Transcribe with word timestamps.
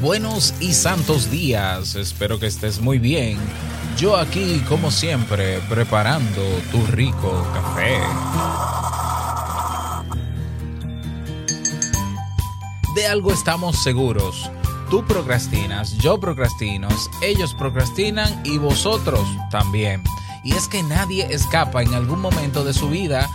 buenos 0.00 0.54
y 0.60 0.72
santos 0.74 1.30
días. 1.30 1.94
Espero 1.94 2.38
que 2.38 2.46
estés 2.46 2.80
muy 2.80 2.98
bien. 2.98 3.38
Yo 3.96 4.16
aquí, 4.16 4.62
como 4.68 4.90
siempre, 4.90 5.60
preparando 5.68 6.42
tu 6.70 6.86
rico 6.86 7.46
café. 7.52 7.98
De 12.94 13.06
algo 13.06 13.32
estamos 13.32 13.82
seguros. 13.82 14.50
Tú 14.90 15.04
procrastinas, 15.04 15.98
yo 15.98 16.18
procrastino, 16.18 16.88
ellos 17.20 17.54
procrastinan 17.54 18.40
y 18.44 18.56
vosotros 18.56 19.28
también. 19.50 20.02
Y 20.44 20.54
es 20.54 20.66
que 20.66 20.82
nadie 20.82 21.26
escapa 21.30 21.82
en 21.82 21.92
algún 21.92 22.20
momento 22.20 22.64
de 22.64 22.72
su 22.72 22.88
vida 22.88 23.28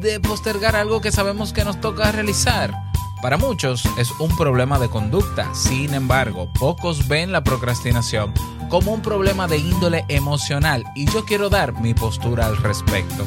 de 0.00 0.20
postergar 0.20 0.76
algo 0.76 1.00
que 1.00 1.12
sabemos 1.12 1.52
que 1.52 1.64
nos 1.64 1.80
toca 1.80 2.12
realizar. 2.12 2.89
Para 3.22 3.36
muchos 3.36 3.84
es 3.98 4.10
un 4.18 4.34
problema 4.34 4.78
de 4.78 4.88
conducta, 4.88 5.54
sin 5.54 5.92
embargo, 5.92 6.50
pocos 6.58 7.06
ven 7.06 7.32
la 7.32 7.44
procrastinación 7.44 8.32
como 8.70 8.92
un 8.92 9.02
problema 9.02 9.46
de 9.46 9.58
índole 9.58 10.06
emocional 10.08 10.84
y 10.94 11.04
yo 11.10 11.26
quiero 11.26 11.50
dar 11.50 11.78
mi 11.80 11.92
postura 11.92 12.46
al 12.46 12.56
respecto. 12.56 13.26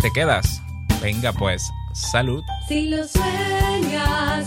¿Te 0.00 0.12
quedas? 0.12 0.62
Venga 1.00 1.32
pues, 1.32 1.68
salud. 1.92 2.44
Si 2.68 2.88
lo 2.88 3.04
sueñas, 3.08 4.46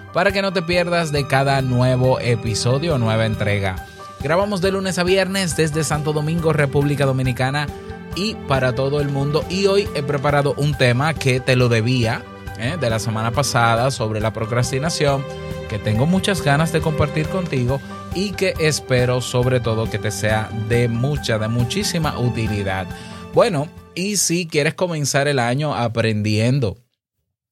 para 0.13 0.31
que 0.31 0.41
no 0.41 0.53
te 0.53 0.61
pierdas 0.61 1.11
de 1.11 1.27
cada 1.27 1.61
nuevo 1.61 2.19
episodio 2.19 2.95
o 2.95 2.97
nueva 2.97 3.25
entrega. 3.25 3.87
Grabamos 4.21 4.61
de 4.61 4.71
lunes 4.71 4.99
a 4.99 5.03
viernes 5.03 5.55
desde 5.55 5.83
Santo 5.83 6.13
Domingo, 6.13 6.53
República 6.53 7.05
Dominicana 7.05 7.67
y 8.15 8.35
para 8.47 8.75
todo 8.75 9.01
el 9.01 9.09
mundo 9.09 9.43
y 9.49 9.67
hoy 9.67 9.87
he 9.95 10.03
preparado 10.03 10.53
un 10.57 10.73
tema 10.75 11.13
que 11.13 11.39
te 11.39 11.55
lo 11.55 11.69
debía 11.69 12.23
¿eh? 12.59 12.77
de 12.79 12.89
la 12.89 12.99
semana 12.99 13.31
pasada 13.31 13.89
sobre 13.89 14.19
la 14.19 14.33
procrastinación 14.33 15.23
que 15.69 15.79
tengo 15.79 16.05
muchas 16.05 16.43
ganas 16.43 16.73
de 16.73 16.81
compartir 16.81 17.27
contigo 17.29 17.79
y 18.13 18.31
que 18.31 18.53
espero 18.59 19.21
sobre 19.21 19.59
todo 19.59 19.89
que 19.89 19.97
te 19.97 20.11
sea 20.11 20.49
de 20.67 20.87
mucha, 20.89 21.39
de 21.39 21.47
muchísima 21.47 22.19
utilidad. 22.19 22.85
Bueno, 23.33 23.69
y 23.95 24.17
si 24.17 24.47
quieres 24.47 24.73
comenzar 24.73 25.29
el 25.29 25.39
año 25.39 25.73
aprendiendo 25.73 26.77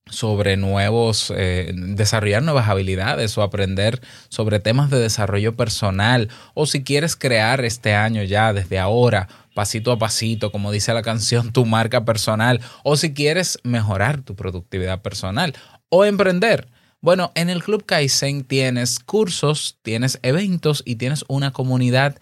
sobre 0.09 0.58
nuevos, 0.58 1.34
eh, 1.36 1.72
desarrollar 1.74 2.44
nuevas 2.44 2.68
habilidades 2.68 3.38
o 3.38 3.42
aprender 3.42 4.02
sobre 4.30 4.59
temas 4.59 4.90
de 4.90 5.00
desarrollo 5.00 5.56
personal 5.56 6.30
o 6.53 6.66
si 6.66 6.84
quieres 6.84 7.16
crear 7.16 7.64
este 7.64 7.94
año 7.94 8.24
ya 8.24 8.53
desde 8.53 8.80
ahora, 8.80 9.28
pasito 9.53 9.92
a 9.92 10.00
pasito, 10.00 10.52
como 10.52 10.72
dice 10.72 10.94
la 10.94 11.02
canción, 11.02 11.52
tu 11.52 11.66
marca 11.66 12.06
personal 12.06 12.62
o 12.84 12.96
si 12.96 13.14
quieres 13.14 13.59
mejorar 13.64 14.22
tu 14.22 14.36
productividad 14.36 15.02
personal 15.02 15.53
o 15.90 16.06
emprender. 16.06 16.68
Bueno, 17.02 17.31
en 17.36 17.50
el 17.50 17.64
Club 17.64 17.86
Kaizen 17.86 18.44
tienes 18.44 19.00
cursos, 19.00 19.78
tienes 19.81 20.20
eventos 20.22 20.84
y 20.86 20.96
tienes 20.96 21.24
una 21.30 21.52
comunidad 21.52 22.20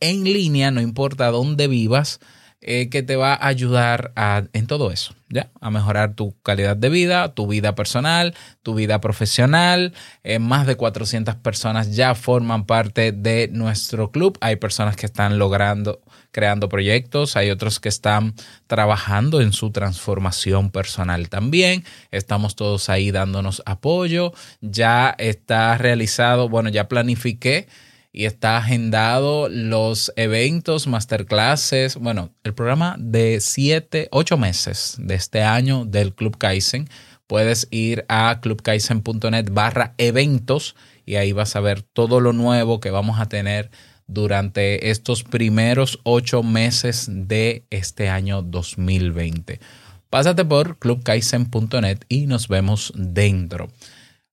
en 0.00 0.24
línea, 0.24 0.70
no 0.70 0.80
importa 0.80 1.30
dónde 1.30 1.68
vivas, 1.68 2.20
eh, 2.68 2.88
que 2.90 3.04
te 3.04 3.14
va 3.14 3.32
a 3.34 3.46
ayudar 3.46 4.12
en 4.52 4.66
todo 4.66 4.90
eso, 4.90 5.14
¿ya? 5.28 5.50
A 5.60 5.70
mejorar 5.70 6.14
tu 6.14 6.34
calidad 6.42 6.76
de 6.76 6.88
vida, 6.88 7.32
tu 7.32 7.46
vida 7.46 7.76
personal, 7.76 8.34
tu 8.64 8.74
vida 8.74 9.00
profesional. 9.00 9.92
Eh, 10.24 10.40
más 10.40 10.66
de 10.66 10.74
400 10.74 11.36
personas 11.36 11.94
ya 11.94 12.16
forman 12.16 12.66
parte 12.66 13.12
de 13.12 13.48
nuestro 13.52 14.10
club. 14.10 14.36
Hay 14.40 14.56
personas 14.56 14.96
que 14.96 15.06
están 15.06 15.38
logrando, 15.38 16.00
creando 16.32 16.68
proyectos, 16.68 17.36
hay 17.36 17.50
otros 17.50 17.78
que 17.78 17.88
están 17.88 18.34
trabajando 18.66 19.40
en 19.40 19.52
su 19.52 19.70
transformación 19.70 20.70
personal 20.70 21.28
también. 21.28 21.84
Estamos 22.10 22.56
todos 22.56 22.88
ahí 22.88 23.12
dándonos 23.12 23.62
apoyo. 23.64 24.32
Ya 24.60 25.14
está 25.18 25.78
realizado, 25.78 26.48
bueno, 26.48 26.68
ya 26.68 26.88
planifiqué 26.88 27.68
y 28.16 28.24
está 28.24 28.56
agendado 28.56 29.50
los 29.50 30.10
eventos, 30.16 30.86
masterclasses, 30.86 31.96
bueno, 31.96 32.32
el 32.44 32.54
programa 32.54 32.96
de 32.98 33.40
siete, 33.42 34.08
ocho 34.10 34.38
meses 34.38 34.96
de 34.98 35.14
este 35.14 35.42
año 35.42 35.84
del 35.84 36.14
Club 36.14 36.38
Kaizen. 36.38 36.88
Puedes 37.26 37.68
ir 37.70 38.06
a 38.08 38.40
clubkaizen.net 38.40 39.50
barra 39.52 39.94
eventos 39.98 40.76
y 41.04 41.16
ahí 41.16 41.32
vas 41.32 41.56
a 41.56 41.60
ver 41.60 41.82
todo 41.82 42.20
lo 42.20 42.32
nuevo 42.32 42.80
que 42.80 42.90
vamos 42.90 43.20
a 43.20 43.26
tener 43.26 43.70
durante 44.06 44.88
estos 44.88 45.22
primeros 45.22 46.00
ocho 46.02 46.42
meses 46.42 47.08
de 47.10 47.66
este 47.68 48.08
año 48.08 48.40
2020. 48.40 49.60
Pásate 50.08 50.42
por 50.46 50.78
clubkaizen.net 50.78 51.98
y 52.08 52.26
nos 52.26 52.48
vemos 52.48 52.94
dentro. 52.96 53.68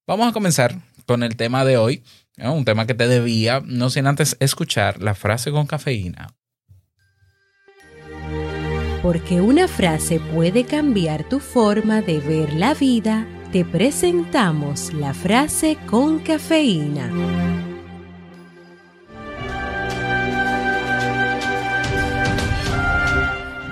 Vamos 0.08 0.30
a 0.30 0.32
comenzar 0.32 0.80
con 1.06 1.22
el 1.24 1.36
tema 1.36 1.66
de 1.66 1.76
hoy 1.76 2.02
¿no? 2.38 2.54
un 2.54 2.66
tema 2.66 2.86
que 2.88 2.94
te 2.94 3.08
debía, 3.08 3.62
no 3.66 3.90
sin 3.90 4.08
antes 4.08 4.38
escuchar 4.40 5.02
la 5.02 5.16
frase 5.16 5.52
con 5.52 5.66
cafeína. 5.66 6.28
Porque 9.02 9.42
una 9.42 9.68
frase 9.68 10.20
puede 10.20 10.64
cambiar 10.64 11.28
tu 11.28 11.40
forma 11.40 12.02
de 12.02 12.20
ver 12.20 12.54
la 12.54 12.74
vida, 12.74 13.28
te 13.52 13.66
presentamos 13.66 14.94
la 14.94 15.14
frase 15.14 15.78
con 15.88 16.20
cafeína. 16.20 17.12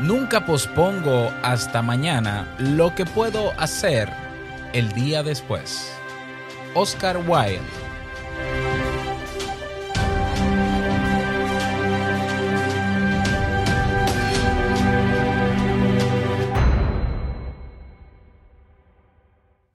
Nunca 0.02 0.46
pospongo 0.46 1.32
hasta 1.44 1.82
mañana 1.82 2.54
lo 2.60 2.94
que 2.94 3.06
puedo 3.06 3.52
hacer 3.58 4.10
el 4.74 4.92
día 4.92 5.24
después. 5.24 5.90
Oscar 6.74 7.18
Wilde. 7.28 7.91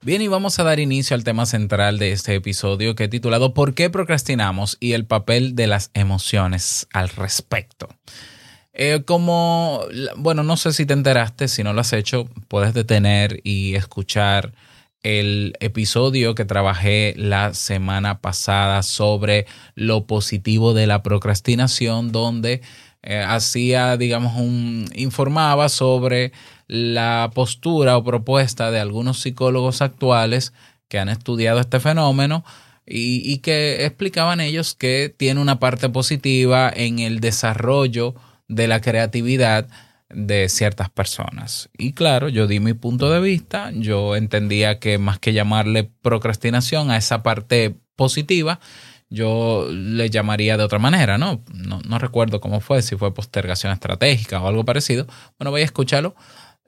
Bien, 0.07 0.21
y 0.21 0.29
vamos 0.29 0.57
a 0.57 0.63
dar 0.63 0.79
inicio 0.79 1.15
al 1.15 1.25
tema 1.25 1.45
central 1.45 1.99
de 1.99 2.13
este 2.13 2.33
episodio 2.33 2.95
que 2.95 3.03
he 3.03 3.07
titulado 3.09 3.53
¿Por 3.53 3.73
qué 3.73 3.89
procrastinamos? 3.89 4.77
y 4.79 4.93
el 4.93 5.05
papel 5.05 5.53
de 5.53 5.67
las 5.67 5.91
emociones 5.93 6.87
al 6.93 7.09
respecto. 7.09 7.89
Eh, 8.71 9.03
como, 9.05 9.81
bueno, 10.15 10.43
no 10.43 10.55
sé 10.55 10.71
si 10.71 10.85
te 10.85 10.93
enteraste, 10.93 11.49
si 11.49 11.61
no 11.61 11.73
lo 11.73 11.81
has 11.81 11.91
hecho, 11.91 12.29
puedes 12.47 12.73
detener 12.73 13.41
y 13.43 13.75
escuchar 13.75 14.53
el 15.03 15.55
episodio 15.59 16.35
que 16.35 16.45
trabajé 16.45 17.13
la 17.17 17.53
semana 17.53 18.21
pasada 18.21 18.83
sobre 18.83 19.45
lo 19.75 20.07
positivo 20.07 20.73
de 20.73 20.87
la 20.87 21.03
procrastinación, 21.03 22.13
donde 22.13 22.61
eh, 23.03 23.25
hacía, 23.27 23.97
digamos, 23.97 24.37
un 24.37 24.89
informaba 24.95 25.67
sobre 25.67 26.31
la 26.67 27.31
postura 27.33 27.97
o 27.97 28.03
propuesta 28.03 28.71
de 28.71 28.79
algunos 28.79 29.19
psicólogos 29.19 29.81
actuales 29.81 30.53
que 30.87 30.99
han 30.99 31.09
estudiado 31.09 31.59
este 31.59 31.79
fenómeno 31.79 32.43
y, 32.85 33.21
y 33.29 33.39
que 33.39 33.85
explicaban 33.85 34.39
ellos 34.39 34.75
que 34.75 35.13
tiene 35.15 35.41
una 35.41 35.59
parte 35.59 35.89
positiva 35.89 36.71
en 36.73 36.99
el 36.99 37.19
desarrollo 37.19 38.15
de 38.47 38.67
la 38.67 38.81
creatividad 38.81 39.67
de 40.09 40.47
ciertas 40.49 40.89
personas. 40.89 41.69
Y 41.77 41.93
claro, 41.93 42.29
yo 42.29 42.47
di 42.47 42.59
mi 42.59 42.73
punto 42.73 43.09
de 43.11 43.19
vista, 43.19 43.71
yo 43.73 44.15
entendía 44.15 44.79
que 44.79 44.97
más 44.97 45.19
que 45.19 45.33
llamarle 45.33 45.91
procrastinación 46.01 46.91
a 46.91 46.97
esa 46.97 47.23
parte 47.23 47.75
positiva, 47.95 48.59
yo 49.09 49.67
le 49.69 50.09
llamaría 50.09 50.57
de 50.57 50.63
otra 50.63 50.79
manera, 50.79 51.17
¿no? 51.17 51.41
No, 51.53 51.99
recuerdo 51.99 52.41
cómo 52.41 52.59
fue, 52.59 52.81
si 52.81 52.95
fue 52.95 53.13
postergación 53.13 53.71
estratégica 53.71 54.41
o 54.41 54.47
algo 54.47 54.65
parecido. 54.65 55.07
Bueno, 55.37 55.51
voy 55.51 55.61
a 55.61 55.65
escucharlo. 55.65 56.15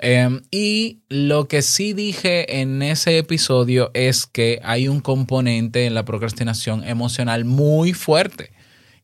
Em, 0.01 0.41
y 0.49 1.01
lo 1.09 1.49
que 1.49 1.61
sí 1.61 1.91
dije 1.91 2.61
en 2.61 2.81
ese 2.81 3.17
episodio 3.17 3.91
es 3.93 4.25
que 4.25 4.61
hay 4.63 4.87
un 4.87 5.01
componente 5.01 5.85
en 5.85 5.93
la 5.93 6.05
procrastinación 6.05 6.85
emocional 6.85 7.43
muy 7.43 7.91
fuerte 7.91 8.53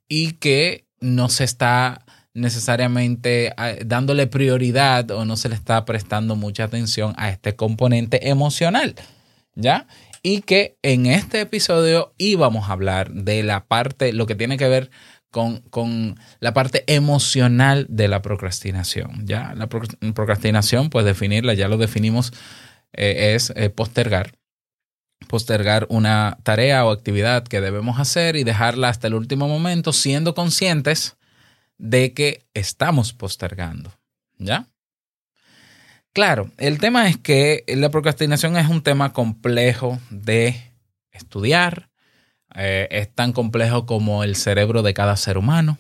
y 0.08 0.34
que 0.34 0.86
no 1.02 1.28
se 1.28 1.44
está 1.44 2.06
necesariamente 2.34 3.48
eh, 3.48 3.84
dándole 3.86 4.28
prioridad 4.28 5.12
o 5.12 5.26
no 5.26 5.36
se 5.36 5.50
le 5.50 5.56
está 5.56 5.84
prestando 5.84 6.38
mucha 6.38 6.64
atención 6.64 7.14
a 7.18 7.30
este 7.30 7.58
componente 7.58 8.30
emocional, 8.30 8.96
¿ya? 9.54 9.88
Y 10.24 10.42
que 10.42 10.78
en 10.82 11.08
este 11.08 11.42
episodio 11.42 12.14
íbamos 12.18 12.70
a 12.70 12.74
hablar 12.74 13.12
de 13.12 13.44
la 13.44 13.66
parte, 13.66 14.14
lo 14.14 14.26
que 14.28 14.36
tiene 14.36 14.58
que 14.58 14.70
ver 14.70 14.90
con, 15.36 15.60
con 15.70 16.18
la 16.40 16.54
parte 16.54 16.86
emocional 16.88 17.88
de 17.90 18.08
la 18.08 18.22
procrastinación, 18.22 19.26
¿ya? 19.26 19.54
La 19.54 19.68
procrastinación, 19.68 20.90
pues 20.90 21.04
definirla, 21.04 21.54
ya 21.56 21.68
lo 21.68 21.76
definimos, 21.76 22.32
eh, 22.94 23.34
es 23.36 23.52
eh, 23.58 23.70
postergar 23.70 24.32
postergar 25.28 25.88
una 25.90 26.38
tarea 26.44 26.86
o 26.86 26.92
actividad 26.92 27.44
que 27.44 27.60
debemos 27.60 28.00
hacer 28.00 28.38
y 28.38 28.46
dejarla 28.46 28.88
hasta 28.88 29.08
el 29.08 29.14
último 29.14 29.50
momento, 29.50 29.92
siendo 29.92 30.36
conscientes 30.36 31.18
de 31.78 32.14
que 32.14 32.46
estamos 32.54 33.12
postergando. 33.12 33.92
¿Ya? 34.38 34.70
Claro, 36.14 36.50
el 36.58 36.78
tema 36.78 37.10
es 37.10 37.18
que 37.18 37.66
la 37.68 37.90
procrastinación 37.90 38.56
es 38.56 38.70
un 38.70 38.84
tema 38.84 39.12
complejo 39.12 40.00
de 40.10 40.72
estudiar. 41.12 41.90
Eh, 42.56 42.88
es 42.92 43.14
tan 43.14 43.34
complejo 43.34 43.86
como 43.86 44.24
el 44.24 44.36
cerebro 44.36 44.82
de 44.82 44.94
cada 44.94 45.18
ser 45.18 45.38
humano, 45.38 45.78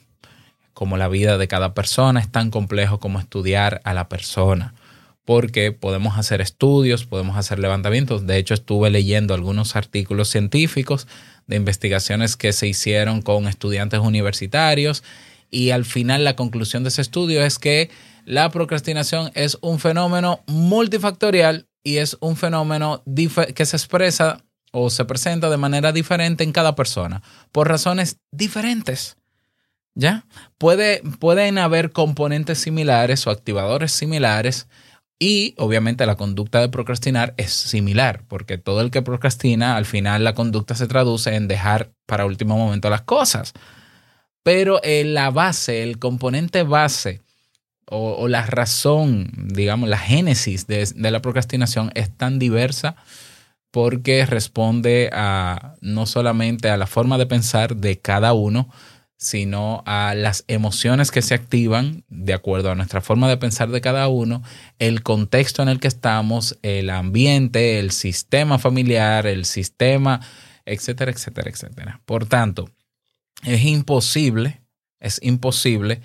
como 0.73 0.97
la 0.97 1.07
vida 1.07 1.37
de 1.37 1.47
cada 1.47 1.73
persona. 1.73 2.19
Es 2.19 2.31
tan 2.31 2.51
complejo 2.51 2.99
como 2.99 3.19
estudiar 3.19 3.81
a 3.83 3.93
la 3.93 4.09
persona. 4.09 4.73
Porque 5.23 5.71
podemos 5.71 6.19
hacer 6.19 6.41
estudios, 6.41 7.05
podemos 7.05 7.37
hacer 7.37 7.57
levantamientos. 7.59 8.27
De 8.27 8.37
hecho, 8.37 8.53
estuve 8.53 8.89
leyendo 8.91 9.33
algunos 9.33 9.75
artículos 9.75 10.29
científicos 10.29 11.07
de 11.47 11.55
investigaciones 11.55 12.35
que 12.35 12.53
se 12.53 12.67
hicieron 12.67 13.21
con 13.21 13.47
estudiantes 13.47 13.99
universitarios 13.99 15.03
y 15.51 15.69
al 15.71 15.85
final 15.85 16.23
la 16.23 16.35
conclusión 16.35 16.83
de 16.83 16.89
ese 16.89 17.01
estudio 17.01 17.43
es 17.43 17.59
que 17.59 17.89
la 18.25 18.49
procrastinación 18.49 19.31
es 19.35 19.57
un 19.61 19.79
fenómeno 19.79 20.43
multifactorial 20.47 21.67
y 21.83 21.97
es 21.97 22.17
un 22.19 22.35
fenómeno 22.35 23.03
que 23.55 23.65
se 23.65 23.77
expresa 23.77 24.43
o 24.77 24.89
se 24.89 25.05
presenta 25.05 25.49
de 25.49 25.57
manera 25.57 25.91
diferente 25.91 26.43
en 26.43 26.51
cada 26.51 26.75
persona 26.75 27.23
por 27.51 27.69
razones 27.69 28.17
diferentes. 28.31 29.17
¿Ya? 29.97 30.25
Puede, 30.57 31.01
pueden 31.19 31.57
haber 31.57 31.91
componentes 31.91 32.59
similares 32.59 33.25
o 33.25 33.31
activadores 33.31 33.93
similares 33.93 34.67
y 35.17 35.55
obviamente 35.57 36.05
la 36.05 36.17
conducta 36.17 36.59
de 36.59 36.67
procrastinar 36.67 37.33
es 37.37 37.53
similar, 37.53 38.23
porque 38.27 38.57
todo 38.57 38.81
el 38.81 38.91
que 38.91 39.01
procrastina, 39.01 39.77
al 39.77 39.85
final 39.85 40.25
la 40.25 40.33
conducta 40.33 40.75
se 40.75 40.87
traduce 40.87 41.33
en 41.33 41.47
dejar 41.47 41.93
para 42.05 42.25
último 42.25 42.57
momento 42.57 42.89
las 42.89 43.03
cosas. 43.03 43.53
Pero 44.43 44.81
eh, 44.83 45.05
la 45.05 45.31
base, 45.31 45.81
el 45.81 45.97
componente 45.97 46.63
base 46.63 47.21
o, 47.87 48.27
la 48.27 48.45
razón, 48.45 49.31
digamos, 49.37 49.87
la 49.87 49.97
génesis 49.97 50.67
de, 50.67 50.87
la 50.95 51.21
procrastinación 51.21 51.91
es 51.93 52.15
tan 52.15 52.39
diversa 52.39 52.95
porque 53.75 54.25
responde 54.25 55.09
a 55.11 55.75
no 55.81 56.05
solamente 56.05 56.69
a 56.69 56.77
la 56.77 56.87
forma 56.87 57.17
de 57.17 57.25
pensar 57.25 57.75
de 57.75 57.99
cada 57.99 58.31
uno, 58.31 58.69
sino 59.17 59.83
a 59.85 60.13
las 60.15 60.45
emociones 60.47 61.11
que 61.11 61.21
se 61.21 61.33
activan 61.33 62.05
de 62.07 62.33
acuerdo 62.33 62.71
a 62.71 62.75
nuestra 62.75 63.01
forma 63.01 63.27
de 63.27 63.35
pensar 63.35 63.71
de 63.71 63.81
cada 63.81 64.07
uno, 64.07 64.43
el 64.79 65.03
contexto 65.03 65.61
en 65.61 65.67
el 65.67 65.81
que 65.81 65.89
estamos, 65.89 66.57
el 66.61 66.89
ambiente, 66.89 67.79
el 67.79 67.91
sistema 67.91 68.59
familiar, 68.59 69.27
el 69.27 69.43
sistema, 69.43 70.21
etcétera, 70.63 71.11
etcétera, 71.11 71.49
etcétera. 71.49 72.01
Por 72.05 72.27
tanto, 72.27 72.69
es 73.43 73.61
imposible, 73.65 74.61
es 75.01 75.19
imposible 75.21 75.99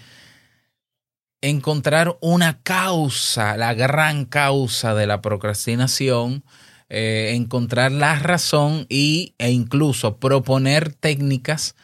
encontrar 1.40 2.18
una 2.20 2.64
causa, 2.64 3.56
la 3.56 3.74
gran 3.74 4.24
causa 4.24 4.96
de 4.96 5.06
la 5.06 5.22
procrastinación, 5.22 6.42
eh, 6.90 7.32
encontrar 7.34 7.92
la 7.92 8.18
razón 8.18 8.86
y, 8.88 9.34
e 9.38 9.50
incluso 9.50 10.16
proponer 10.18 10.92
técnicas 10.92 11.74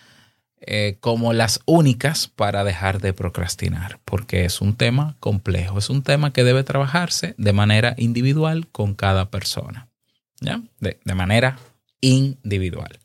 eh, 0.61 0.99
como 1.01 1.33
las 1.33 1.61
únicas 1.65 2.29
para 2.29 2.65
dejar 2.65 3.01
de 3.01 3.13
procrastinar, 3.13 4.01
porque 4.05 4.45
es 4.45 4.61
un 4.61 4.77
tema 4.77 5.17
complejo, 5.21 5.79
es 5.79 5.89
un 5.89 6.03
tema 6.03 6.33
que 6.33 6.45
debe 6.45 6.65
trabajarse 6.65 7.35
de 7.39 7.53
manera 7.53 7.95
individual 7.97 8.67
con 8.69 8.95
cada 8.95 9.31
persona, 9.31 9.89
¿ya? 10.41 10.61
de 10.81 11.15
manera 11.15 11.57
individual. 12.01 12.99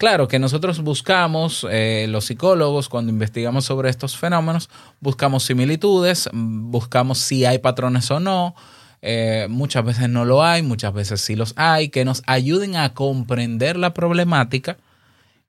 Claro 0.00 0.28
que 0.28 0.38
nosotros 0.38 0.80
buscamos, 0.80 1.66
eh, 1.70 2.06
los 2.08 2.24
psicólogos, 2.24 2.88
cuando 2.88 3.12
investigamos 3.12 3.66
sobre 3.66 3.90
estos 3.90 4.16
fenómenos, 4.16 4.70
buscamos 4.98 5.42
similitudes, 5.42 6.30
buscamos 6.32 7.18
si 7.18 7.44
hay 7.44 7.58
patrones 7.58 8.10
o 8.10 8.18
no. 8.18 8.54
Eh, 9.02 9.46
muchas 9.48 9.84
veces 9.84 10.08
no 10.08 10.24
lo 10.24 10.44
hay, 10.44 10.62
muchas 10.62 10.92
veces 10.92 11.20
sí 11.20 11.36
los 11.36 11.54
hay, 11.56 11.88
que 11.88 12.04
nos 12.04 12.22
ayuden 12.26 12.76
a 12.76 12.92
comprender 12.92 13.76
la 13.76 13.94
problemática 13.94 14.76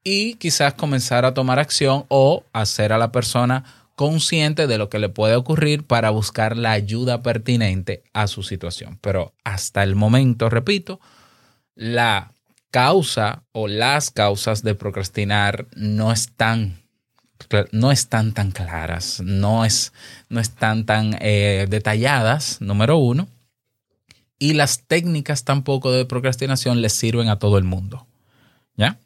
y 0.03 0.35
quizás 0.35 0.73
comenzar 0.73 1.25
a 1.25 1.33
tomar 1.33 1.59
acción 1.59 2.05
o 2.07 2.43
hacer 2.53 2.93
a 2.93 2.97
la 2.97 3.11
persona 3.11 3.63
consciente 3.95 4.67
de 4.67 4.77
lo 4.77 4.89
que 4.89 4.99
le 4.99 5.09
puede 5.09 5.35
ocurrir 5.35 5.85
para 5.85 6.09
buscar 6.09 6.57
la 6.57 6.71
ayuda 6.71 7.21
pertinente 7.21 8.03
a 8.13 8.27
su 8.27 8.41
situación. 8.41 8.97
Pero 9.01 9.33
hasta 9.43 9.83
el 9.83 9.95
momento, 9.95 10.49
repito, 10.49 10.99
la 11.75 12.31
causa 12.71 13.43
o 13.51 13.67
las 13.67 14.09
causas 14.09 14.63
de 14.63 14.75
procrastinar 14.75 15.67
no 15.75 16.11
están, 16.11 16.81
no 17.71 17.91
están 17.91 18.33
tan 18.33 18.51
claras, 18.51 19.21
no, 19.23 19.65
es, 19.65 19.93
no 20.29 20.39
están 20.39 20.85
tan 20.85 21.17
eh, 21.19 21.67
detalladas, 21.69 22.61
número 22.61 22.97
uno, 22.97 23.27
y 24.41 24.53
las 24.53 24.87
técnicas 24.87 25.43
tampoco 25.43 25.91
de 25.91 26.03
procrastinación 26.03 26.81
les 26.81 26.93
sirven 26.93 27.29
a 27.29 27.37
todo 27.37 27.59
el 27.59 27.63
mundo. 27.63 28.07
¿Ya? 28.75 28.97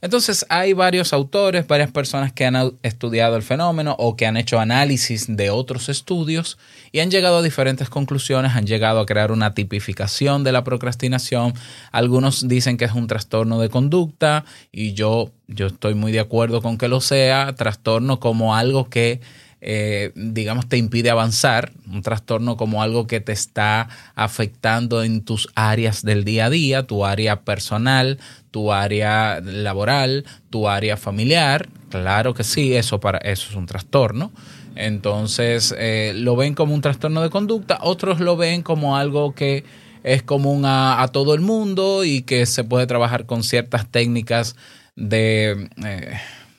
Entonces 0.00 0.46
hay 0.48 0.72
varios 0.72 1.12
autores, 1.12 1.66
varias 1.66 1.90
personas 1.90 2.32
que 2.32 2.46
han 2.46 2.72
estudiado 2.82 3.36
el 3.36 3.42
fenómeno 3.42 3.94
o 3.98 4.16
que 4.16 4.26
han 4.26 4.38
hecho 4.38 4.58
análisis 4.58 5.26
de 5.28 5.50
otros 5.50 5.90
estudios 5.90 6.56
y 6.92 7.00
han 7.00 7.10
llegado 7.10 7.38
a 7.38 7.42
diferentes 7.42 7.90
conclusiones, 7.90 8.52
han 8.52 8.66
llegado 8.66 9.00
a 9.00 9.06
crear 9.06 9.32
una 9.32 9.52
tipificación 9.52 10.44
de 10.44 10.52
la 10.52 10.64
procrastinación. 10.64 11.52
Algunos 11.92 12.48
dicen 12.48 12.78
que 12.78 12.86
es 12.86 12.92
un 12.92 13.06
trastorno 13.06 13.60
de 13.60 13.68
conducta 13.68 14.46
y 14.72 14.94
yo, 14.94 15.30
yo 15.46 15.66
estoy 15.66 15.94
muy 15.94 16.10
de 16.10 16.20
acuerdo 16.20 16.62
con 16.62 16.78
que 16.78 16.88
lo 16.88 17.02
sea, 17.02 17.54
trastorno 17.54 18.18
como 18.18 18.56
algo 18.56 18.88
que 18.88 19.20
eh, 19.66 20.12
digamos, 20.14 20.68
te 20.68 20.76
impide 20.76 21.08
avanzar, 21.08 21.72
un 21.90 22.02
trastorno 22.02 22.58
como 22.58 22.82
algo 22.82 23.06
que 23.06 23.20
te 23.20 23.32
está 23.32 23.88
afectando 24.14 25.02
en 25.02 25.24
tus 25.24 25.48
áreas 25.54 26.02
del 26.02 26.22
día 26.22 26.46
a 26.46 26.50
día, 26.50 26.86
tu 26.86 27.06
área 27.06 27.40
personal, 27.40 28.18
tu 28.50 28.72
área 28.72 29.40
laboral, 29.40 30.26
tu 30.50 30.68
área 30.68 30.98
familiar. 30.98 31.70
Claro 31.88 32.34
que 32.34 32.44
sí, 32.44 32.74
eso, 32.74 33.00
para, 33.00 33.16
eso 33.18 33.48
es 33.48 33.56
un 33.56 33.64
trastorno. 33.64 34.32
Entonces, 34.76 35.74
eh, 35.78 36.12
lo 36.14 36.36
ven 36.36 36.54
como 36.54 36.74
un 36.74 36.82
trastorno 36.82 37.22
de 37.22 37.30
conducta, 37.30 37.78
otros 37.80 38.20
lo 38.20 38.36
ven 38.36 38.62
como 38.62 38.98
algo 38.98 39.34
que 39.34 39.64
es 40.02 40.22
común 40.22 40.64
a, 40.66 41.08
todo 41.10 41.32
el 41.32 41.40
mundo 41.40 42.04
y 42.04 42.20
que 42.20 42.44
se 42.44 42.64
puede 42.64 42.86
trabajar 42.86 43.24
con 43.24 43.42
ciertas 43.42 43.88
técnicas 43.88 44.56
de... 44.94 45.70
Eh, 45.82 46.12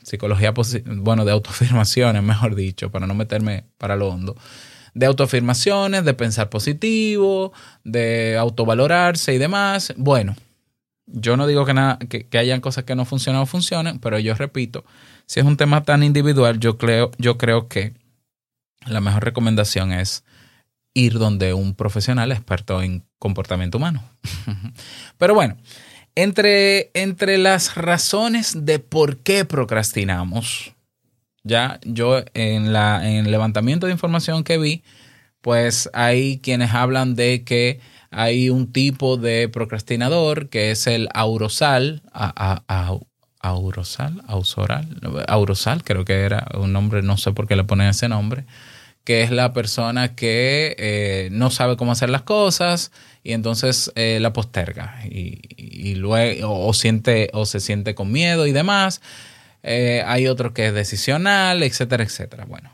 psicología, 0.05 0.53
bueno, 0.85 1.25
de 1.25 1.31
autoafirmaciones, 1.31 2.23
mejor 2.23 2.55
dicho, 2.55 2.91
para 2.91 3.07
no 3.07 3.15
meterme 3.15 3.65
para 3.77 3.95
lo 3.95 4.09
hondo, 4.09 4.37
de 4.93 5.05
autoafirmaciones, 5.07 6.05
de 6.05 6.13
pensar 6.13 6.49
positivo, 6.49 7.51
de 7.83 8.37
autovalorarse 8.37 9.33
y 9.33 9.37
demás. 9.37 9.93
Bueno, 9.97 10.35
yo 11.07 11.35
no 11.35 11.47
digo 11.47 11.65
que, 11.65 11.73
nada, 11.73 11.97
que, 11.97 12.27
que 12.27 12.37
hayan 12.37 12.61
cosas 12.61 12.85
que 12.85 12.95
no 12.95 13.03
funcionan 13.03 13.41
o 13.41 13.45
funcionen, 13.45 13.99
pero 13.99 14.19
yo 14.19 14.35
repito, 14.35 14.85
si 15.25 15.39
es 15.39 15.45
un 15.45 15.57
tema 15.57 15.83
tan 15.83 16.03
individual, 16.03 16.59
yo 16.59 16.77
creo, 16.77 17.11
yo 17.17 17.37
creo 17.37 17.67
que 17.67 17.93
la 18.85 19.01
mejor 19.01 19.23
recomendación 19.25 19.91
es 19.91 20.23
ir 20.93 21.19
donde 21.19 21.53
un 21.53 21.75
profesional 21.75 22.31
experto 22.31 22.81
en 22.81 23.03
comportamiento 23.19 23.77
humano. 23.77 24.03
Pero 25.17 25.33
bueno, 25.33 25.57
entre, 26.15 26.91
entre 26.93 27.37
las 27.37 27.75
razones 27.75 28.65
de 28.65 28.79
por 28.79 29.17
qué 29.17 29.45
procrastinamos, 29.45 30.73
ya 31.43 31.79
yo 31.83 32.23
en, 32.33 32.73
la, 32.73 33.07
en 33.07 33.25
el 33.25 33.31
levantamiento 33.31 33.85
de 33.85 33.93
información 33.93 34.43
que 34.43 34.57
vi, 34.57 34.83
pues 35.41 35.89
hay 35.93 36.39
quienes 36.39 36.73
hablan 36.73 37.15
de 37.15 37.43
que 37.43 37.79
hay 38.09 38.49
un 38.49 38.71
tipo 38.71 39.17
de 39.17 39.49
procrastinador 39.49 40.49
que 40.49 40.71
es 40.71 40.87
el 40.87 41.09
aurosal, 41.13 42.01
a, 42.13 42.63
a, 42.67 42.97
aurosal, 43.41 44.23
ausoral, 44.27 44.87
aurosal, 45.27 45.83
creo 45.83 46.03
que 46.03 46.21
era 46.21 46.47
un 46.55 46.73
nombre, 46.73 47.03
no 47.03 47.17
sé 47.17 47.31
por 47.31 47.47
qué 47.47 47.55
le 47.55 47.63
ponen 47.63 47.89
ese 47.89 48.09
nombre, 48.09 48.45
que 49.05 49.21
es 49.21 49.29
la 49.31 49.53
persona 49.53 50.15
que 50.15 50.75
eh, 50.79 51.29
no 51.31 51.51
sabe 51.51 51.77
cómo 51.77 51.91
hacer 51.91 52.09
las 52.09 52.23
cosas 52.23 52.91
y 53.23 53.33
entonces 53.33 53.91
eh, 53.95 54.17
la 54.19 54.33
posterga 54.33 54.99
y, 55.05 55.95
luego 55.95 56.67
o, 56.67 56.73
siente 56.73 57.29
o 57.31 57.45
se 57.45 57.59
siente 57.59 57.95
con 57.95 58.11
miedo 58.11 58.47
y 58.47 58.51
demás. 58.51 59.01
Eh, 59.63 60.03
hay 60.05 60.27
otro 60.27 60.53
que 60.53 60.67
es 60.67 60.73
decisional, 60.73 61.63
etcétera, 61.63 62.03
etcétera. 62.03 62.45
Bueno, 62.45 62.71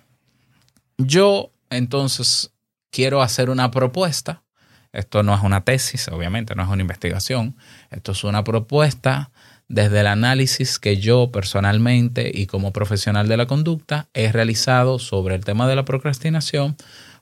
yo 0.97 1.51
entonces 1.69 2.51
quiero 2.89 3.21
hacer 3.21 3.49
una 3.49 3.69
propuesta. 3.69 4.43
Esto 4.93 5.23
no 5.23 5.35
es 5.35 5.41
una 5.41 5.63
tesis, 5.63 6.07
obviamente, 6.07 6.55
no 6.55 6.63
es 6.63 6.69
una 6.69 6.81
investigación. 6.81 7.57
Esto 7.91 8.13
es 8.13 8.23
una 8.23 8.43
propuesta 8.43 9.31
desde 9.71 10.01
el 10.01 10.07
análisis 10.07 10.79
que 10.79 10.97
yo 10.97 11.31
personalmente 11.31 12.29
y 12.33 12.45
como 12.45 12.73
profesional 12.73 13.27
de 13.27 13.37
la 13.37 13.47
conducta 13.47 14.07
he 14.13 14.31
realizado 14.31 14.99
sobre 14.99 15.35
el 15.35 15.45
tema 15.45 15.67
de 15.67 15.75
la 15.75 15.85
procrastinación 15.85 16.75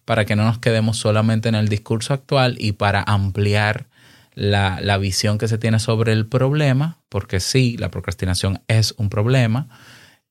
para 0.03 0.25
que 0.25 0.35
no 0.35 0.43
nos 0.43 0.57
quedemos 0.57 0.97
solamente 0.97 1.49
en 1.49 1.55
el 1.55 1.69
discurso 1.69 2.13
actual 2.13 2.55
y 2.59 2.71
para 2.71 3.03
ampliar 3.03 3.85
la, 4.33 4.79
la, 4.81 4.97
visión 4.97 5.37
que 5.37 5.47
se 5.47 5.57
tiene 5.57 5.79
sobre 5.79 6.13
el 6.13 6.25
problema, 6.25 6.97
porque 7.09 7.39
sí, 7.39 7.77
la 7.77 7.91
procrastinación 7.91 8.61
es 8.67 8.95
un 8.97 9.09
problema, 9.09 9.67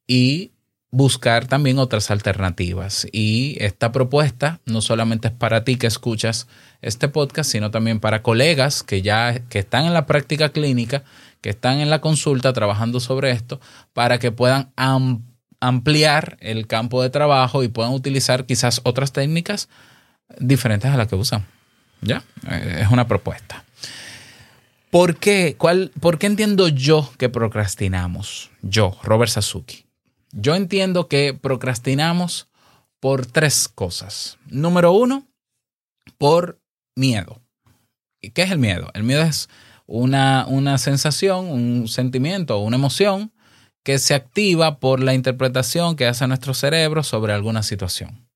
y 0.06 0.52
buscar 0.90 1.46
también 1.46 1.78
otras 1.78 2.10
alternativas. 2.10 3.06
Y 3.12 3.56
esta 3.60 3.92
propuesta 3.92 4.60
no 4.64 4.80
solamente 4.80 5.28
es 5.28 5.34
para 5.34 5.64
ti 5.64 5.76
que 5.76 5.86
escuchas 5.86 6.48
este 6.80 7.08
podcast, 7.08 7.50
sino 7.50 7.70
también 7.70 8.00
para 8.00 8.22
colegas 8.22 8.82
que 8.82 9.02
ya 9.02 9.40
que 9.48 9.58
están 9.58 9.84
en 9.84 9.94
la 9.94 10.06
práctica 10.06 10.48
clínica 10.48 11.04
que 11.40 11.50
están 11.50 11.78
en 11.78 11.90
la 11.90 12.00
consulta 12.00 12.52
trabajando 12.52 13.00
sobre 13.00 13.30
esto 13.30 13.60
para 13.92 14.18
que 14.18 14.32
puedan 14.32 14.72
ampliar 15.60 16.36
el 16.40 16.66
campo 16.66 17.02
de 17.02 17.10
trabajo 17.10 17.62
y 17.62 17.68
puedan 17.68 17.92
utilizar 17.92 18.46
quizás 18.46 18.80
otras 18.84 19.12
técnicas 19.12 19.68
diferentes 20.38 20.90
a 20.90 20.96
las 20.96 21.08
que 21.08 21.16
usan. 21.16 21.46
¿Ya? 22.00 22.22
Eh, 22.48 22.80
es 22.82 22.90
una 22.90 23.08
propuesta. 23.08 23.64
¿Por 24.90 25.16
qué? 25.16 25.56
¿Cuál, 25.58 25.92
¿Por 26.00 26.18
qué 26.18 26.26
entiendo 26.26 26.68
yo 26.68 27.12
que 27.18 27.28
procrastinamos? 27.28 28.50
Yo, 28.62 28.96
Robert 29.02 29.30
Sasuki. 29.30 29.84
Yo 30.32 30.54
entiendo 30.54 31.08
que 31.08 31.34
procrastinamos 31.34 32.48
por 33.00 33.26
tres 33.26 33.68
cosas. 33.68 34.38
Número 34.46 34.92
uno, 34.92 35.26
por 36.16 36.60
miedo. 36.94 37.40
¿Y 38.20 38.30
qué 38.30 38.42
es 38.42 38.50
el 38.50 38.58
miedo? 38.58 38.90
El 38.94 39.04
miedo 39.04 39.22
es 39.22 39.48
una, 39.88 40.46
una 40.46 40.76
sensación, 40.76 41.46
un 41.46 41.88
sentimiento, 41.88 42.58
una 42.58 42.76
emoción 42.76 43.32
que 43.82 43.98
se 43.98 44.14
activa 44.14 44.80
por 44.80 45.02
la 45.02 45.14
interpretación 45.14 45.96
que 45.96 46.06
hace 46.06 46.26
nuestro 46.28 46.52
cerebro 46.52 47.02
sobre 47.02 47.32
alguna 47.32 47.62
situación, 47.62 48.28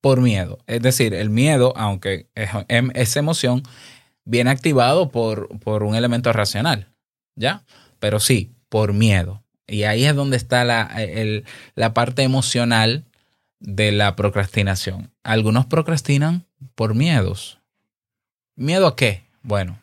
por 0.00 0.20
miedo. 0.20 0.58
Es 0.68 0.80
decir, 0.80 1.12
el 1.12 1.28
miedo, 1.28 1.74
aunque 1.76 2.28
es, 2.36 2.50
em, 2.68 2.90
esa 2.94 3.18
emoción, 3.18 3.64
viene 4.24 4.50
activado 4.50 5.10
por, 5.10 5.48
por 5.58 5.82
un 5.82 5.96
elemento 5.96 6.32
racional, 6.32 6.88
¿ya? 7.34 7.64
Pero 7.98 8.20
sí, 8.20 8.52
por 8.68 8.92
miedo. 8.92 9.42
Y 9.66 9.82
ahí 9.82 10.04
es 10.04 10.14
donde 10.14 10.36
está 10.36 10.62
la, 10.64 10.82
el, 10.98 11.44
la 11.74 11.94
parte 11.94 12.22
emocional 12.22 13.04
de 13.58 13.90
la 13.90 14.14
procrastinación. 14.14 15.10
Algunos 15.24 15.66
procrastinan 15.66 16.46
por 16.76 16.94
miedos. 16.94 17.58
¿Miedo 18.54 18.86
a 18.86 18.94
qué? 18.94 19.24
Bueno, 19.42 19.78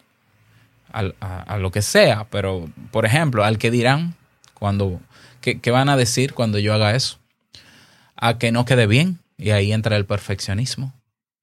a, 0.92 1.58
lo 1.58 1.72
que 1.72 1.82
sea, 1.82 2.28
pero 2.30 2.70
por 2.92 3.06
ejemplo, 3.06 3.44
al 3.44 3.58
que 3.58 3.72
dirán 3.72 4.16
cuando, 4.54 5.00
¿qué, 5.42 5.60
van 5.72 5.90
a 5.90 5.98
decir 5.98 6.34
cuando 6.34 6.60
yo 6.60 6.74
haga 6.74 6.96
eso? 6.96 7.20
A 8.16 8.38
que 8.38 8.52
no 8.52 8.66
quede 8.66 8.88
bien 8.88 9.20
y 9.38 9.52
ahí 9.52 9.72
entra 9.72 9.96
el 9.96 10.06
perfeccionismo. 10.06 10.94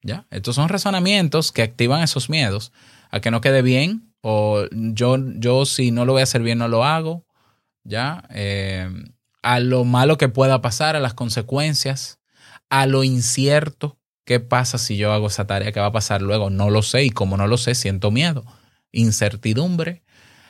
¿Ya? 0.03 0.27
Estos 0.31 0.55
son 0.55 0.69
razonamientos 0.69 1.51
que 1.51 1.63
activan 1.63 2.03
esos 2.03 2.31
miedos. 2.31 2.73
A 3.11 3.21
que 3.21 3.31
no 3.31 3.41
quede 3.41 3.63
bien 3.63 4.13
o 4.21 4.67
yo, 4.71 5.17
yo 5.37 5.65
si 5.65 5.91
no 5.91 6.05
lo 6.05 6.13
voy 6.13 6.21
a 6.21 6.25
hacer 6.25 6.43
bien 6.43 6.59
no 6.59 6.69
lo 6.69 6.85
hago. 6.85 7.25
¿Ya? 7.83 8.25
Eh, 8.31 8.89
a 9.43 9.61
lo 9.61 9.85
malo 9.85 10.19
que 10.19 10.29
pueda 10.29 10.61
pasar, 10.61 10.97
a 10.97 11.01
las 11.01 11.15
consecuencias, 11.15 12.19
a 12.69 12.87
lo 12.87 13.05
incierto. 13.05 13.99
¿Qué 14.25 14.41
pasa 14.41 14.77
si 14.79 14.97
yo 14.97 15.13
hago 15.13 15.29
esa 15.29 15.47
tarea? 15.47 15.73
¿Qué 15.73 15.81
va 15.81 15.87
a 15.87 15.93
pasar 15.93 16.21
luego? 16.21 16.51
No 16.51 16.69
lo 16.69 16.83
sé 16.83 17.05
y 17.05 17.11
como 17.11 17.37
no 17.37 17.47
lo 17.47 17.57
sé, 17.57 17.75
siento 17.75 18.11
miedo 18.11 18.45
incertidumbre, 18.97 20.03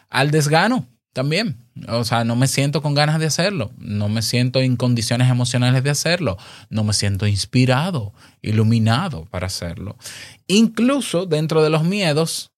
al 0.09 0.31
desgano 0.31 0.89
también. 1.13 1.65
O 1.89 2.05
sea, 2.05 2.25
no 2.25 2.37
me 2.37 2.47
siento 2.47 2.83
con 2.83 2.95
ganas 2.95 3.19
de 3.19 3.27
hacerlo, 3.27 3.71
no 3.79 4.09
me 4.09 4.23
siento 4.23 4.61
en 4.61 4.77
condiciones 4.77 5.31
emocionales 5.31 5.83
de 5.83 5.91
hacerlo, 5.91 6.37
no 6.71 6.85
me 6.85 6.93
siento 6.93 7.27
inspirado, 7.27 8.13
iluminado 8.43 9.25
para 9.27 9.47
hacerlo. 9.47 9.97
Incluso 10.47 11.27
dentro 11.27 11.63
de 11.63 11.71
los 11.71 11.85
miedos 11.85 12.53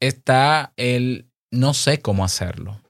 está 0.00 0.72
el 0.76 1.30
no 1.50 1.74
sé 1.74 2.00
cómo 2.00 2.24
hacerlo. 2.24 2.80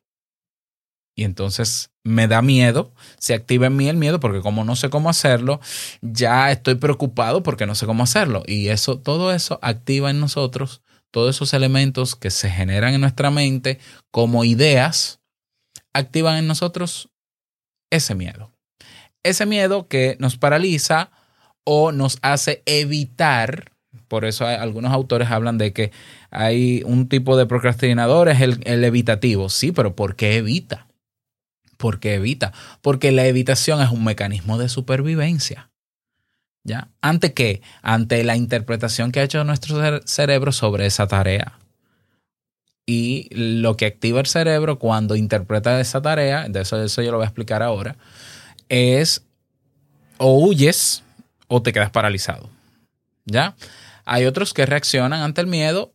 Y 1.17 1.25
entonces 1.25 1.91
me 2.05 2.29
da 2.29 2.43
miedo, 2.43 2.93
se 3.19 3.35
activa 3.35 3.67
en 3.67 3.77
mí 3.77 3.89
el 3.89 3.97
miedo 3.97 4.21
porque 4.21 4.41
como 4.41 4.65
no 4.65 4.77
sé 4.77 4.89
cómo 4.89 5.11
hacerlo, 5.11 5.61
ya 6.01 6.53
estoy 6.53 6.77
preocupado 6.77 7.43
porque 7.43 7.67
no 7.67 7.75
sé 7.75 7.87
cómo 7.87 8.05
hacerlo. 8.05 8.43
Y 8.47 8.69
eso, 8.69 8.99
todo 9.01 9.33
eso 9.33 9.59
activa 9.63 10.11
en 10.11 10.21
nosotros 10.21 10.83
todos 11.11 11.37
esos 11.37 11.55
elementos 11.55 12.17
que 12.17 12.31
se 12.31 12.51
generan 12.51 12.95
en 12.95 13.01
nuestra 13.01 13.31
mente 13.31 13.79
como 14.11 14.45
ideas, 14.45 15.21
activan 15.93 16.37
en 16.37 16.47
nosotros 16.47 17.11
ese 17.91 18.15
miedo. 18.15 18.53
Ese 19.23 19.47
miedo 19.47 19.89
que 19.89 20.17
nos 20.21 20.37
paraliza 20.37 21.11
o 21.65 21.93
nos 21.93 22.19
hace 22.23 22.63
evitar, 22.67 23.73
por 24.07 24.25
eso 24.25 24.47
algunos 24.47 24.93
autores 24.93 25.31
hablan 25.31 25.59
de 25.59 25.73
que 25.73 25.93
hay 26.31 26.83
un 26.85 27.09
tipo 27.09 27.37
de 27.37 27.47
procrastinador, 27.47 28.29
es 28.29 28.41
el, 28.41 28.61
el 28.65 28.85
evitativo. 28.85 29.49
Sí, 29.49 29.73
pero 29.73 29.95
¿por 29.97 30.17
qué 30.17 30.37
evita? 30.37 30.87
¿Por 31.77 32.01
qué 32.01 32.15
evita? 32.15 32.53
Porque 32.83 33.13
la 33.13 33.27
evitación 33.27 33.81
es 33.81 33.91
un 33.91 34.05
mecanismo 34.05 34.59
de 34.59 34.69
supervivencia. 34.69 35.68
¿Ya? 36.65 36.89
¿Ante 37.01 37.33
qué? 37.33 37.63
Ante 37.83 38.23
la 38.25 38.37
interpretación 38.37 39.13
que 39.13 39.21
ha 39.21 39.25
hecho 39.25 39.43
nuestro 39.45 40.01
cerebro 40.05 40.53
sobre 40.53 40.87
esa 40.87 41.07
tarea. 41.07 41.59
Y 42.87 43.29
lo 43.33 43.77
que 43.77 43.87
activa 43.87 44.21
el 44.21 44.27
cerebro 44.27 44.79
cuando 44.79 45.15
interpreta 45.15 45.79
esa 45.81 46.01
tarea, 46.01 46.49
de 46.49 46.63
eso, 46.63 46.83
eso 46.83 47.03
yo 47.03 47.11
lo 47.11 47.19
voy 47.19 47.25
a 47.25 47.29
explicar 47.29 47.63
ahora, 47.63 47.97
es 48.69 49.25
o 50.17 50.39
huyes 50.39 51.03
o 51.49 51.63
te 51.63 51.73
quedas 51.73 51.91
paralizado. 51.91 52.51
¿Ya? 53.25 53.57
Hay 54.05 54.25
otros 54.25 54.55
que 54.55 54.65
reaccionan 54.65 55.21
ante 55.21 55.43
el 55.43 55.47
miedo 55.47 55.93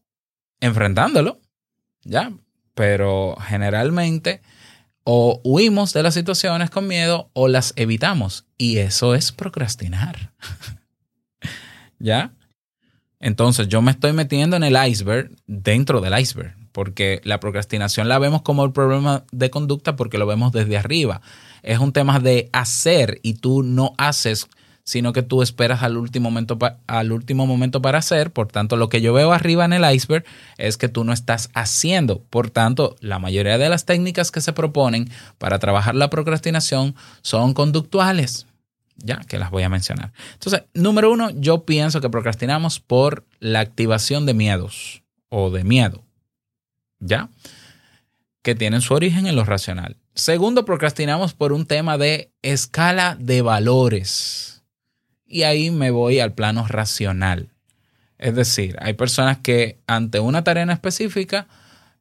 enfrentándolo, 0.60 1.40
¿ya? 2.04 2.32
Pero 2.76 3.36
generalmente 3.42 4.42
o 5.04 5.42
huimos 5.44 5.94
de 5.94 6.04
las 6.04 6.14
situaciones 6.14 6.70
con 6.70 6.88
miedo 6.88 7.30
o 7.34 7.48
las 7.48 7.74
evitamos. 7.76 8.46
Y 8.58 8.78
eso 8.78 9.16
es 9.16 9.32
procrastinar. 9.32 10.32
¿Ya? 12.00 12.32
Entonces 13.20 13.68
yo 13.68 13.82
me 13.82 13.92
estoy 13.92 14.14
metiendo 14.14 14.58
en 14.58 14.64
el 14.64 14.78
iceberg 14.88 15.32
dentro 15.48 16.02
del 16.02 16.20
iceberg, 16.20 16.56
porque 16.74 17.22
la 17.24 17.40
procrastinación 17.40 18.10
la 18.10 18.20
vemos 18.20 18.42
como 18.42 18.66
el 18.66 18.74
problema 18.74 19.24
de 19.32 19.50
conducta 19.50 19.96
porque 19.96 20.18
lo 20.18 20.28
vemos 20.28 20.52
desde 20.52 20.78
arriba. 20.78 21.22
Es 21.62 21.80
un 21.80 21.94
tema 21.94 22.20
de 22.20 22.50
hacer 22.52 23.20
y 23.24 23.36
tú 23.36 23.64
no 23.64 23.94
haces 23.98 24.50
sino 24.84 25.14
que 25.14 25.24
tú 25.24 25.42
esperas 25.42 25.82
al 25.82 25.98
último 25.98 26.30
momento, 26.30 26.58
al 26.88 27.12
último 27.12 27.48
momento 27.48 27.82
para 27.82 28.00
hacer. 28.00 28.32
Por 28.32 28.48
tanto, 28.48 28.76
lo 28.76 28.90
que 28.90 29.02
yo 29.02 29.14
veo 29.14 29.32
arriba 29.32 29.66
en 29.66 29.74
el 29.74 29.90
iceberg 29.94 30.26
es 30.58 30.78
que 30.78 30.90
tú 30.90 31.04
no 31.04 31.14
estás 31.14 31.50
haciendo. 31.54 32.22
Por 32.30 32.50
tanto, 32.50 32.96
la 33.00 33.20
mayoría 33.20 33.58
de 33.58 33.70
las 33.70 33.86
técnicas 33.86 34.32
que 34.32 34.42
se 34.42 34.54
proponen 34.54 35.10
para 35.38 35.60
trabajar 35.60 35.96
la 35.96 36.10
procrastinación 36.10 36.96
son 37.22 37.54
conductuales. 37.54 38.46
ya 38.98 39.18
que 39.28 39.40
las 39.40 39.52
voy 39.52 39.64
a 39.64 39.70
mencionar. 39.70 40.12
Entonces, 40.34 40.64
número 40.74 41.12
uno, 41.12 41.30
yo 41.32 41.66
pienso 41.66 42.02
que 42.02 42.10
procrastinamos 42.10 42.80
por 42.80 43.26
la 43.40 43.60
activación 43.60 44.26
de 44.26 44.34
miedos 44.34 45.04
o 45.30 45.50
de 45.50 45.64
miedo, 45.64 46.04
¿ya? 47.00 47.30
Que 48.42 48.56
tienen 48.56 48.82
su 48.82 48.94
origen 48.94 49.28
en 49.28 49.36
lo 49.36 49.46
racional. 49.46 49.98
Segundo, 50.16 50.66
procrastinamos 50.66 51.34
por 51.34 51.54
un 51.54 51.66
tema 51.66 51.98
de 51.98 52.32
escala 52.42 53.18
de 53.20 53.42
valores. 53.42 54.63
Y 55.34 55.42
ahí 55.44 55.72
me 55.72 55.90
voy 55.90 56.20
al 56.20 56.34
plano 56.34 56.68
racional. 56.68 57.50
Es 58.20 58.36
decir, 58.36 58.78
hay 58.80 58.94
personas 58.94 59.40
que 59.40 59.80
ante 59.88 60.20
una 60.20 60.44
tarea 60.44 60.72
específica, 60.72 61.48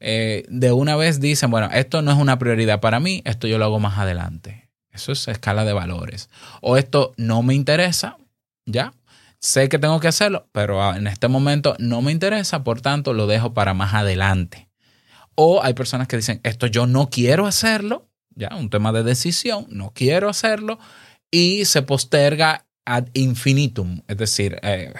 eh, 0.00 0.44
de 0.50 0.70
una 0.70 0.96
vez 0.96 1.18
dicen, 1.18 1.50
bueno, 1.50 1.70
esto 1.72 2.02
no 2.02 2.12
es 2.12 2.18
una 2.18 2.38
prioridad 2.38 2.80
para 2.80 3.00
mí, 3.00 3.22
esto 3.24 3.46
yo 3.46 3.56
lo 3.56 3.64
hago 3.64 3.80
más 3.80 3.96
adelante. 3.96 4.68
Eso 4.90 5.12
es 5.12 5.26
escala 5.28 5.64
de 5.64 5.72
valores. 5.72 6.28
O 6.60 6.76
esto 6.76 7.14
no 7.16 7.42
me 7.42 7.54
interesa, 7.54 8.18
¿ya? 8.66 8.92
Sé 9.38 9.70
que 9.70 9.78
tengo 9.78 9.98
que 9.98 10.08
hacerlo, 10.08 10.46
pero 10.52 10.94
en 10.94 11.06
este 11.06 11.28
momento 11.28 11.74
no 11.78 12.02
me 12.02 12.12
interesa, 12.12 12.62
por 12.62 12.82
tanto 12.82 13.14
lo 13.14 13.26
dejo 13.26 13.54
para 13.54 13.72
más 13.72 13.94
adelante. 13.94 14.68
O 15.36 15.62
hay 15.64 15.72
personas 15.72 16.06
que 16.06 16.18
dicen, 16.18 16.38
esto 16.42 16.66
yo 16.66 16.86
no 16.86 17.08
quiero 17.08 17.46
hacerlo, 17.46 18.10
ya, 18.34 18.54
un 18.56 18.68
tema 18.68 18.92
de 18.92 19.02
decisión, 19.02 19.64
no 19.70 19.90
quiero 19.94 20.28
hacerlo, 20.28 20.78
y 21.30 21.64
se 21.64 21.80
posterga 21.80 22.66
ad 22.84 23.08
infinitum, 23.14 24.02
es 24.08 24.16
decir, 24.16 24.58
eh, 24.62 24.92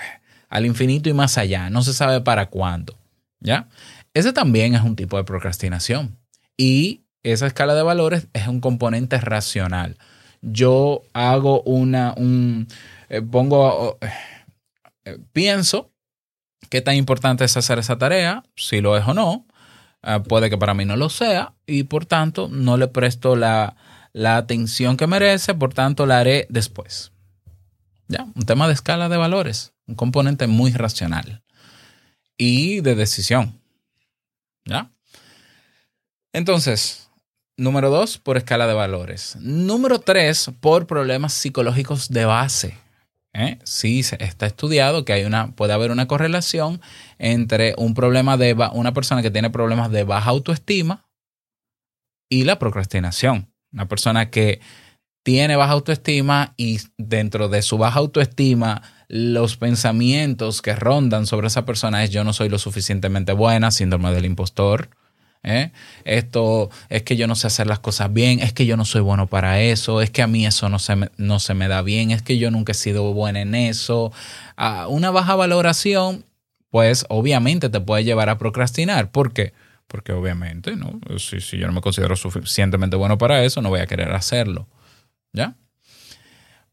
al 0.48 0.66
infinito 0.66 1.08
y 1.08 1.12
más 1.12 1.38
allá, 1.38 1.70
no 1.70 1.82
se 1.82 1.92
sabe 1.92 2.20
para 2.20 2.46
cuándo, 2.46 2.98
¿ya? 3.40 3.68
Ese 4.14 4.32
también 4.32 4.74
es 4.74 4.82
un 4.82 4.96
tipo 4.96 5.16
de 5.16 5.24
procrastinación. 5.24 6.18
Y 6.56 7.02
esa 7.22 7.46
escala 7.46 7.74
de 7.74 7.82
valores 7.82 8.28
es 8.32 8.46
un 8.46 8.60
componente 8.60 9.18
racional. 9.18 9.96
Yo 10.42 11.02
hago 11.12 11.62
una, 11.62 12.14
un, 12.16 12.68
eh, 13.08 13.22
pongo, 13.22 13.98
eh, 15.04 15.18
pienso 15.32 15.92
qué 16.68 16.82
tan 16.82 16.96
importante 16.96 17.44
es 17.44 17.56
hacer 17.56 17.78
esa 17.78 17.96
tarea, 17.98 18.42
si 18.56 18.80
lo 18.80 18.96
es 18.96 19.06
o 19.06 19.14
no. 19.14 19.46
Puede 20.28 20.50
que 20.50 20.58
para 20.58 20.74
mí 20.74 20.84
no 20.84 20.96
lo 20.96 21.08
sea 21.08 21.54
y 21.64 21.84
por 21.84 22.06
tanto 22.06 22.48
no 22.48 22.76
le 22.76 22.88
presto 22.88 23.36
la, 23.36 23.76
la 24.12 24.36
atención 24.36 24.96
que 24.96 25.06
merece, 25.06 25.54
por 25.54 25.74
tanto 25.74 26.06
la 26.06 26.18
haré 26.18 26.46
después. 26.50 27.11
Ya, 28.08 28.24
un 28.34 28.42
tema 28.44 28.66
de 28.66 28.74
escala 28.74 29.08
de 29.08 29.16
valores, 29.16 29.72
un 29.86 29.94
componente 29.94 30.46
muy 30.46 30.72
racional 30.72 31.42
y 32.36 32.80
de 32.80 32.94
decisión. 32.94 33.60
¿Ya? 34.64 34.90
Entonces, 36.32 37.10
número 37.56 37.90
dos, 37.90 38.18
por 38.18 38.36
escala 38.36 38.66
de 38.66 38.74
valores. 38.74 39.36
Número 39.40 40.00
tres, 40.00 40.50
por 40.60 40.86
problemas 40.86 41.32
psicológicos 41.32 42.08
de 42.08 42.24
base. 42.24 42.78
¿Eh? 43.34 43.58
Sí, 43.64 44.00
está 44.18 44.46
estudiado 44.46 45.06
que 45.06 45.14
hay 45.14 45.24
una, 45.24 45.52
puede 45.52 45.72
haber 45.72 45.90
una 45.90 46.06
correlación 46.06 46.82
entre 47.18 47.74
un 47.78 47.94
problema 47.94 48.36
de 48.36 48.52
una 48.74 48.92
persona 48.92 49.22
que 49.22 49.30
tiene 49.30 49.48
problemas 49.48 49.90
de 49.90 50.04
baja 50.04 50.30
autoestima 50.30 51.06
y 52.28 52.44
la 52.44 52.58
procrastinación. 52.58 53.50
Una 53.72 53.88
persona 53.88 54.28
que 54.30 54.60
tiene 55.22 55.56
baja 55.56 55.72
autoestima 55.72 56.54
y 56.56 56.80
dentro 56.98 57.48
de 57.48 57.62
su 57.62 57.78
baja 57.78 57.98
autoestima 58.00 58.82
los 59.08 59.56
pensamientos 59.56 60.62
que 60.62 60.74
rondan 60.74 61.26
sobre 61.26 61.48
esa 61.48 61.64
persona 61.64 62.02
es 62.02 62.10
yo 62.10 62.24
no 62.24 62.32
soy 62.32 62.48
lo 62.48 62.58
suficientemente 62.58 63.32
buena, 63.32 63.70
síndrome 63.70 64.10
del 64.12 64.24
impostor, 64.24 64.88
¿eh? 65.42 65.70
Esto 66.04 66.70
es 66.88 67.02
que 67.02 67.16
yo 67.16 67.26
no 67.26 67.34
sé 67.34 67.46
hacer 67.46 67.66
las 67.66 67.78
cosas 67.78 68.12
bien, 68.12 68.40
es 68.40 68.52
que 68.52 68.64
yo 68.66 68.76
no 68.76 68.84
soy 68.84 69.02
bueno 69.02 69.26
para 69.26 69.60
eso, 69.60 70.00
es 70.00 70.10
que 70.10 70.22
a 70.22 70.26
mí 70.26 70.46
eso 70.46 70.68
no 70.68 70.78
se 70.78 70.96
me, 70.96 71.10
no 71.18 71.40
se 71.40 71.54
me 71.54 71.68
da 71.68 71.82
bien, 71.82 72.10
es 72.10 72.22
que 72.22 72.38
yo 72.38 72.50
nunca 72.50 72.72
he 72.72 72.74
sido 72.74 73.12
buena 73.12 73.40
en 73.42 73.54
eso. 73.54 74.12
Una 74.88 75.10
baja 75.10 75.34
valoración, 75.34 76.24
pues 76.70 77.04
obviamente 77.08 77.68
te 77.68 77.80
puede 77.80 78.04
llevar 78.04 78.28
a 78.30 78.38
procrastinar. 78.38 79.10
¿Por 79.10 79.32
qué? 79.32 79.52
Porque 79.88 80.12
obviamente, 80.12 80.74
¿no? 80.74 81.00
Si, 81.18 81.40
si 81.40 81.58
yo 81.58 81.66
no 81.66 81.74
me 81.74 81.80
considero 81.82 82.16
suficientemente 82.16 82.96
bueno 82.96 83.18
para 83.18 83.44
eso, 83.44 83.60
no 83.60 83.68
voy 83.68 83.80
a 83.80 83.86
querer 83.86 84.12
hacerlo. 84.12 84.68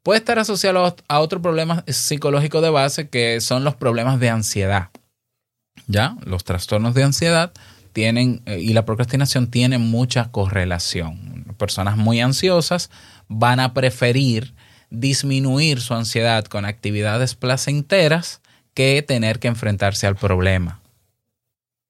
Puede 0.03 0.19
estar 0.19 0.39
asociado 0.39 0.95
a 1.07 1.19
otro 1.19 1.41
problema 1.41 1.83
psicológico 1.87 2.61
de 2.61 2.69
base 2.69 3.09
que 3.09 3.41
son 3.41 3.63
los 3.63 3.75
problemas 3.75 4.19
de 4.19 4.29
ansiedad. 4.29 4.89
¿Ya? 5.87 6.15
Los 6.23 6.43
trastornos 6.43 6.93
de 6.93 7.03
ansiedad 7.03 7.51
tienen, 7.93 8.41
eh, 8.45 8.59
y 8.59 8.73
la 8.73 8.85
procrastinación 8.85 9.51
tiene 9.51 9.77
mucha 9.77 10.31
correlación. 10.31 11.45
Personas 11.57 11.97
muy 11.97 12.21
ansiosas 12.21 12.89
van 13.27 13.59
a 13.59 13.73
preferir 13.73 14.53
disminuir 14.89 15.81
su 15.81 15.93
ansiedad 15.93 16.45
con 16.45 16.65
actividades 16.65 17.35
placenteras 17.35 18.41
que 18.73 19.03
tener 19.05 19.39
que 19.39 19.49
enfrentarse 19.49 20.07
al 20.07 20.15
problema. 20.15 20.79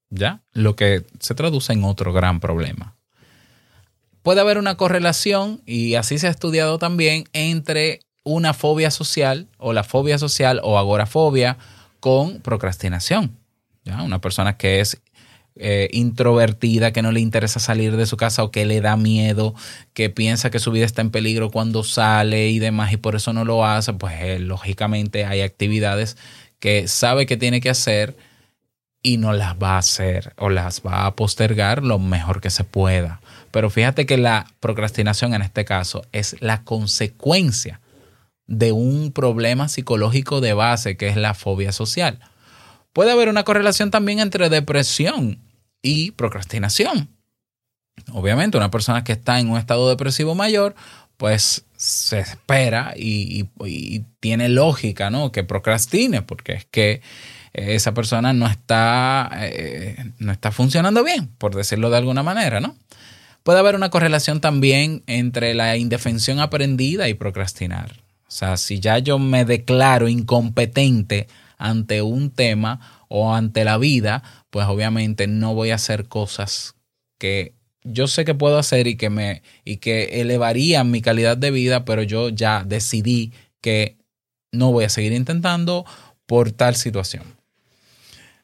¿Ya? 0.10 0.42
Lo 0.54 0.76
que 0.76 1.06
se 1.20 1.36
traduce 1.36 1.74
en 1.74 1.84
otro 1.84 2.12
gran 2.12 2.40
problema. 2.40 2.96
Puede 4.24 4.42
haber 4.42 4.58
una 4.58 4.76
correlación, 4.76 5.62
y 5.66 5.96
así 5.96 6.20
se 6.20 6.28
ha 6.28 6.32
estudiado 6.32 6.78
también, 6.78 7.26
entre 7.34 8.02
una 8.24 8.54
fobia 8.54 8.92
social 8.92 9.48
o 9.58 9.74
la 9.74 9.84
fobia 9.84 10.18
social 10.18 10.60
o 10.64 10.78
agorafobia 10.78 11.58
con 12.00 12.42
procrastinación. 12.42 13.38
¿Ya? 13.86 14.04
Una 14.04 14.20
persona 14.20 14.58
que 14.58 14.82
es 14.82 15.02
eh, 15.56 15.90
introvertida, 15.92 16.94
que 16.94 17.02
no 17.02 17.12
le 17.12 17.20
interesa 17.20 17.60
salir 17.60 17.98
de 17.98 18.06
su 18.06 18.16
casa 18.16 18.44
o 18.44 18.52
que 18.52 18.66
le 18.66 18.80
da 18.80 18.96
miedo, 18.96 19.56
que 19.94 20.10
piensa 20.10 20.50
que 20.50 20.60
su 20.60 20.72
vida 20.72 20.86
está 20.86 21.02
en 21.02 21.12
peligro 21.12 21.50
cuando 21.50 21.84
sale 21.84 22.50
y 22.50 22.60
demás 22.60 22.94
y 22.94 22.98
por 22.98 23.16
eso 23.16 23.34
no 23.34 23.44
lo 23.44 23.66
hace, 23.66 23.92
pues 23.92 24.16
eh, 24.22 24.40
lógicamente 24.40 25.26
hay 25.26 25.42
actividades 25.42 26.16
que 26.60 26.88
sabe 26.88 27.26
que 27.26 27.36
tiene 27.36 27.60
que 27.60 27.70
hacer 27.70 28.16
y 29.02 29.18
no 29.18 29.34
las 29.34 29.56
va 29.56 29.76
a 29.76 29.80
hacer 29.80 30.34
o 30.38 30.50
las 30.50 30.82
va 30.82 31.06
a 31.06 31.16
postergar 31.16 31.84
lo 31.84 32.00
mejor 32.00 32.40
que 32.40 32.52
se 32.52 32.64
pueda. 32.64 33.20
Pero 33.52 33.70
fíjate 33.70 34.06
que 34.06 34.18
la 34.18 34.48
procrastinación 34.60 35.34
en 35.34 35.42
este 35.42 35.66
caso 35.66 36.04
es 36.12 36.36
la 36.40 36.64
consecuencia 36.64 37.82
de 38.48 38.72
un 38.72 39.12
problema 39.12 39.70
psicológico 39.70 40.42
de 40.42 40.54
base 40.54 40.98
que 40.98 41.08
es 41.08 41.16
la 41.16 41.34
fobia 41.34 41.72
social. 41.72 42.20
Puede 42.94 43.12
haber 43.12 43.30
una 43.30 43.44
correlación 43.44 43.92
también 43.92 44.20
entre 44.20 44.50
depresión 44.50 45.40
y 45.82 46.12
procrastinación. 46.12 47.10
Obviamente, 48.12 48.58
una 48.58 48.72
persona 48.72 49.04
que 49.04 49.12
está 49.12 49.40
en 49.40 49.50
un 49.50 49.58
estado 49.58 49.90
depresivo 49.90 50.34
mayor, 50.34 50.76
pues 51.18 51.66
se 51.76 52.20
espera 52.20 52.94
y, 52.96 53.46
tiene 54.20 54.50
lógica, 54.50 55.10
¿no? 55.10 55.32
Que 55.32 55.44
procrastine, 55.44 56.22
porque 56.22 56.54
es 56.54 56.66
que 56.66 57.02
esa 57.54 57.94
persona 57.94 58.34
no 58.34 58.48
está, 58.48 59.30
eh, 59.36 60.12
no 60.18 60.32
está 60.32 60.52
funcionando 60.52 61.04
bien, 61.04 61.28
por 61.38 61.56
decirlo 61.56 61.90
de 61.90 61.98
alguna 61.98 62.24
manera, 62.24 62.60
¿no? 62.60 62.76
Puede 63.43 63.60
haber 63.60 63.75
una 63.75 63.89
correlación 63.89 64.41
también 64.41 65.04
entre 65.08 65.54
la 65.54 65.78
indefensión 65.78 66.39
aprendida 66.39 67.10
y 67.10 67.13
procrastinar. 67.13 68.04
O 68.28 68.32
sea, 68.32 68.58
si 68.58 68.80
ya 68.80 68.99
yo 68.99 69.17
me 69.17 69.45
declaro 69.45 70.08
incompetente 70.08 71.28
ante 71.58 72.02
un 72.02 72.32
tema 72.32 73.06
o 73.08 73.34
ante 73.34 73.63
la 73.63 73.78
vida, 73.78 74.23
pues 74.49 74.67
obviamente 74.67 75.28
no 75.28 75.56
voy 75.56 75.71
a 75.71 75.75
hacer 75.75 76.08
cosas 76.08 76.75
que 77.17 77.54
yo 77.84 78.08
sé 78.08 78.25
que 78.25 78.36
puedo 78.36 78.58
hacer 78.58 78.88
y 78.88 78.97
que 78.97 79.10
me 79.10 79.41
y 79.63 79.78
que 79.78 80.21
elevarían 80.21 80.91
mi 80.91 81.02
calidad 81.02 81.38
de 81.38 81.52
vida, 81.52 81.86
pero 81.86 82.04
yo 82.04 82.30
ya 82.30 82.63
decidí 82.63 83.34
que 83.62 83.97
no 84.52 84.71
voy 84.71 84.86
a 84.86 84.89
seguir 84.89 85.13
intentando 85.13 85.86
por 86.25 86.52
tal 86.52 86.75
situación. 86.75 87.23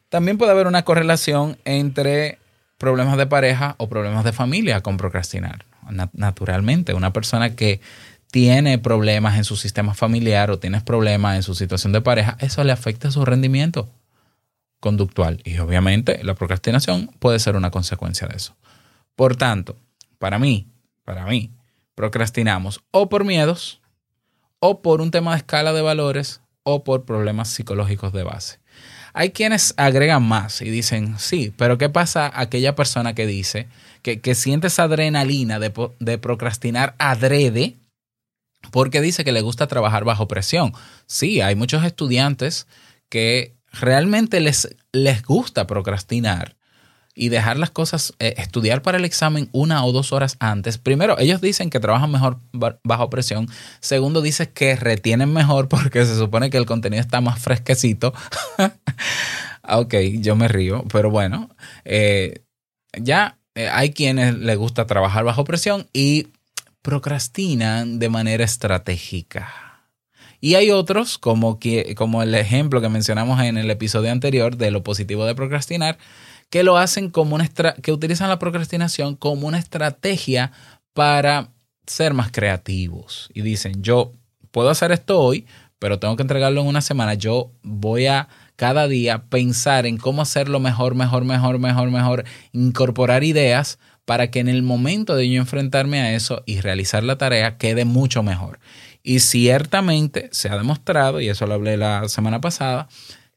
También 0.09 0.37
puede 0.37 0.51
haber 0.51 0.67
una 0.67 0.85
correlación 0.85 1.57
entre 1.65 2.39
problemas 2.85 3.17
de 3.17 3.25
pareja 3.25 3.73
o 3.79 3.89
problemas 3.89 4.23
de 4.23 4.31
familia 4.31 4.81
con 4.81 4.95
procrastinar. 4.97 5.65
Naturalmente, 6.13 6.93
una 6.93 7.11
persona 7.11 7.55
que 7.55 7.81
tiene 8.29 8.77
problemas 8.77 9.37
en 9.37 9.43
su 9.43 9.55
sistema 9.55 9.95
familiar 9.95 10.51
o 10.51 10.59
tiene 10.59 10.81
problemas 10.81 11.35
en 11.35 11.41
su 11.41 11.55
situación 11.55 11.93
de 11.93 12.01
pareja, 12.01 12.37
eso 12.39 12.63
le 12.63 12.71
afecta 12.71 13.09
su 13.09 13.25
rendimiento 13.25 13.89
conductual. 14.79 15.41
Y 15.45 15.57
obviamente 15.57 16.23
la 16.23 16.35
procrastinación 16.35 17.07
puede 17.17 17.39
ser 17.39 17.55
una 17.55 17.71
consecuencia 17.71 18.27
de 18.27 18.35
eso. 18.35 18.55
Por 19.15 19.35
tanto, 19.35 19.75
para 20.19 20.37
mí, 20.37 20.67
para 21.05 21.25
mí, 21.25 21.49
procrastinamos 21.95 22.81
o 22.91 23.09
por 23.09 23.25
miedos, 23.25 23.81
o 24.59 24.83
por 24.83 25.01
un 25.01 25.09
tema 25.09 25.31
de 25.31 25.37
escala 25.37 25.73
de 25.73 25.81
valores, 25.81 26.39
o 26.61 26.83
por 26.83 27.05
problemas 27.05 27.49
psicológicos 27.49 28.13
de 28.13 28.21
base. 28.21 28.59
Hay 29.17 29.29
quienes 29.29 29.73
agregan 29.77 30.23
más 30.23 30.61
y 30.61 30.69
dicen, 30.69 31.17
sí, 31.17 31.53
pero 31.55 31.77
¿qué 31.77 31.87
pasa 31.87 32.29
aquella 32.35 32.75
persona 32.75 33.15
que 33.15 33.25
dice 33.25 33.69
que, 34.01 34.19
que 34.19 34.35
siente 34.35 34.67
esa 34.67 34.83
adrenalina 34.83 35.57
de, 35.57 35.71
de 36.01 36.17
procrastinar 36.17 36.95
adrede 36.99 37.77
porque 38.71 38.99
dice 38.99 39.23
que 39.23 39.31
le 39.31 39.39
gusta 39.39 39.67
trabajar 39.67 40.03
bajo 40.03 40.27
presión? 40.27 40.73
Sí, 41.05 41.39
hay 41.39 41.55
muchos 41.55 41.85
estudiantes 41.85 42.67
que 43.07 43.55
realmente 43.71 44.41
les, 44.41 44.75
les 44.91 45.23
gusta 45.23 45.65
procrastinar, 45.65 46.57
y 47.15 47.29
dejar 47.29 47.57
las 47.57 47.71
cosas, 47.71 48.13
eh, 48.19 48.33
estudiar 48.37 48.81
para 48.81 48.97
el 48.97 49.05
examen 49.05 49.47
una 49.53 49.85
o 49.85 49.93
dos 49.93 50.11
horas 50.11 50.35
antes. 50.39 50.77
Primero, 50.77 51.17
ellos 51.17 51.39
dicen 51.39 51.69
que 51.69 51.79
trabajan 51.79 52.11
mejor 52.11 52.39
ba- 52.51 52.79
bajo 52.83 53.09
presión. 53.09 53.47
Segundo, 53.79 54.21
dice 54.21 54.49
que 54.51 54.75
retienen 54.75 55.31
mejor 55.31 55.67
porque 55.69 56.05
se 56.05 56.17
supone 56.17 56.49
que 56.49 56.57
el 56.57 56.65
contenido 56.65 57.01
está 57.01 57.21
más 57.21 57.39
fresquecito. 57.39 58.13
ok, 59.67 59.95
yo 60.19 60.35
me 60.35 60.47
río, 60.49 60.83
pero 60.91 61.09
bueno, 61.09 61.49
eh, 61.85 62.41
ya 62.99 63.37
eh, 63.55 63.69
hay 63.69 63.91
quienes 63.93 64.35
les 64.37 64.57
gusta 64.57 64.85
trabajar 64.85 65.23
bajo 65.23 65.45
presión 65.45 65.87
y 65.93 66.27
procrastinan 66.81 67.97
de 67.97 68.09
manera 68.09 68.43
estratégica. 68.43 69.51
Y 70.41 70.55
hay 70.55 70.69
otros, 70.69 71.17
como, 71.17 71.59
que, 71.59 71.95
como 71.95 72.21
el 72.21 72.35
ejemplo 72.35 72.81
que 72.81 72.89
mencionamos 72.89 73.41
en 73.41 73.57
el 73.57 73.71
episodio 73.71 74.11
anterior 74.11 74.57
de 74.57 74.69
lo 74.69 74.83
positivo 74.83 75.25
de 75.25 75.33
procrastinar, 75.33 75.97
que 76.49 76.63
lo 76.63 76.77
hacen 76.77 77.09
como 77.09 77.35
una 77.35 77.47
que 77.47 77.91
utilizan 77.91 78.29
la 78.29 78.39
procrastinación 78.39 79.15
como 79.15 79.47
una 79.47 79.59
estrategia 79.59 80.51
para 80.93 81.49
ser 81.87 82.13
más 82.13 82.31
creativos. 82.31 83.29
Y 83.33 83.41
dicen, 83.41 83.83
yo 83.83 84.13
puedo 84.51 84.69
hacer 84.69 84.91
esto 84.91 85.19
hoy, 85.19 85.45
pero 85.79 85.99
tengo 85.99 86.15
que 86.15 86.23
entregarlo 86.23 86.61
en 86.61 86.67
una 86.67 86.81
semana. 86.81 87.13
Yo 87.13 87.51
voy 87.61 88.07
a 88.07 88.29
cada 88.55 88.87
día 88.87 89.25
pensar 89.25 89.85
en 89.85 89.97
cómo 89.97 90.21
hacerlo 90.21 90.59
mejor, 90.59 90.95
mejor, 90.95 91.25
mejor, 91.25 91.59
mejor, 91.59 91.91
mejor, 91.91 92.25
incorporar 92.53 93.23
ideas 93.23 93.79
para 94.05 94.31
que 94.31 94.39
en 94.39 94.47
el 94.47 94.63
momento 94.63 95.15
de 95.15 95.29
yo 95.29 95.41
enfrentarme 95.41 95.99
a 95.99 96.13
eso 96.13 96.43
y 96.45 96.61
realizar 96.61 97.03
la 97.03 97.17
tarea 97.17 97.57
quede 97.57 97.85
mucho 97.85 98.23
mejor. 98.23 98.59
Y 99.03 99.19
ciertamente 99.19 100.29
se 100.31 100.49
ha 100.49 100.57
demostrado, 100.57 101.21
y 101.21 101.29
eso 101.29 101.45
lo 101.45 101.55
hablé 101.55 101.77
la 101.77 102.07
semana 102.07 102.39
pasada, 102.39 102.87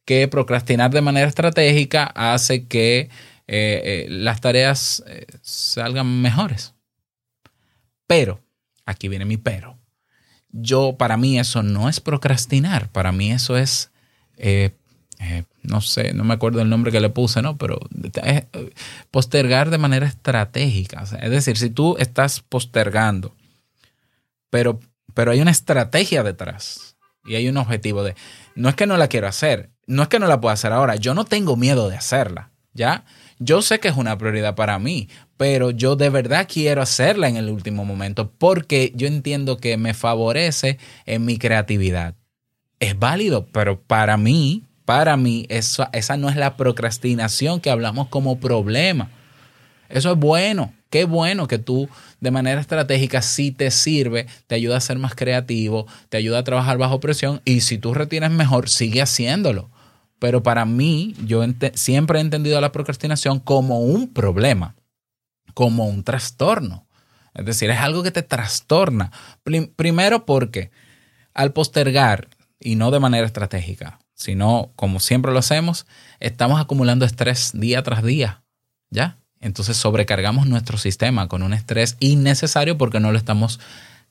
que 0.08 0.26
procrastinar 0.26 0.90
de 0.90 1.02
manera 1.02 1.28
estratégica 1.28 2.04
hace 2.04 2.66
que 2.66 3.10
eh, 3.46 3.82
eh, 3.84 4.06
las 4.08 4.40
tareas 4.40 5.04
eh, 5.06 5.26
salgan 5.42 6.22
mejores. 6.22 6.72
Pero, 8.06 8.40
aquí 8.86 9.08
viene 9.08 9.26
mi 9.26 9.36
pero. 9.36 9.76
Yo, 10.48 10.96
para 10.96 11.18
mí 11.18 11.38
eso 11.38 11.62
no 11.62 11.90
es 11.90 12.00
procrastinar, 12.00 12.90
para 12.90 13.12
mí 13.12 13.32
eso 13.32 13.58
es, 13.58 13.90
no 15.62 15.82
sé, 15.82 16.14
no 16.14 16.24
me 16.24 16.32
acuerdo 16.32 16.62
el 16.62 16.70
nombre 16.70 16.90
que 16.90 17.00
le 17.00 17.10
puse, 17.10 17.42
¿no? 17.42 17.58
Pero 17.58 17.78
postergar 19.10 19.68
de 19.68 19.76
manera 19.76 20.06
estratégica. 20.06 21.02
Es 21.02 21.30
decir, 21.30 21.58
si 21.58 21.68
tú 21.68 21.98
estás 21.98 22.40
postergando, 22.40 23.36
pero, 24.48 24.80
pero 25.12 25.32
hay 25.32 25.42
una 25.42 25.50
estrategia 25.50 26.22
detrás 26.22 26.96
y 27.26 27.34
hay 27.34 27.46
un 27.46 27.58
objetivo 27.58 28.02
de, 28.02 28.14
no 28.54 28.70
es 28.70 28.74
que 28.74 28.86
no 28.86 28.96
la 28.96 29.08
quiero 29.08 29.28
hacer, 29.28 29.68
no 29.88 30.03
es 30.03 30.09
que 30.09 30.20
no 30.20 30.27
la 30.27 30.40
pueda 30.40 30.53
hacer 30.53 30.72
ahora, 30.72 30.94
yo 30.94 31.14
no 31.14 31.24
tengo 31.24 31.57
miedo 31.57 31.88
de 31.88 31.96
hacerla, 31.96 32.51
¿ya? 32.74 33.05
Yo 33.40 33.62
sé 33.62 33.81
que 33.81 33.88
es 33.88 33.96
una 33.96 34.18
prioridad 34.18 34.55
para 34.55 34.79
mí, 34.79 35.09
pero 35.37 35.70
yo 35.70 35.96
de 35.96 36.11
verdad 36.11 36.46
quiero 36.53 36.83
hacerla 36.83 37.29
en 37.29 37.37
el 37.37 37.48
último 37.48 37.85
momento 37.85 38.31
porque 38.38 38.92
yo 38.94 39.07
entiendo 39.07 39.57
que 39.57 39.77
me 39.77 39.94
favorece 39.94 40.79
en 41.07 41.24
mi 41.24 41.38
creatividad. 41.38 42.14
Es 42.81 42.98
válido, 42.98 43.46
pero 43.46 43.81
para 43.81 44.16
mí, 44.16 44.64
para 44.85 45.16
mí, 45.16 45.46
eso, 45.48 45.88
esa 45.92 46.16
no 46.16 46.29
es 46.29 46.37
la 46.37 46.57
procrastinación 46.57 47.61
que 47.61 47.70
hablamos 47.70 48.09
como 48.09 48.38
problema. 48.38 49.11
Eso 49.88 50.12
es 50.12 50.18
bueno. 50.18 50.74
Qué 50.90 51.05
bueno 51.05 51.48
que 51.48 51.59
tú 51.59 51.88
de 52.20 52.31
manera 52.31 52.61
estratégica 52.61 53.20
sí 53.22 53.53
te 53.53 53.70
sirve, 53.70 54.27
te 54.46 54.55
ayuda 54.55 54.79
a 54.79 54.81
ser 54.81 54.98
más 54.98 55.14
creativo, 55.14 55.87
te 56.09 56.16
ayuda 56.16 56.38
a 56.38 56.44
trabajar 56.44 56.79
bajo 56.79 57.01
presión 57.01 57.42
y 57.44 57.61
si 57.61 57.79
tú 57.79 57.94
retienes 57.94 58.31
mejor, 58.31 58.68
sigue 58.68 59.03
haciéndolo. 59.03 59.70
Pero 60.18 60.42
para 60.42 60.64
mí, 60.64 61.14
yo 61.26 61.44
siempre 61.74 62.18
he 62.18 62.22
entendido 62.22 62.61
la 62.61 62.72
procrastinación 62.72 63.38
como 63.38 63.81
un 63.81 64.12
problema, 64.12 64.74
como 65.54 65.87
un 65.87 66.02
trastorno. 66.02 66.87
Es 67.35 67.44
decir, 67.44 67.70
es 67.70 67.78
algo 67.78 68.02
que 68.02 68.11
te 68.11 68.22
trastorna. 68.22 69.12
Prim- 69.44 69.72
primero 69.74 70.26
porque 70.26 70.70
al 71.35 71.52
postergar, 71.52 72.28
y 72.59 72.74
no 72.74 72.90
de 72.90 72.98
manera 72.98 73.26
estratégica, 73.26 74.00
sino 74.14 74.72
como 74.74 74.98
siempre 74.98 75.33
lo 75.33 75.38
hacemos, 75.38 75.87
estamos 76.18 76.61
acumulando 76.61 77.04
estrés 77.04 77.52
día 77.54 77.83
tras 77.85 78.02
día. 78.02 78.42
¿Ya? 78.90 79.18
Entonces 79.40 79.76
sobrecargamos 79.76 80.48
nuestro 80.48 80.78
sistema 80.78 81.28
con 81.28 81.44
un 81.44 81.52
estrés 81.52 81.96
innecesario 82.00 82.76
porque 82.76 82.98
no 82.98 83.12
lo 83.12 83.18
estamos 83.18 83.61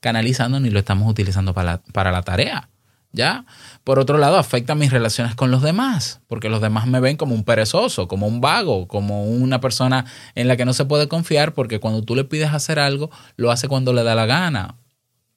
canalizando 0.00 0.60
ni 0.60 0.70
lo 0.70 0.78
estamos 0.78 1.10
utilizando 1.10 1.52
para 1.52 1.72
la, 1.72 1.82
para 1.92 2.12
la 2.12 2.22
tarea. 2.22 2.70
¿Ya? 3.12 3.46
Por 3.84 3.98
otro 3.98 4.18
lado, 4.18 4.36
afecta 4.36 4.74
mis 4.74 4.92
relaciones 4.92 5.34
con 5.34 5.50
los 5.50 5.62
demás, 5.62 6.20
porque 6.26 6.50
los 6.50 6.60
demás 6.60 6.86
me 6.86 7.00
ven 7.00 7.16
como 7.16 7.34
un 7.34 7.44
perezoso, 7.44 8.06
como 8.06 8.26
un 8.26 8.40
vago, 8.40 8.86
como 8.86 9.24
una 9.24 9.60
persona 9.60 10.04
en 10.34 10.46
la 10.46 10.56
que 10.56 10.66
no 10.66 10.74
se 10.74 10.84
puede 10.84 11.08
confiar, 11.08 11.54
porque 11.54 11.80
cuando 11.80 12.02
tú 12.02 12.14
le 12.14 12.24
pides 12.24 12.52
hacer 12.52 12.78
algo, 12.78 13.10
lo 13.36 13.50
hace 13.50 13.66
cuando 13.66 13.92
le 13.92 14.04
da 14.04 14.14
la 14.14 14.26
gana, 14.26 14.76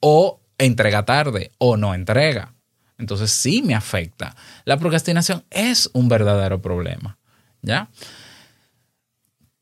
o 0.00 0.40
entrega 0.58 1.04
tarde, 1.04 1.52
o 1.58 1.76
no 1.76 1.94
entrega. 1.94 2.54
Entonces 2.98 3.30
sí 3.30 3.62
me 3.62 3.74
afecta. 3.74 4.36
La 4.64 4.76
procrastinación 4.76 5.44
es 5.50 5.90
un 5.92 6.08
verdadero 6.08 6.62
problema. 6.62 7.18
¿Ya? 7.62 7.88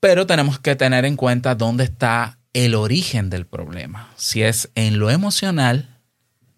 Pero 0.00 0.26
tenemos 0.26 0.58
que 0.58 0.76
tener 0.76 1.04
en 1.04 1.16
cuenta 1.16 1.54
dónde 1.54 1.84
está 1.84 2.38
el 2.52 2.74
origen 2.74 3.30
del 3.30 3.46
problema. 3.46 4.08
Si 4.16 4.42
es 4.42 4.70
en 4.74 4.98
lo 4.98 5.10
emocional, 5.10 5.99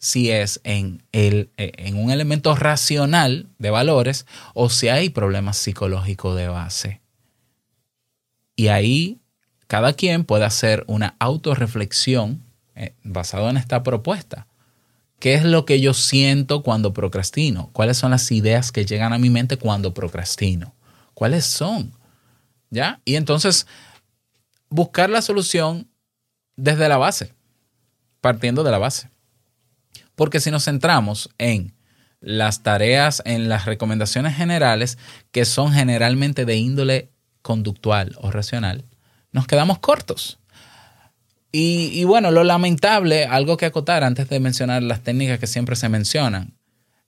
si 0.03 0.33
es 0.33 0.61
en, 0.65 1.05
el, 1.13 1.53
eh, 1.57 1.71
en 1.79 1.97
un 1.97 2.11
elemento 2.11 2.57
racional 2.57 3.47
de 3.61 3.71
valores 3.71 4.27
o 4.53 4.69
si 4.69 4.89
hay 4.89 5.11
problemas 5.11 5.57
psicológicos 5.59 6.37
de 6.37 6.49
base. 6.49 7.01
Y 8.57 8.67
ahí 8.67 9.21
cada 9.69 9.93
quien 9.93 10.25
puede 10.25 10.45
hacer 10.45 10.83
una 10.89 11.15
autorreflexión 11.21 12.43
eh, 12.75 12.97
basado 13.05 13.49
en 13.49 13.57
esta 13.57 13.85
propuesta. 13.85 14.49
¿Qué 15.21 15.35
es 15.35 15.45
lo 15.45 15.67
que 15.67 15.81
yo 15.81 15.95
siento 15.95 16.65
cuando 16.65 16.93
procrastino? 16.93 17.71
¿Cuáles 17.73 17.97
son 17.97 18.11
las 18.11 18.29
ideas 18.33 18.73
que 18.73 18.85
llegan 18.85 19.13
a 19.13 19.19
mi 19.19 19.31
mente 19.31 19.57
cuando 19.57 19.95
procrastino? 19.95 20.75
¿Cuáles 21.15 21.47
son? 21.47 21.93
¿Ya? 22.71 23.01
Y 23.05 23.15
entonces 23.15 23.69
buscar 24.69 25.11
la 25.11 25.23
solución 25.23 25.89
desde 26.57 26.89
la 26.89 26.97
base, 26.97 27.33
partiendo 28.21 28.65
de 28.65 28.73
la 28.73 28.79
base. 28.79 29.13
Porque 30.15 30.41
si 30.41 30.51
nos 30.51 30.65
centramos 30.65 31.31
en 31.39 31.75
las 32.21 32.63
tareas, 32.63 33.23
en 33.25 33.49
las 33.49 33.67
recomendaciones 33.67 34.37
generales, 34.37 34.97
que 35.33 35.45
son 35.45 35.73
generalmente 35.73 36.45
de 36.45 36.57
índole 36.57 37.11
conductual 37.43 38.17
o 38.21 38.31
racional, 38.31 38.85
nos 39.33 39.47
quedamos 39.47 39.79
cortos. 39.79 40.39
Y, 41.55 42.05
bueno, 42.05 42.31
lo 42.31 42.45
lamentable, 42.45 43.27
algo 43.27 43.59
que 43.59 43.67
acotar 43.67 44.05
antes 44.05 44.27
de 44.31 44.41
mencionar 44.41 44.83
las 44.83 45.03
técnicas 45.03 45.39
que 45.39 45.47
siempre 45.47 45.77
se 45.77 45.91
mencionan, 45.91 46.55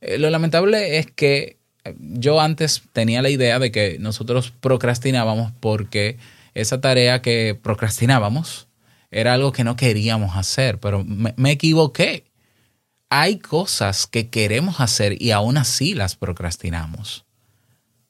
eh, 0.03 0.19
lo 0.19 0.29
lamentable 0.29 0.99
es 0.99 1.11
que 1.11 1.57
yo 1.99 2.41
antes 2.43 2.83
tenía 2.93 3.23
la 3.23 3.31
idea 3.31 3.59
de 3.59 3.73
que 3.73 3.97
nosotros 3.99 4.53
procrastinábamos 4.61 5.53
porque 5.61 6.19
esa 6.53 6.81
tarea 6.83 7.23
que 7.23 7.59
procrastinábamos 7.61 8.69
era 9.11 9.33
algo 9.33 9.53
que 9.53 9.65
no 9.65 9.77
queríamos 9.77 10.37
hacer, 10.37 10.79
pero 10.79 11.05
me 11.05 11.51
equivoqué. 11.51 12.25
Hay 13.17 13.39
cosas 13.39 14.09
que 14.09 14.29
queremos 14.29 14.81
hacer 14.81 15.23
y 15.23 15.31
aún 15.31 15.57
así 15.57 15.95
las 15.95 16.17
procrastinamos. 16.17 17.25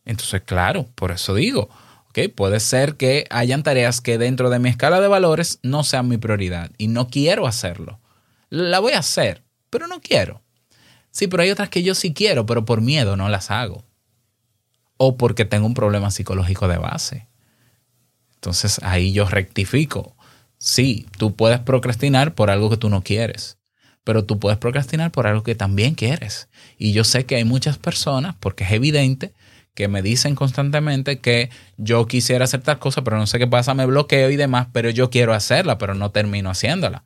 Entonces, 0.07 0.41
claro, 0.47 0.89
por 0.95 1.13
eso 1.13 1.35
digo, 1.35 1.69
¿ok? 2.09 2.21
Puede 2.35 2.59
ser 2.59 2.97
que 2.97 3.27
hayan 3.29 3.63
tareas 3.63 4.01
que 4.01 4.17
dentro 4.17 4.49
de 4.49 4.61
mi 4.61 4.71
escala 4.71 5.03
de 5.03 5.09
valores 5.09 5.59
no 5.63 5.85
sean 5.85 6.09
mi 6.09 6.17
prioridad 6.17 6.71
y 6.79 6.89
no 6.89 7.09
quiero 7.09 7.47
hacerlo. 7.47 8.01
La 8.49 8.79
voy 8.79 8.93
a 8.93 9.01
hacer, 9.01 9.45
pero 9.69 9.89
no 9.89 10.01
quiero. 10.01 10.41
Sí, 11.11 11.27
pero 11.27 11.43
hay 11.43 11.51
otras 11.51 11.69
que 11.69 11.83
yo 11.83 11.95
sí 11.95 12.15
quiero, 12.15 12.47
pero 12.47 12.65
por 12.65 12.81
miedo 12.81 13.15
no 13.15 13.29
las 13.29 13.51
hago. 13.51 13.85
O 14.97 15.19
porque 15.19 15.45
tengo 15.45 15.67
un 15.67 15.75
problema 15.75 16.11
psicológico 16.11 16.67
de 16.67 16.79
base. 16.79 17.29
Entonces 18.37 18.81
ahí 18.83 19.13
yo 19.13 19.27
rectifico. 19.27 20.17
Sí, 20.57 21.07
tú 21.19 21.37
puedes 21.37 21.61
procrastinar 21.61 22.35
por 22.35 22.51
algo 22.51 22.71
que 22.71 22.79
tú 22.79 22.89
no 22.89 23.03
quieres, 23.03 23.59
pero 24.05 24.25
tú 24.25 24.39
puedes 24.39 24.59
procrastinar 24.59 25.11
por 25.11 25.27
algo 25.27 25.43
que 25.43 25.55
también 25.55 25.95
quieres. 25.95 26.49
Y 26.79 26.93
yo 26.93 27.05
sé 27.05 27.25
que 27.25 27.37
hay 27.37 27.45
muchas 27.45 27.79
personas, 27.79 28.37
porque 28.39 28.65
es 28.65 28.73
evidente, 28.73 29.33
que 29.75 29.89
me 29.89 30.03
dicen 30.03 30.37
constantemente 30.37 31.19
que 31.19 31.51
yo 31.77 32.07
quisiera 32.07 32.45
hacer 32.45 32.61
tal 32.63 32.79
cosa, 32.79 33.03
pero 33.03 33.17
no 33.19 33.27
sé 33.27 33.39
qué 33.39 33.47
pasa, 33.47 33.75
me 33.75 33.87
bloqueo 33.87 34.31
y 34.31 34.37
demás, 34.37 34.69
pero 34.73 34.91
yo 34.91 35.11
quiero 35.11 35.33
hacerla, 35.33 35.79
pero 35.79 35.95
no 35.95 36.11
termino 36.13 36.51
haciéndola. 36.51 37.05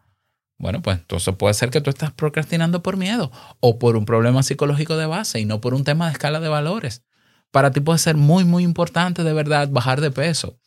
Bueno, 0.58 0.82
pues 0.82 0.98
entonces 0.98 1.34
puede 1.36 1.54
ser 1.54 1.70
que 1.70 1.80
tú 1.80 1.88
estás 1.88 2.12
procrastinando 2.12 2.82
por 2.82 2.96
miedo 2.96 3.30
o 3.60 3.78
por 3.78 3.96
un 3.96 4.04
problema 4.04 4.42
psicológico 4.42 4.96
de 4.96 5.06
base 5.06 5.40
y 5.40 5.44
no 5.44 5.60
por 5.60 5.72
un 5.72 5.84
tema 5.84 6.06
de 6.06 6.12
escala 6.12 6.40
de 6.40 6.48
valores. 6.48 7.04
Para 7.52 7.70
ti 7.70 7.80
puede 7.80 8.00
ser 8.00 8.16
muy, 8.16 8.44
muy 8.44 8.64
importante 8.64 9.22
de 9.22 9.32
verdad 9.32 9.68
bajar 9.70 10.00
de 10.00 10.10
peso, 10.10 10.58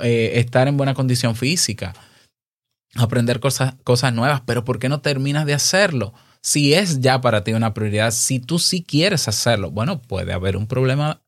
eh, 0.00 0.32
estar 0.34 0.68
en 0.68 0.76
buena 0.76 0.92
condición 0.92 1.36
física, 1.36 1.94
aprender 2.98 3.40
cosas, 3.40 3.74
cosas 3.84 4.12
nuevas, 4.12 4.42
pero 4.46 4.64
¿por 4.64 4.78
qué 4.78 4.88
no 4.88 5.00
terminas 5.00 5.46
de 5.46 5.54
hacerlo? 5.54 6.14
Si 6.42 6.74
es 6.74 7.00
ya 7.00 7.20
para 7.20 7.44
ti 7.44 7.52
una 7.52 7.74
prioridad, 7.74 8.10
si 8.12 8.38
tú 8.38 8.58
sí 8.58 8.84
quieres 8.84 9.28
hacerlo, 9.28 9.70
bueno, 9.70 10.00
puede 10.00 10.32
haber 10.32 10.56
un 10.56 10.66
problema 10.66 11.22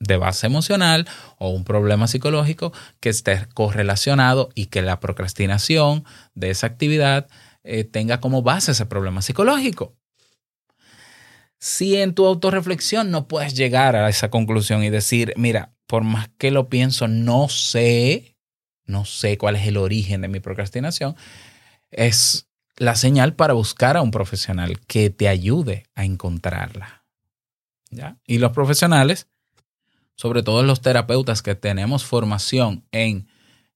de 0.00 0.16
base 0.16 0.46
emocional 0.46 1.08
o 1.38 1.50
un 1.50 1.64
problema 1.64 2.06
psicológico 2.06 2.72
que 3.00 3.08
esté 3.08 3.46
correlacionado 3.54 4.50
y 4.54 4.66
que 4.66 4.82
la 4.82 5.00
procrastinación 5.00 6.04
de 6.34 6.50
esa 6.50 6.66
actividad 6.66 7.28
eh, 7.64 7.84
tenga 7.84 8.20
como 8.20 8.42
base 8.42 8.72
ese 8.72 8.86
problema 8.86 9.22
psicológico. 9.22 9.96
Si 11.58 11.96
en 11.96 12.14
tu 12.14 12.26
autorreflexión 12.26 13.10
no 13.10 13.26
puedes 13.26 13.54
llegar 13.54 13.96
a 13.96 14.08
esa 14.08 14.30
conclusión 14.30 14.84
y 14.84 14.90
decir, 14.90 15.32
mira, 15.36 15.74
por 15.86 16.04
más 16.04 16.28
que 16.38 16.52
lo 16.52 16.68
pienso, 16.68 17.08
no 17.08 17.48
sé, 17.48 18.36
no 18.88 19.04
sé 19.04 19.38
cuál 19.38 19.54
es 19.54 19.66
el 19.66 19.76
origen 19.76 20.22
de 20.22 20.28
mi 20.28 20.40
procrastinación, 20.40 21.14
es 21.90 22.48
la 22.76 22.96
señal 22.96 23.34
para 23.34 23.54
buscar 23.54 23.96
a 23.96 24.02
un 24.02 24.10
profesional 24.10 24.80
que 24.80 25.10
te 25.10 25.28
ayude 25.28 25.84
a 25.94 26.04
encontrarla. 26.04 27.04
¿Ya? 27.90 28.16
Y 28.26 28.38
los 28.38 28.52
profesionales, 28.52 29.28
sobre 30.14 30.42
todo 30.42 30.62
los 30.62 30.80
terapeutas 30.80 31.42
que 31.42 31.54
tenemos 31.54 32.04
formación 32.04 32.84
en 32.92 33.28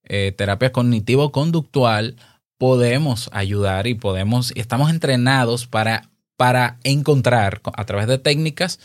eh, 0.04 0.32
terapia 0.36 0.72
cognitivo-conductual, 0.72 2.16
podemos 2.58 3.28
ayudar 3.32 3.86
y 3.86 3.94
podemos, 3.94 4.52
estamos 4.54 4.90
entrenados 4.90 5.66
para, 5.66 6.10
para 6.36 6.78
encontrar, 6.84 7.60
a 7.76 7.84
través 7.84 8.06
de 8.06 8.18
técnicas, 8.18 8.78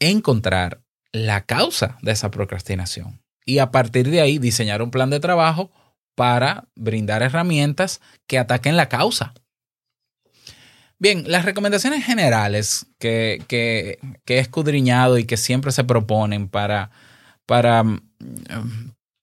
encontrar 0.00 0.82
la 1.12 1.44
causa 1.44 1.98
de 2.02 2.12
esa 2.12 2.30
procrastinación. 2.30 3.20
Y 3.48 3.60
a 3.60 3.70
partir 3.70 4.10
de 4.10 4.20
ahí 4.20 4.38
diseñar 4.38 4.82
un 4.82 4.90
plan 4.90 5.08
de 5.08 5.20
trabajo 5.20 5.70
para 6.14 6.68
brindar 6.76 7.22
herramientas 7.22 8.02
que 8.26 8.38
ataquen 8.38 8.76
la 8.76 8.90
causa. 8.90 9.32
Bien, 10.98 11.24
las 11.26 11.46
recomendaciones 11.46 12.04
generales 12.04 12.86
que, 12.98 13.42
que, 13.48 13.98
he 14.26 14.38
escudriñado 14.38 15.16
y 15.16 15.24
que 15.24 15.38
siempre 15.38 15.72
se 15.72 15.84
proponen 15.84 16.48
para, 16.48 16.90
para, 17.46 17.84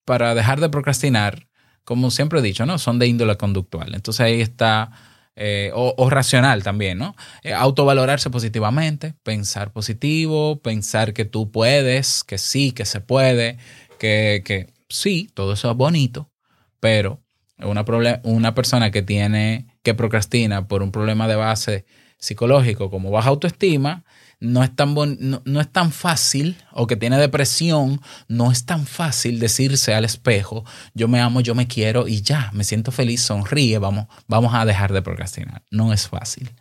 para 0.06 0.34
dejar 0.34 0.60
de 0.60 0.70
procrastinar, 0.70 1.48
como 1.84 2.10
siempre 2.10 2.40
he 2.40 2.42
dicho, 2.42 2.66
¿no? 2.66 2.80
Son 2.80 2.98
de 2.98 3.06
índole 3.06 3.38
conductual. 3.38 3.94
Entonces 3.94 4.22
ahí 4.22 4.42
está, 4.42 4.90
eh, 5.36 5.70
o, 5.76 6.10
racional 6.10 6.64
también, 6.64 6.98
¿no? 6.98 7.16
Eh, 7.44 7.54
autovalorarse 7.54 8.32
positivamente, 8.32 9.14
pensar 9.22 9.72
positivo, 9.72 10.62
pensar 10.62 11.14
que 11.14 11.26
tú 11.26 11.52
puedes, 11.52 12.24
que 12.24 12.38
sí, 12.38 12.72
que 12.72 12.86
se 12.86 13.02
puede, 13.02 13.58
que, 13.98 14.42
que 14.46 14.68
sí, 14.90 15.30
todo 15.34 15.54
eso 15.54 15.70
es 15.72 15.78
bonito, 15.78 16.32
pero 16.80 17.22
una, 17.60 17.86
una 18.24 18.54
persona 18.54 18.92
que 18.92 19.02
tiene, 19.02 19.68
que 19.84 19.94
procrastina 19.94 20.68
por 20.68 20.84
un 20.84 20.92
problema 20.92 21.28
de 21.28 21.36
base 21.36 21.86
psicológico 22.18 22.90
como 22.90 23.12
baja 23.12 23.30
autoestima, 23.30 24.04
no 24.40 24.64
es 24.64 24.76
tan, 24.76 24.94
no, 24.94 25.62
es 25.62 25.72
tan 25.72 25.92
fácil, 25.92 26.58
o 26.72 26.88
que 26.88 26.96
tiene 26.98 27.18
depresión, 27.18 28.02
no 28.28 28.52
es 28.52 28.66
tan 28.66 28.86
fácil 28.86 29.40
decirse 29.40 29.94
al 29.94 30.06
espejo, 30.06 30.66
yo 30.94 31.08
me 31.08 31.20
amo, 31.22 31.42
yo 31.42 31.56
me 31.56 31.68
quiero 31.68 32.08
y 32.08 32.22
ya, 32.22 32.52
me 32.54 32.64
siento 32.64 32.92
feliz, 32.92 33.22
sonríe, 33.22 33.78
vamos, 33.80 34.08
vamos 34.28 34.54
a 34.54 34.66
dejar 34.66 34.92
de 34.92 35.02
procrastinar. 35.02 35.64
No 35.72 35.94
es 35.94 36.08
fácil, 36.08 36.52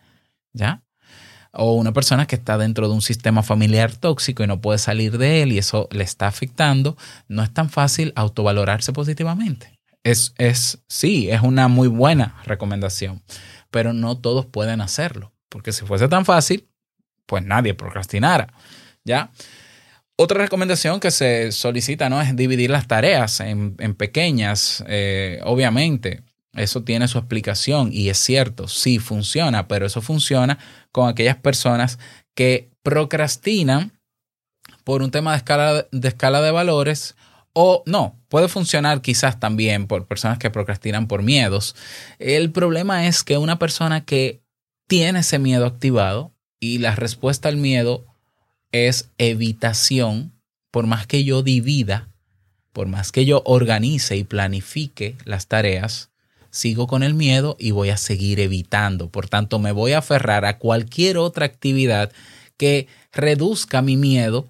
¿ya? 0.53 0.84
O 1.55 1.75
una 1.75 1.93
persona 1.93 2.27
que 2.27 2.37
está 2.37 2.59
dentro 2.59 2.89
de 2.89 2.95
un 2.95 3.03
sistema 3.03 3.43
familiar 3.43 3.95
tóxico 3.95 4.43
y 4.43 4.47
no 4.47 4.61
puede 4.61 4.79
salir 4.79 5.19
de 5.19 5.43
él 5.43 5.53
y 5.53 5.59
eso 5.59 5.89
le 5.93 6.05
está 6.05 6.27
afectando, 6.27 6.97
no 7.29 7.43
es 7.43 7.53
tan 7.53 7.71
fácil 7.71 8.13
autovalorarse 8.17 8.93
positivamente 8.93 9.75
es, 10.05 10.35
es, 10.39 10.79
sí, 10.87 11.31
es 11.31 11.41
una 11.41 11.67
muy 11.67 11.89
buena 11.89 12.41
recomendación, 12.45 13.23
pero 13.71 13.93
no 13.93 14.19
todos 14.19 14.47
pueden 14.47 14.81
hacerlo, 14.81 15.33
porque 15.49 15.73
si 15.73 15.85
fuese 15.85 16.09
tan 16.09 16.25
fácil, 16.25 16.69
pues 17.27 17.43
nadie 17.43 17.75
procrastinara, 17.75 18.53
¿ya? 19.03 19.31
Otra 20.17 20.39
recomendación 20.39 21.01
que 21.01 21.11
se 21.11 21.51
solicita 21.51 22.09
¿no? 22.09 22.23
es 22.23 22.37
dividir 22.37 22.71
las 22.71 22.87
tareas 22.87 23.41
en, 23.41 23.75
pequeñas, 23.97 24.85
eh, 24.87 25.41
obviamente. 25.43 26.23
Eso 26.53 26.85
tiene 26.85 27.09
su 27.09 27.19
explicación 27.19 27.91
y 27.93 28.11
es 28.11 28.19
cierto, 28.19 28.69
sí 28.69 29.01
funciona, 29.01 29.67
pero 29.67 29.87
eso 29.87 30.01
funciona 30.01 30.57
con 30.95 31.09
aquellas 31.09 31.35
personas 31.35 31.99
que 32.37 32.71
procrastinan 32.85 33.99
por 34.85 35.03
un 35.03 35.11
tema 35.11 35.33
de 35.33 35.39
escala 35.39 35.87
de, 35.91 36.09
escala 36.09 36.41
de 36.41 36.53
valores 36.53 37.17
o 37.53 37.83
no, 37.85 38.17
puede 38.29 38.47
funcionar 38.47 39.03
quizás 39.03 39.41
también 39.41 39.89
por 39.89 40.07
personas 40.07 40.39
que 40.39 40.51
procrastinan 40.51 41.09
por 41.09 41.25
miedos. 41.25 41.75
El 42.21 42.53
problema 42.53 43.09
es 43.09 43.25
que 43.25 43.39
una 43.39 43.59
persona 43.59 44.05
que 44.05 44.41
tiene 44.87 45.19
ese 45.21 45.41
miedo 45.41 45.67
activado 45.67 46.33
y 46.61 46.79
la 46.79 46.95
respuesta 46.95 47.49
al 47.49 47.57
miedo 47.57 48.07
es 48.71 49.11
evitación, 49.19 50.33
por 50.71 50.87
más 50.87 51.09
que 51.09 51.25
yo 51.25 51.43
divida, 51.43 52.09
por 52.73 52.87
más 52.87 53.11
que 53.11 53.25
yo 53.25 53.43
organice 53.47 54.17
y 54.17 54.23
planifique 54.23 55.17
las 55.25 55.49
tareas, 55.49 56.13
sigo 56.55 56.87
con 56.87 57.03
el 57.03 57.15
miedo 57.15 57.57
y 57.59 57.73
voy 57.73 57.91
a 57.91 57.97
seguir 57.97 58.39
evitando. 58.39 59.11
Por 59.11 59.29
tanto, 59.29 59.59
me 59.59 59.73
voy 59.73 59.93
a 59.93 59.99
aferrar 59.99 60.45
a 60.45 60.59
cualquier 60.59 61.19
otra 61.19 61.45
actividad 61.45 62.13
que 62.57 62.87
reduzca 63.13 63.83
mi 63.83 63.97
miedo 63.97 64.49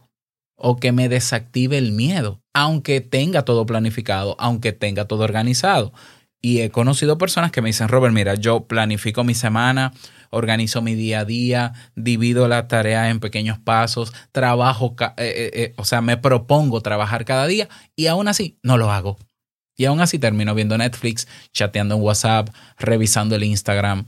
o 0.55 0.77
que 0.77 0.93
me 0.93 1.09
desactive 1.09 1.79
el 1.79 1.93
miedo, 1.93 2.43
aunque 2.53 3.01
tenga 3.01 3.47
todo 3.47 3.64
planificado, 3.64 4.37
aunque 4.38 4.73
tenga 4.73 5.07
todo 5.07 5.25
organizado. 5.25 5.95
Y 6.43 6.61
he 6.61 6.71
conocido 6.71 7.17
personas 7.17 7.51
que 7.51 7.62
me 7.62 7.71
dicen, 7.71 7.88
Robert, 7.88 8.14
mira, 8.14 8.35
yo 8.35 8.67
planifico 8.67 9.25
mi 9.25 9.35
semana, 9.35 9.95
organizo 10.29 10.83
mi 10.83 10.95
día 10.95 11.21
a 11.21 11.25
día, 11.25 11.73
divido 11.97 12.49
la 12.49 12.69
tarea 12.69 13.09
en 13.09 13.19
pequeños 13.19 13.59
pasos, 13.59 14.12
trabajo, 14.31 14.95
eh, 15.01 15.12
eh, 15.17 15.51
eh, 15.55 15.75
o 15.79 15.87
sea, 15.87 16.03
me 16.03 16.19
propongo 16.19 16.83
trabajar 16.83 17.25
cada 17.25 17.47
día 17.47 17.71
y 17.97 18.09
aún 18.09 18.29
así 18.29 18.59
no 18.62 18.77
lo 18.77 18.93
hago. 18.93 19.17
Y 19.77 19.87
aún 19.87 20.01
así 20.01 20.19
termino 20.19 20.55
viendo 20.55 20.79
Netflix, 20.79 21.27
chateando 21.53 21.97
en 21.97 22.03
WhatsApp, 22.03 22.49
revisando 22.79 23.35
el 23.35 23.45
Instagram. 23.45 24.07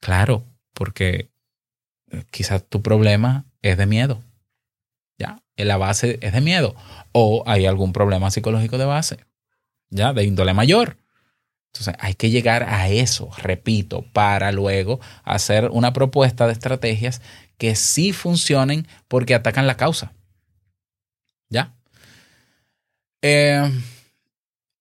Claro, 0.00 0.44
porque 0.74 1.30
quizás 2.30 2.64
tu 2.68 2.82
problema 2.82 3.46
es 3.62 3.76
de 3.78 3.86
miedo. 3.86 4.22
¿Ya? 5.18 5.40
la 5.56 5.76
base 5.76 6.18
es 6.20 6.32
de 6.32 6.40
miedo 6.40 6.74
o 7.12 7.44
hay 7.46 7.66
algún 7.66 7.92
problema 7.92 8.32
psicológico 8.32 8.76
de 8.76 8.84
base, 8.86 9.18
ya, 9.88 10.12
de 10.12 10.24
índole 10.24 10.52
mayor. 10.52 10.98
Entonces 11.72 11.94
hay 12.00 12.14
que 12.14 12.30
llegar 12.30 12.64
a 12.64 12.88
eso, 12.88 13.30
repito, 13.38 14.04
para 14.12 14.52
luego 14.52 15.00
hacer 15.22 15.70
una 15.70 15.92
propuesta 15.92 16.46
de 16.46 16.52
estrategias 16.52 17.22
que 17.56 17.76
sí 17.76 18.12
funcionen 18.12 18.86
porque 19.06 19.34
atacan 19.34 19.66
la 19.66 19.76
causa. 19.76 20.12
¿Ya? 21.48 21.74
Eh, 23.22 23.70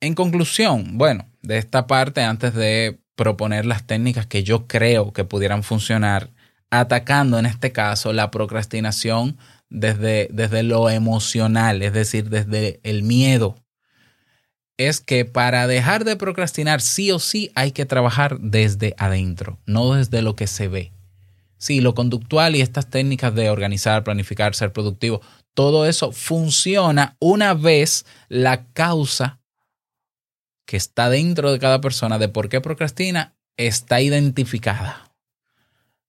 en 0.04 0.16
conclusión, 0.16 0.98
bueno, 0.98 1.30
de 1.42 1.58
esta 1.58 1.88
parte, 1.88 2.22
antes 2.22 2.54
de 2.54 3.00
proponer 3.16 3.66
las 3.66 3.88
técnicas 3.88 4.26
que 4.26 4.44
yo 4.44 4.68
creo 4.68 5.14
que 5.14 5.24
pudieran 5.24 5.64
funcionar, 5.64 6.32
atacando 6.70 7.40
en 7.40 7.46
este 7.46 7.72
caso 7.72 8.12
la 8.12 8.30
procrastinación 8.30 9.38
desde, 9.70 10.28
desde 10.32 10.64
lo 10.64 10.90
emocional, 10.90 11.82
es 11.82 11.94
decir, 11.94 12.30
desde 12.30 12.82
el 12.84 13.04
miedo, 13.04 13.56
es 14.78 15.00
que 15.00 15.24
para 15.24 15.68
dejar 15.68 16.04
de 16.04 16.18
procrastinar 16.18 16.82
sí 16.82 17.12
o 17.12 17.20
sí 17.20 17.52
hay 17.56 17.72
que 17.72 17.86
trabajar 17.86 18.40
desde 18.40 18.96
adentro, 18.98 19.60
no 19.66 19.94
desde 19.94 20.22
lo 20.22 20.36
que 20.36 20.48
se 20.48 20.68
ve. 20.68 20.92
Sí, 21.58 21.80
lo 21.80 21.94
conductual 21.94 22.58
y 22.58 22.62
estas 22.62 22.90
técnicas 22.90 23.34
de 23.36 23.50
organizar, 23.50 24.04
planificar, 24.04 24.54
ser 24.54 24.74
productivo, 24.74 25.22
todo 25.54 25.86
eso 25.86 26.12
funciona 26.12 27.16
una 27.20 27.54
vez 27.54 28.06
la 28.28 28.66
causa 28.74 29.40
que 30.66 30.78
está 30.78 31.10
dentro 31.10 31.52
de 31.52 31.60
cada 31.60 31.82
persona 31.82 32.20
de 32.20 32.30
por 32.30 32.50
qué 32.50 32.62
procrastina 32.62 33.34
está 33.58 34.02
identificada. 34.02 35.12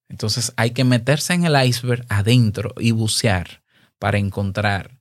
Entonces 0.09 0.53
hay 0.55 0.71
que 0.71 0.83
meterse 0.83 1.33
en 1.33 1.45
el 1.45 1.65
iceberg 1.65 2.05
adentro 2.09 2.73
y 2.79 2.91
bucear 2.91 3.61
para 3.99 4.17
encontrar. 4.17 4.91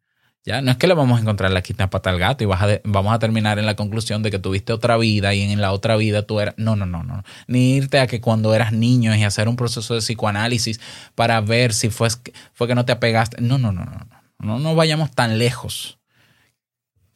Ya 0.46 0.60
no 0.60 0.70
es 0.70 0.76
que 0.76 0.86
le 0.86 0.94
vamos 0.94 1.18
a 1.18 1.22
encontrar 1.22 1.50
la 1.52 1.62
quinta 1.62 1.88
pata 1.88 2.10
al 2.10 2.18
gato 2.18 2.44
y 2.44 2.46
vamos 2.46 3.14
a 3.14 3.18
terminar 3.18 3.58
en 3.58 3.64
la 3.64 3.76
conclusión 3.76 4.22
de 4.22 4.30
que 4.30 4.38
tuviste 4.38 4.74
otra 4.74 4.98
vida 4.98 5.32
y 5.32 5.40
en 5.40 5.60
la 5.60 5.72
otra 5.72 5.96
vida 5.96 6.22
tú 6.22 6.38
eras. 6.38 6.54
No, 6.58 6.76
no, 6.76 6.84
no, 6.84 7.02
no. 7.02 7.24
Ni 7.46 7.76
irte 7.76 7.98
a 7.98 8.06
que 8.06 8.20
cuando 8.20 8.54
eras 8.54 8.72
niño 8.72 9.14
y 9.14 9.24
hacer 9.24 9.48
un 9.48 9.56
proceso 9.56 9.94
de 9.94 10.00
psicoanálisis 10.00 10.80
para 11.14 11.40
ver 11.40 11.72
si 11.72 11.88
fue, 11.88 12.08
fue 12.52 12.68
que 12.68 12.74
no 12.74 12.84
te 12.84 12.92
apegaste. 12.92 13.40
No, 13.40 13.56
no, 13.56 13.72
no, 13.72 13.86
no. 13.86 14.06
No, 14.38 14.58
no 14.58 14.74
vayamos 14.74 15.10
tan 15.12 15.38
lejos. 15.38 15.98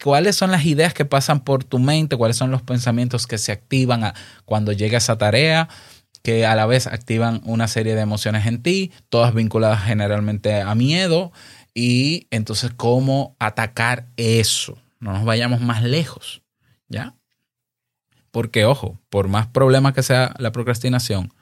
¿Cuáles 0.03 0.37
son 0.37 0.51
las 0.51 0.65
ideas 0.65 0.95
que 0.95 1.05
pasan 1.05 1.41
por 1.41 1.65
tu 1.65 1.79
mente? 1.79 2.17
¿Cuáles 2.17 2.37
son 2.37 2.51
los 2.51 2.63
pensamientos 2.63 3.27
que 3.27 3.39
se 3.39 3.53
activan 3.53 4.13
cuando 4.45 4.73
llega 4.73 4.99
esa 4.99 5.19
tarea? 5.19 5.69
que 6.23 6.45
a 6.45 6.55
la 6.55 6.67
vez 6.67 6.87
activan 6.87 7.41
una 7.45 7.69
serie 7.69 7.95
de 7.95 8.03
emociones 8.03 8.47
en 8.47 8.63
ti, 8.63 8.93
todas 9.09 9.35
vinculadas 9.35 9.85
generalmente 9.85 10.61
a 10.61 10.75
miedo, 10.75 11.33
y 11.75 12.27
entonces 12.31 12.73
cómo 12.77 13.37
atacar 13.39 14.09
eso. 14.17 14.79
No 15.01 15.13
nos 15.13 15.25
vayamos 15.25 15.61
más 15.61 15.83
lejos, 15.83 16.43
¿ya? 16.89 17.15
Porque, 18.31 18.65
ojo, 18.65 18.99
por 19.09 19.29
más 19.29 19.47
problema 19.47 19.95
que 19.95 20.03
sea 20.03 20.35
la 20.39 20.53
procrastinación, 20.53 21.33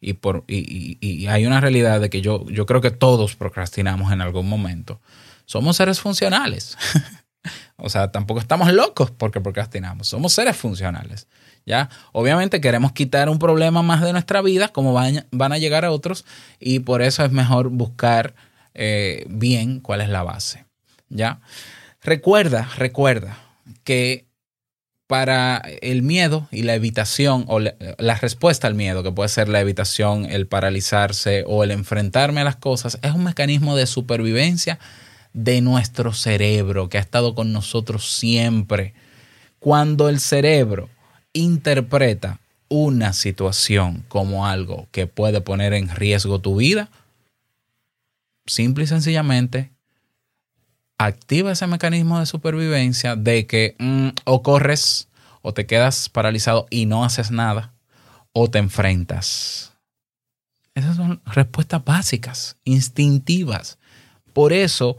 y, 0.00 0.12
por, 0.12 0.44
y, 0.46 1.26
hay 1.26 1.46
una 1.46 1.60
realidad 1.60 2.00
de 2.00 2.10
que 2.10 2.20
yo, 2.20 2.44
yo 2.50 2.66
creo 2.66 2.80
que 2.80 2.90
todos 2.90 3.34
procrastinamos 3.34 4.12
en 4.12 4.20
algún 4.20 4.48
momento. 4.48 5.00
somos 5.46 5.76
seres 5.76 6.00
funcionales. 6.00 6.76
o 7.76 7.88
sea, 7.88 8.12
tampoco 8.12 8.40
estamos 8.40 8.72
locos 8.72 9.10
porque 9.10 9.40
procrastinamos, 9.40 10.08
somos 10.08 10.32
seres 10.32 10.56
funcionales. 10.56 11.26
¿Ya? 11.64 11.90
Obviamente 12.12 12.60
queremos 12.60 12.92
quitar 12.92 13.28
un 13.28 13.40
problema 13.40 13.82
más 13.82 14.00
de 14.00 14.12
nuestra 14.12 14.40
vida, 14.40 14.68
como 14.68 14.92
van, 14.92 15.26
van 15.32 15.52
a 15.52 15.58
llegar 15.58 15.84
a 15.84 15.90
otros, 15.90 16.24
y 16.60 16.78
por 16.78 17.02
eso 17.02 17.24
es 17.24 17.32
mejor 17.32 17.70
buscar 17.70 18.34
eh, 18.74 19.24
bien 19.28 19.80
cuál 19.80 20.00
es 20.00 20.08
la 20.08 20.22
base. 20.22 20.64
¿Ya? 21.08 21.40
Recuerda, 22.02 22.68
recuerda 22.76 23.38
que 23.82 24.26
para 25.08 25.62
el 25.82 26.02
miedo 26.02 26.46
y 26.52 26.62
la 26.62 26.74
evitación 26.74 27.44
o 27.48 27.58
la, 27.58 27.74
la, 27.98 28.14
respuesta 28.14 28.68
al 28.68 28.74
miedo, 28.74 29.02
que 29.02 29.12
puede 29.12 29.28
ser 29.28 29.48
la 29.48 29.60
evitación, 29.60 30.26
el 30.26 30.46
paralizarse 30.46 31.44
o 31.46 31.64
el 31.64 31.72
enfrentarme 31.72 32.40
a 32.40 32.44
las 32.44 32.56
cosas, 32.56 32.98
es 33.02 33.12
un 33.12 33.24
mecanismo 33.24 33.76
de 33.76 33.86
supervivencia 33.86 34.78
de 35.36 35.60
nuestro 35.60 36.14
cerebro 36.14 36.88
que 36.88 36.96
ha 36.96 37.00
estado 37.02 37.34
con 37.34 37.52
nosotros 37.52 38.10
siempre. 38.10 38.94
Cuando 39.58 40.08
el 40.08 40.18
cerebro 40.18 40.88
interpreta 41.34 42.40
una 42.68 43.12
situación 43.12 44.02
como 44.08 44.46
algo 44.46 44.88
que 44.92 45.06
puede 45.06 45.42
poner 45.42 45.74
en 45.74 45.94
riesgo 45.94 46.40
tu 46.40 46.56
vida, 46.56 46.88
simple 48.46 48.84
y 48.84 48.86
sencillamente 48.86 49.72
activa 50.96 51.52
ese 51.52 51.66
mecanismo 51.66 52.18
de 52.18 52.24
supervivencia 52.24 53.14
de 53.14 53.46
que 53.46 53.76
mm, 53.78 54.08
o 54.24 54.42
corres 54.42 55.08
o 55.42 55.52
te 55.52 55.66
quedas 55.66 56.08
paralizado 56.08 56.66
y 56.70 56.86
no 56.86 57.04
haces 57.04 57.30
nada 57.30 57.74
o 58.32 58.48
te 58.48 58.58
enfrentas. 58.58 59.74
Esas 60.74 60.96
son 60.96 61.20
respuestas 61.26 61.84
básicas, 61.84 62.56
instintivas. 62.64 63.78
Por 64.32 64.54
eso, 64.54 64.96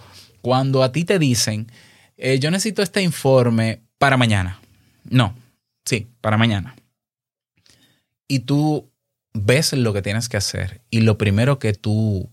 cuando 0.47 0.81
a 0.81 0.93
ti 0.93 1.03
te 1.03 1.19
dicen, 1.19 1.69
eh, 2.15 2.39
yo 2.39 2.49
necesito 2.51 2.81
este 2.81 3.01
informe 3.01 3.81
para 3.97 4.15
mañana. 4.15 4.61
No, 5.03 5.35
sí, 5.83 6.07
para 6.21 6.37
mañana. 6.37 6.73
Y 8.29 8.39
tú 8.39 8.89
ves 9.33 9.73
lo 9.73 9.91
que 9.91 10.01
tienes 10.01 10.29
que 10.29 10.37
hacer 10.37 10.79
y 10.89 11.01
lo 11.01 11.17
primero 11.17 11.59
que 11.59 11.73
tú 11.73 12.29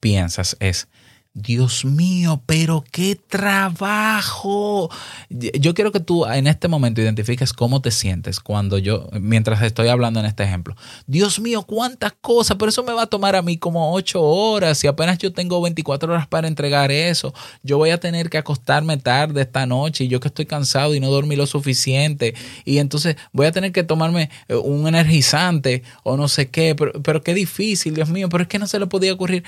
piensas 0.00 0.56
es, 0.58 0.88
Dios 1.32 1.84
mío, 1.84 2.42
pero 2.44 2.82
qué 2.90 3.14
trabajo. 3.14 4.90
Yo 5.28 5.74
quiero 5.74 5.92
que 5.92 6.00
tú 6.00 6.26
en 6.26 6.48
este 6.48 6.66
momento 6.66 7.00
identifiques 7.00 7.52
cómo 7.52 7.80
te 7.80 7.92
sientes 7.92 8.40
cuando 8.40 8.78
yo, 8.78 9.08
mientras 9.12 9.62
estoy 9.62 9.86
hablando 9.88 10.18
en 10.18 10.26
este 10.26 10.42
ejemplo. 10.42 10.74
Dios 11.06 11.38
mío, 11.38 11.62
cuántas 11.62 12.14
cosas, 12.20 12.56
pero 12.58 12.70
eso 12.70 12.82
me 12.82 12.92
va 12.92 13.02
a 13.02 13.06
tomar 13.06 13.36
a 13.36 13.42
mí 13.42 13.58
como 13.58 13.94
ocho 13.94 14.20
horas 14.20 14.82
y 14.82 14.88
apenas 14.88 15.18
yo 15.18 15.32
tengo 15.32 15.60
24 15.62 16.12
horas 16.12 16.26
para 16.26 16.48
entregar 16.48 16.90
eso. 16.90 17.32
Yo 17.62 17.78
voy 17.78 17.90
a 17.90 18.00
tener 18.00 18.28
que 18.28 18.38
acostarme 18.38 18.96
tarde 18.96 19.42
esta 19.42 19.66
noche 19.66 20.04
y 20.04 20.08
yo 20.08 20.18
que 20.18 20.28
estoy 20.28 20.46
cansado 20.46 20.96
y 20.96 21.00
no 21.00 21.10
dormí 21.10 21.36
lo 21.36 21.46
suficiente. 21.46 22.34
Y 22.64 22.78
entonces 22.78 23.14
voy 23.32 23.46
a 23.46 23.52
tener 23.52 23.70
que 23.70 23.84
tomarme 23.84 24.30
eh, 24.48 24.56
un 24.56 24.88
energizante 24.88 25.84
o 26.02 26.16
no 26.16 26.26
sé 26.26 26.48
qué, 26.48 26.74
pero, 26.74 27.00
pero 27.02 27.22
qué 27.22 27.34
difícil, 27.34 27.94
Dios 27.94 28.08
mío, 28.08 28.28
pero 28.28 28.42
es 28.42 28.48
que 28.48 28.58
no 28.58 28.66
se 28.66 28.80
le 28.80 28.88
podía 28.88 29.12
ocurrir 29.12 29.44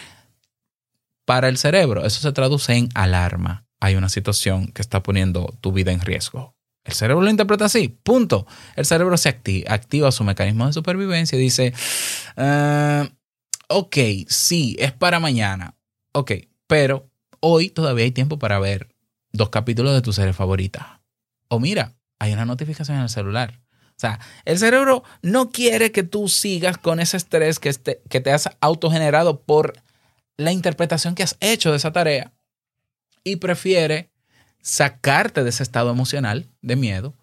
para 1.32 1.48
el 1.48 1.56
cerebro. 1.56 2.04
Eso 2.04 2.20
se 2.20 2.30
traduce 2.32 2.74
en 2.74 2.90
alarma. 2.92 3.64
Hay 3.80 3.94
una 3.94 4.10
situación 4.10 4.66
que 4.66 4.82
está 4.82 5.02
poniendo 5.02 5.56
tu 5.62 5.72
vida 5.72 5.90
en 5.90 6.02
riesgo. 6.02 6.54
El 6.84 6.92
cerebro 6.92 7.22
lo 7.22 7.30
interpreta 7.30 7.64
así, 7.64 7.88
punto. 7.88 8.46
El 8.76 8.84
cerebro 8.84 9.16
se 9.16 9.30
activa, 9.30 10.12
su 10.12 10.24
mecanismo 10.24 10.66
de 10.66 10.74
supervivencia 10.74 11.38
y 11.38 11.40
dice, 11.40 11.72
uh, 12.36 13.08
ok, 13.68 13.96
sí, 14.28 14.76
es 14.78 14.92
para 14.92 15.20
mañana. 15.20 15.74
Ok, 16.12 16.32
pero 16.66 17.08
hoy 17.40 17.70
todavía 17.70 18.04
hay 18.04 18.10
tiempo 18.10 18.38
para 18.38 18.58
ver 18.58 18.94
dos 19.32 19.48
capítulos 19.48 19.94
de 19.94 20.02
tu 20.02 20.12
serie 20.12 20.34
favorita. 20.34 21.00
O 21.48 21.60
mira, 21.60 21.94
hay 22.18 22.34
una 22.34 22.44
notificación 22.44 22.98
en 22.98 23.04
el 23.04 23.08
celular. 23.08 23.62
O 23.72 24.00
sea, 24.02 24.20
el 24.44 24.58
cerebro 24.58 25.02
no 25.22 25.48
quiere 25.48 25.92
que 25.92 26.02
tú 26.02 26.28
sigas 26.28 26.76
con 26.76 27.00
ese 27.00 27.16
estrés 27.16 27.58
que, 27.58 27.70
este, 27.70 28.02
que 28.10 28.20
te 28.20 28.32
has 28.32 28.50
autogenerado 28.60 29.40
por 29.40 29.82
la 30.36 30.52
interpretación 30.52 31.14
que 31.14 31.22
has 31.22 31.36
hecho 31.40 31.70
de 31.70 31.76
esa 31.76 31.92
tarea 31.92 32.32
y 33.24 33.36
prefiere 33.36 34.10
sacarte 34.60 35.42
de 35.42 35.50
ese 35.50 35.62
estado 35.62 35.90
emocional 35.90 36.48
de 36.60 36.76
miedo 36.76 37.14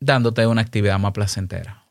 dándote 0.00 0.46
una 0.46 0.62
actividad 0.62 0.98
más 0.98 1.12
placentera. 1.12 1.86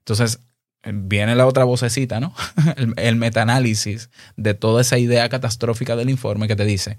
Entonces, 0.00 0.40
viene 0.82 1.34
la 1.34 1.46
otra 1.46 1.64
vocecita, 1.64 2.20
¿no? 2.20 2.34
El, 2.76 2.94
el 2.96 3.16
metaanálisis 3.16 4.10
de 4.36 4.54
toda 4.54 4.80
esa 4.82 4.98
idea 4.98 5.28
catastrófica 5.28 5.96
del 5.96 6.10
informe 6.10 6.48
que 6.48 6.56
te 6.56 6.64
dice, 6.64 6.98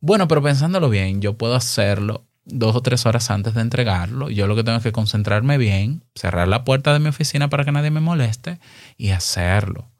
bueno, 0.00 0.26
pero 0.28 0.42
pensándolo 0.42 0.88
bien, 0.88 1.20
yo 1.20 1.36
puedo 1.38 1.54
hacerlo 1.54 2.26
dos 2.44 2.74
o 2.74 2.82
tres 2.82 3.06
horas 3.06 3.30
antes 3.30 3.54
de 3.54 3.60
entregarlo. 3.60 4.30
Yo 4.30 4.46
lo 4.46 4.56
que 4.56 4.64
tengo 4.64 4.78
es 4.78 4.82
que 4.82 4.92
concentrarme 4.92 5.58
bien, 5.58 6.04
cerrar 6.14 6.48
la 6.48 6.64
puerta 6.64 6.92
de 6.92 6.98
mi 6.98 7.08
oficina 7.08 7.48
para 7.48 7.64
que 7.64 7.72
nadie 7.72 7.90
me 7.90 8.00
moleste 8.00 8.58
y 8.96 9.10
hacerlo. 9.10 9.91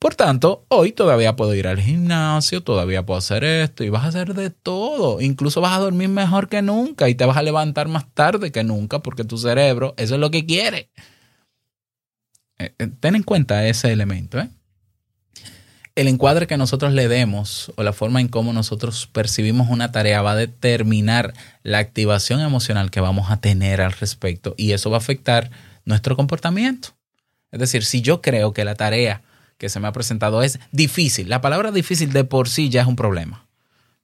Por 0.00 0.14
tanto, 0.14 0.64
hoy 0.68 0.92
todavía 0.92 1.36
puedo 1.36 1.54
ir 1.54 1.68
al 1.68 1.78
gimnasio, 1.78 2.62
todavía 2.62 3.04
puedo 3.04 3.18
hacer 3.18 3.44
esto 3.44 3.84
y 3.84 3.90
vas 3.90 4.04
a 4.04 4.08
hacer 4.08 4.32
de 4.32 4.48
todo. 4.48 5.20
Incluso 5.20 5.60
vas 5.60 5.76
a 5.76 5.80
dormir 5.80 6.08
mejor 6.08 6.48
que 6.48 6.62
nunca 6.62 7.10
y 7.10 7.14
te 7.14 7.26
vas 7.26 7.36
a 7.36 7.42
levantar 7.42 7.86
más 7.86 8.06
tarde 8.14 8.50
que 8.50 8.64
nunca 8.64 9.00
porque 9.00 9.24
tu 9.24 9.36
cerebro, 9.36 9.92
eso 9.98 10.14
es 10.14 10.20
lo 10.20 10.30
que 10.30 10.46
quiere. 10.46 10.88
Eh, 12.58 12.72
eh, 12.78 12.88
ten 12.98 13.14
en 13.14 13.22
cuenta 13.22 13.66
ese 13.66 13.92
elemento. 13.92 14.40
¿eh? 14.40 14.48
El 15.94 16.08
encuadre 16.08 16.46
que 16.46 16.56
nosotros 16.56 16.94
le 16.94 17.06
demos 17.06 17.70
o 17.76 17.82
la 17.82 17.92
forma 17.92 18.22
en 18.22 18.28
cómo 18.28 18.54
nosotros 18.54 19.06
percibimos 19.06 19.68
una 19.68 19.92
tarea 19.92 20.22
va 20.22 20.32
a 20.32 20.36
determinar 20.36 21.34
la 21.62 21.76
activación 21.76 22.40
emocional 22.40 22.90
que 22.90 23.02
vamos 23.02 23.30
a 23.30 23.42
tener 23.42 23.82
al 23.82 23.92
respecto 23.92 24.54
y 24.56 24.72
eso 24.72 24.88
va 24.88 24.96
a 24.96 25.00
afectar 25.00 25.50
nuestro 25.84 26.16
comportamiento. 26.16 26.96
Es 27.52 27.60
decir, 27.60 27.84
si 27.84 28.00
yo 28.00 28.22
creo 28.22 28.54
que 28.54 28.64
la 28.64 28.76
tarea 28.76 29.20
que 29.60 29.68
se 29.68 29.78
me 29.78 29.86
ha 29.86 29.92
presentado 29.92 30.42
es 30.42 30.58
difícil. 30.72 31.28
La 31.28 31.42
palabra 31.42 31.70
difícil 31.70 32.14
de 32.14 32.24
por 32.24 32.48
sí 32.48 32.70
ya 32.70 32.80
es 32.80 32.86
un 32.86 32.96
problema. 32.96 33.46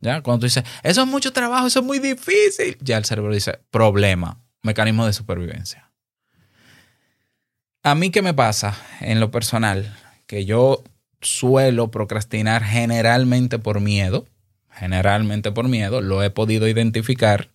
¿Ya? 0.00 0.20
Cuando 0.20 0.40
tú 0.40 0.46
dices, 0.46 0.64
eso 0.82 1.00
es 1.00 1.08
mucho 1.08 1.32
trabajo, 1.32 1.66
eso 1.66 1.80
es 1.80 1.84
muy 1.86 1.98
difícil, 1.98 2.76
ya 2.82 2.98
el 2.98 3.06
cerebro 3.06 3.32
dice, 3.32 3.60
problema, 3.70 4.38
mecanismo 4.62 5.06
de 5.06 5.14
supervivencia. 5.14 5.90
A 7.82 7.94
mí, 7.94 8.10
¿qué 8.10 8.20
me 8.20 8.34
pasa 8.34 8.76
en 9.00 9.18
lo 9.18 9.30
personal? 9.30 9.96
Que 10.26 10.44
yo 10.44 10.84
suelo 11.22 11.90
procrastinar 11.90 12.62
generalmente 12.62 13.58
por 13.58 13.80
miedo, 13.80 14.26
generalmente 14.70 15.52
por 15.52 15.68
miedo, 15.68 16.02
lo 16.02 16.22
he 16.22 16.28
podido 16.28 16.68
identificar. 16.68 17.48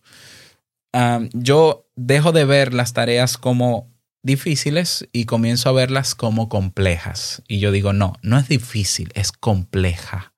Um, 0.92 1.28
yo 1.32 1.86
dejo 1.94 2.32
de 2.32 2.44
ver 2.44 2.74
las 2.74 2.94
tareas 2.94 3.38
como 3.38 3.91
difíciles 4.22 5.08
y 5.12 5.24
comienzo 5.24 5.68
a 5.68 5.72
verlas 5.72 6.14
como 6.14 6.48
complejas. 6.48 7.42
Y 7.48 7.58
yo 7.58 7.72
digo, 7.72 7.92
no, 7.92 8.14
no 8.22 8.38
es 8.38 8.48
difícil, 8.48 9.10
es 9.14 9.32
compleja. 9.32 10.32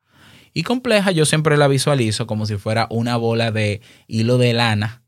Y 0.53 0.63
compleja 0.63 1.11
yo 1.11 1.27
siempre 1.27 1.57
la 1.57 1.69
visualizo 1.69 2.27
como 2.27 2.47
si 2.47 2.57
fuera 2.57 2.87
una 2.91 3.17
bola 3.17 3.51
de 3.51 3.81
hilo 4.07 4.39
de 4.39 4.53
lana, 4.53 5.03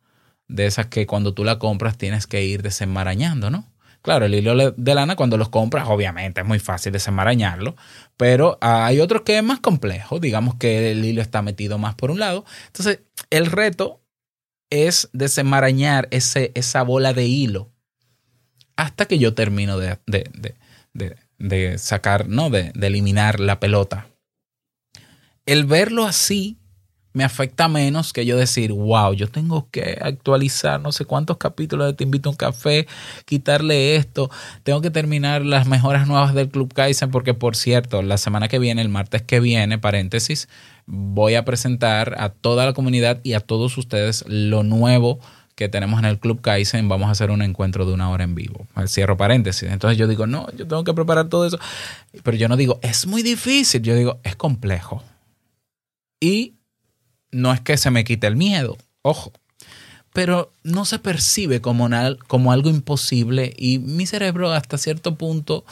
de 0.48 0.66
esas 0.66 0.86
que 0.86 1.06
cuando 1.06 1.34
tú 1.34 1.44
la 1.44 1.58
compras 1.58 1.96
tienes 1.96 2.26
que 2.26 2.44
ir 2.44 2.62
desenmarañando, 2.62 3.50
¿no? 3.50 3.72
Claro, 4.02 4.26
el 4.26 4.34
hilo 4.34 4.70
de 4.70 4.94
lana 4.94 5.16
cuando 5.16 5.36
los 5.36 5.48
compras, 5.48 5.88
obviamente 5.88 6.40
es 6.40 6.46
muy 6.46 6.60
fácil 6.60 6.92
desenmarañarlo, 6.92 7.74
pero 8.16 8.56
hay 8.60 9.00
otros 9.00 9.22
que 9.22 9.38
es 9.38 9.42
más 9.42 9.58
complejo, 9.58 10.20
digamos 10.20 10.54
que 10.56 10.92
el 10.92 11.04
hilo 11.04 11.22
está 11.22 11.42
metido 11.42 11.78
más 11.78 11.96
por 11.96 12.12
un 12.12 12.20
lado. 12.20 12.44
Entonces, 12.68 13.00
el 13.30 13.46
reto 13.46 14.00
es 14.70 15.08
desenmarañar 15.12 16.06
ese, 16.12 16.52
esa 16.54 16.82
bola 16.82 17.14
de 17.14 17.24
hilo 17.24 17.72
hasta 18.76 19.06
que 19.06 19.18
yo 19.18 19.34
termino 19.34 19.78
de, 19.78 19.98
de, 21.38 21.78
sacar, 21.78 22.28
¿no? 22.28 22.50
De, 22.50 22.72
eliminar 22.80 23.40
la 23.40 23.58
pelota. 23.58 24.06
El 25.46 25.64
verlo 25.64 26.04
así 26.04 26.58
me 27.12 27.24
afecta 27.24 27.68
menos 27.68 28.12
que 28.12 28.26
yo 28.26 28.36
decir, 28.36 28.72
wow, 28.72 29.14
yo 29.14 29.28
tengo 29.28 29.70
que 29.70 29.98
actualizar 30.02 30.78
no 30.82 30.92
sé 30.92 31.06
cuántos 31.06 31.38
capítulos 31.38 31.86
de 31.86 31.94
Te 31.94 32.04
invito 32.04 32.28
a 32.28 32.32
un 32.32 32.36
café, 32.36 32.86
quitarle 33.24 33.96
esto, 33.96 34.30
tengo 34.64 34.82
que 34.82 34.90
terminar 34.90 35.42
las 35.42 35.66
mejoras 35.66 36.06
nuevas 36.06 36.34
del 36.34 36.50
Club 36.50 36.74
Kaizen, 36.74 37.10
porque 37.10 37.32
por 37.32 37.56
cierto, 37.56 38.02
la 38.02 38.18
semana 38.18 38.48
que 38.48 38.58
viene, 38.58 38.82
el 38.82 38.90
martes 38.90 39.22
que 39.22 39.40
viene, 39.40 39.78
paréntesis, 39.78 40.50
voy 40.84 41.36
a 41.36 41.44
presentar 41.46 42.16
a 42.18 42.28
toda 42.28 42.66
la 42.66 42.74
comunidad 42.74 43.20
y 43.22 43.32
a 43.32 43.40
todos 43.40 43.78
ustedes 43.78 44.24
lo 44.28 44.62
nuevo 44.62 45.18
que 45.56 45.70
tenemos 45.70 45.98
en 45.98 46.04
el 46.04 46.20
Club 46.20 46.42
Kaizen, 46.42 46.88
vamos 46.88 47.08
a 47.08 47.12
hacer 47.12 47.30
un 47.30 47.40
encuentro 47.40 47.86
de 47.86 47.94
una 47.94 48.10
hora 48.10 48.24
en 48.24 48.34
vivo. 48.34 48.66
Cierro 48.86 49.16
paréntesis. 49.16 49.68
Entonces 49.68 49.98
yo 49.98 50.06
digo, 50.06 50.26
no, 50.26 50.46
yo 50.52 50.68
tengo 50.68 50.84
que 50.84 50.92
preparar 50.92 51.28
todo 51.28 51.46
eso. 51.46 51.58
Pero 52.22 52.36
yo 52.36 52.46
no 52.48 52.56
digo, 52.56 52.78
es 52.82 53.06
muy 53.06 53.22
difícil. 53.22 53.80
Yo 53.80 53.94
digo, 53.94 54.20
es 54.22 54.36
complejo. 54.36 55.02
Y 56.20 56.56
no 57.30 57.52
es 57.52 57.60
que 57.62 57.78
se 57.78 57.90
me 57.90 58.04
quite 58.04 58.26
el 58.26 58.36
miedo, 58.36 58.76
ojo. 59.02 59.32
pero 60.12 60.50
no 60.62 60.86
se 60.86 60.98
percibe 60.98 61.60
como, 61.60 61.88
como 62.26 62.52
algo 62.52 62.70
imposible 62.70 63.52
y 63.56 63.78
mi 63.78 64.06
cerebro 64.06 64.50
hasta 64.52 64.78
cierto 64.78 65.16
punto 65.16 65.64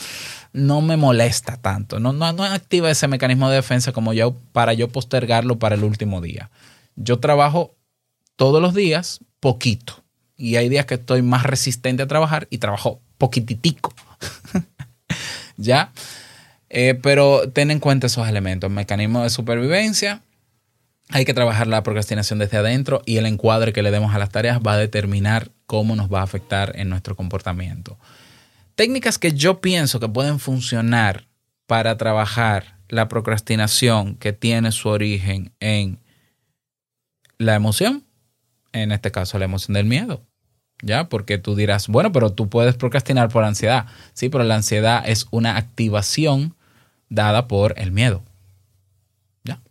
no 0.53 0.83
me 0.83 0.99
molesta 0.99 1.57
tanto, 1.57 1.99
no, 1.99 2.13
no, 2.13 2.33
no 2.35 2.45
activa 2.45 2.91
ese 2.91 3.09
mecanismo 3.09 3.49
de 3.49 3.57
defensa 3.57 3.93
como 3.93 4.13
yo 4.13 4.37
para 4.53 4.75
yo 4.75 4.89
postergarlo 4.89 5.59
para 5.59 5.77
el 5.77 5.85
último 5.85 6.21
día. 6.21 6.51
Yo 6.95 7.21
trabajo 7.21 7.75
todos 8.37 8.61
los 8.61 8.75
días 8.75 9.21
poquito 9.45 10.03
y 10.39 10.57
hay 10.57 10.71
días 10.71 10.87
que 10.87 10.95
estoy 10.95 11.21
más 11.21 11.43
resistente 11.43 12.03
a 12.03 12.07
trabajar 12.07 12.47
y 12.49 12.57
trabajo 12.57 13.03
poquititico. 13.19 13.93
¿Ya? 15.59 15.93
Eh, 16.71 16.99
pero 17.03 17.51
ten 17.51 17.71
en 17.71 17.79
cuenta 17.79 18.07
esos 18.07 18.27
elementos, 18.27 18.71
mecanismo 18.71 19.23
de 19.23 19.29
supervivencia, 19.29 20.23
hay 21.11 21.27
que 21.27 21.35
trabajar 21.35 21.67
la 21.67 21.83
procrastinación 21.83 22.39
desde 22.39 22.57
adentro 22.57 23.03
y 23.05 23.19
el 23.19 23.27
encuadre 23.27 23.75
que 23.75 23.83
le 23.83 23.91
demos 23.91 24.15
a 24.15 24.19
las 24.19 24.31
tareas 24.31 24.61
va 24.67 24.73
a 24.73 24.79
determinar 24.79 25.51
cómo 25.67 25.95
nos 25.95 26.11
va 26.11 26.21
a 26.21 26.25
afectar 26.25 26.73
en 26.77 26.89
nuestro 26.89 27.15
comportamiento. 27.15 27.99
Técnicas 28.77 29.19
que 29.19 29.35
yo 29.35 29.61
pienso 29.61 30.01
que 30.01 30.09
pueden 30.09 30.41
funcionar 30.41 31.29
para 31.67 31.99
trabajar 31.99 32.79
la 32.89 33.09
procrastinación 33.09 34.15
que 34.15 34.33
tiene 34.33 34.73
su 34.73 34.89
origen 34.89 35.53
en 35.61 36.01
la 37.37 37.55
emoción, 37.55 38.05
en 38.75 38.93
este 38.93 39.11
caso 39.11 39.39
la 39.39 39.47
emoción 39.47 39.75
del 39.75 39.87
miedo. 39.87 40.23
¿Ya? 40.83 41.09
Porque 41.09 41.39
tú 41.39 41.55
dirás, 41.55 41.89
bueno, 41.89 42.13
pero 42.13 42.31
tú 42.33 42.49
puedes 42.51 42.75
procrastinar 42.75 43.31
por 43.31 43.45
ansiedad. 43.45 43.87
Sí, 44.13 44.29
pero 44.29 44.45
la 44.45 44.57
ansiedad 44.57 45.03
es 45.07 45.27
una 45.31 45.57
activación 45.57 46.55
dada 47.09 47.49
por 47.49 47.79
el 47.79 47.93
miedo. 47.93 48.23
¿Ya? 49.45 49.63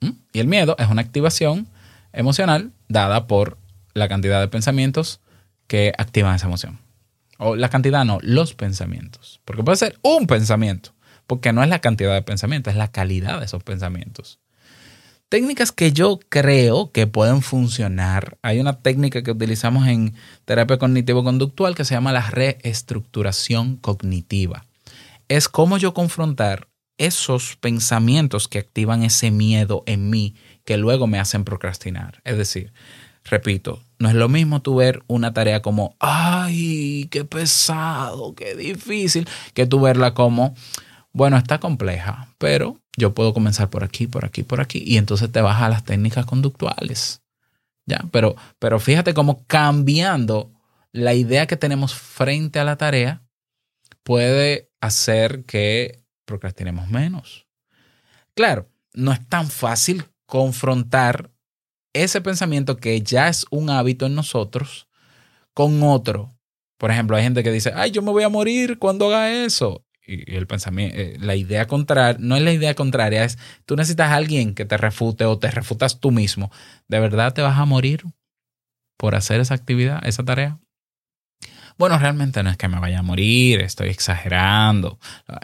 ¿Mm? 0.00 0.12
Y 0.32 0.38
el 0.38 0.46
miedo 0.46 0.76
es 0.78 0.88
una 0.88 1.02
activación 1.02 1.66
emocional 2.12 2.72
dada 2.88 3.26
por 3.26 3.58
la 3.94 4.08
cantidad 4.08 4.40
de 4.40 4.48
pensamientos 4.48 5.20
que 5.66 5.92
activan 5.98 6.36
esa 6.36 6.46
emoción. 6.46 6.78
O 7.38 7.56
la 7.56 7.68
cantidad 7.68 8.04
no, 8.04 8.18
los 8.22 8.54
pensamientos. 8.54 9.40
Porque 9.44 9.64
puede 9.64 9.76
ser 9.76 9.98
un 10.02 10.26
pensamiento, 10.26 10.94
porque 11.26 11.52
no 11.52 11.62
es 11.62 11.68
la 11.68 11.80
cantidad 11.80 12.14
de 12.14 12.22
pensamientos, 12.22 12.72
es 12.72 12.78
la 12.78 12.92
calidad 12.92 13.40
de 13.40 13.46
esos 13.46 13.64
pensamientos. 13.64 14.38
Técnicas 15.32 15.72
que 15.72 15.92
yo 15.92 16.20
creo 16.28 16.92
que 16.92 17.06
pueden 17.06 17.40
funcionar. 17.40 18.36
Hay 18.42 18.60
una 18.60 18.82
técnica 18.82 19.22
que 19.22 19.30
utilizamos 19.30 19.86
en 19.86 20.12
terapia 20.44 20.76
cognitivo-conductual 20.76 21.74
que 21.74 21.86
se 21.86 21.94
llama 21.94 22.12
la 22.12 22.28
reestructuración 22.28 23.78
cognitiva. 23.78 24.66
Es 25.28 25.48
cómo 25.48 25.78
yo 25.78 25.94
confrontar 25.94 26.68
esos 26.98 27.56
pensamientos 27.56 28.46
que 28.46 28.58
activan 28.58 29.04
ese 29.04 29.30
miedo 29.30 29.84
en 29.86 30.10
mí 30.10 30.34
que 30.66 30.76
luego 30.76 31.06
me 31.06 31.18
hacen 31.18 31.44
procrastinar. 31.44 32.20
Es 32.24 32.36
decir, 32.36 32.74
repito, 33.24 33.82
no 33.98 34.10
es 34.10 34.14
lo 34.14 34.28
mismo 34.28 34.60
tú 34.60 34.74
ver 34.74 35.02
una 35.06 35.32
tarea 35.32 35.62
como, 35.62 35.96
ay, 35.98 37.08
qué 37.10 37.24
pesado, 37.24 38.34
qué 38.34 38.54
difícil, 38.54 39.26
que 39.54 39.64
tú 39.64 39.80
verla 39.80 40.12
como, 40.12 40.54
bueno, 41.12 41.36
está 41.36 41.58
compleja, 41.58 42.28
pero 42.38 42.78
yo 42.96 43.14
puedo 43.14 43.34
comenzar 43.34 43.70
por 43.70 43.84
aquí, 43.84 44.06
por 44.06 44.24
aquí, 44.24 44.42
por 44.42 44.60
aquí, 44.60 44.82
y 44.84 44.96
entonces 44.96 45.30
te 45.30 45.40
vas 45.40 45.62
a 45.62 45.68
las 45.68 45.84
técnicas 45.84 46.26
conductuales. 46.26 47.22
¿Ya? 47.86 48.00
Pero, 48.12 48.36
pero 48.58 48.78
fíjate 48.78 49.12
cómo 49.12 49.44
cambiando 49.46 50.52
la 50.92 51.14
idea 51.14 51.46
que 51.46 51.56
tenemos 51.56 51.94
frente 51.94 52.60
a 52.60 52.64
la 52.64 52.76
tarea 52.76 53.22
puede 54.02 54.70
hacer 54.80 55.44
que 55.44 56.02
procrastinemos 56.24 56.88
menos. 56.88 57.46
Claro, 58.34 58.68
no 58.94 59.12
es 59.12 59.26
tan 59.28 59.48
fácil 59.48 60.04
confrontar 60.26 61.30
ese 61.92 62.20
pensamiento 62.20 62.76
que 62.76 63.02
ya 63.02 63.28
es 63.28 63.46
un 63.50 63.70
hábito 63.70 64.06
en 64.06 64.14
nosotros 64.14 64.88
con 65.54 65.82
otro. 65.82 66.34
Por 66.78 66.90
ejemplo, 66.90 67.16
hay 67.16 67.22
gente 67.22 67.42
que 67.42 67.52
dice, 67.52 67.72
ay, 67.74 67.90
yo 67.90 68.02
me 68.02 68.12
voy 68.12 68.22
a 68.22 68.28
morir 68.28 68.78
cuando 68.78 69.06
haga 69.06 69.44
eso. 69.44 69.84
El 70.26 70.46
pensamiento, 70.46 70.96
eh, 70.96 71.16
la 71.20 71.36
idea 71.36 71.66
contraria, 71.66 72.16
no 72.20 72.36
es 72.36 72.42
la 72.42 72.52
idea 72.52 72.74
contraria, 72.74 73.24
es 73.24 73.38
tú 73.66 73.76
necesitas 73.76 74.10
a 74.10 74.16
alguien 74.16 74.54
que 74.54 74.64
te 74.64 74.76
refute 74.76 75.24
o 75.24 75.38
te 75.38 75.50
refutas 75.50 76.00
tú 76.00 76.10
mismo. 76.10 76.50
¿De 76.88 77.00
verdad 77.00 77.32
te 77.34 77.42
vas 77.42 77.58
a 77.58 77.64
morir 77.64 78.04
por 78.96 79.14
hacer 79.14 79.40
esa 79.40 79.54
actividad, 79.54 80.04
esa 80.06 80.24
tarea? 80.24 80.58
Bueno, 81.78 81.98
realmente 81.98 82.42
no 82.42 82.50
es 82.50 82.56
que 82.56 82.68
me 82.68 82.78
vaya 82.78 83.00
a 83.00 83.02
morir, 83.02 83.60
estoy 83.60 83.88
exagerando. 83.88 84.98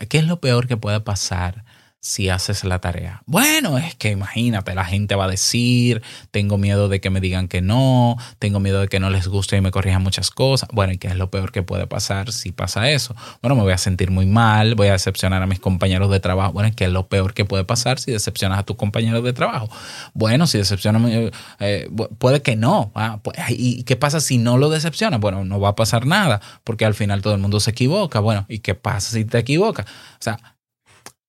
¿Qué 0.08 0.18
es 0.18 0.26
lo 0.26 0.40
peor 0.40 0.68
que 0.68 0.76
puede 0.76 1.00
pasar 1.00 1.64
si 2.00 2.28
haces 2.28 2.64
la 2.64 2.78
tarea? 2.78 3.22
Bueno, 3.26 3.78
es 3.78 3.94
que 3.94 4.10
imagínate, 4.10 4.74
la 4.74 4.84
gente 4.84 5.14
va 5.14 5.24
a 5.24 5.28
decir, 5.28 6.02
tengo 6.30 6.58
miedo 6.58 6.88
de 6.88 7.00
que 7.00 7.10
me 7.10 7.20
digan 7.20 7.48
que 7.48 7.60
no, 7.60 8.16
tengo 8.38 8.60
miedo 8.60 8.80
de 8.80 8.88
que 8.88 9.00
no 9.00 9.10
les 9.10 9.28
guste 9.28 9.56
y 9.56 9.60
me 9.60 9.70
corrijan 9.70 10.02
muchas 10.02 10.30
cosas. 10.30 10.68
Bueno, 10.72 10.92
¿y 10.92 10.98
qué 10.98 11.08
es 11.08 11.16
lo 11.16 11.30
peor 11.30 11.52
que 11.52 11.62
puede 11.62 11.86
pasar 11.86 12.32
si 12.32 12.52
pasa 12.52 12.90
eso? 12.90 13.16
Bueno, 13.42 13.56
me 13.56 13.62
voy 13.62 13.72
a 13.72 13.78
sentir 13.78 14.10
muy 14.10 14.26
mal, 14.26 14.74
voy 14.74 14.88
a 14.88 14.92
decepcionar 14.92 15.42
a 15.42 15.46
mis 15.46 15.60
compañeros 15.60 16.10
de 16.10 16.20
trabajo. 16.20 16.52
Bueno, 16.52 16.70
¿qué 16.74 16.84
es 16.84 16.90
lo 16.90 17.08
peor 17.08 17.34
que 17.34 17.44
puede 17.44 17.64
pasar 17.64 17.98
si 17.98 18.12
decepcionas 18.12 18.58
a 18.60 18.62
tus 18.62 18.76
compañeros 18.76 19.24
de 19.24 19.32
trabajo? 19.32 19.68
Bueno, 20.14 20.46
si 20.46 20.58
decepcionas, 20.58 21.32
eh, 21.60 21.90
puede 22.18 22.42
que 22.42 22.56
no. 22.56 22.92
Ah, 22.94 23.20
pues, 23.22 23.36
¿Y 23.50 23.82
qué 23.84 23.96
pasa 23.96 24.20
si 24.20 24.38
no 24.38 24.58
lo 24.58 24.70
decepcionas? 24.70 25.20
Bueno, 25.20 25.44
no 25.44 25.60
va 25.60 25.70
a 25.70 25.76
pasar 25.76 26.06
nada, 26.06 26.40
porque 26.64 26.84
al 26.84 26.94
final 26.94 27.22
todo 27.22 27.34
el 27.34 27.40
mundo 27.40 27.60
se 27.60 27.70
equivoca. 27.70 28.20
Bueno, 28.20 28.46
¿y 28.48 28.60
qué 28.60 28.74
pasa 28.74 29.12
si 29.12 29.24
te 29.24 29.38
equivocas? 29.38 29.86
O 29.86 30.20
sea, 30.22 30.38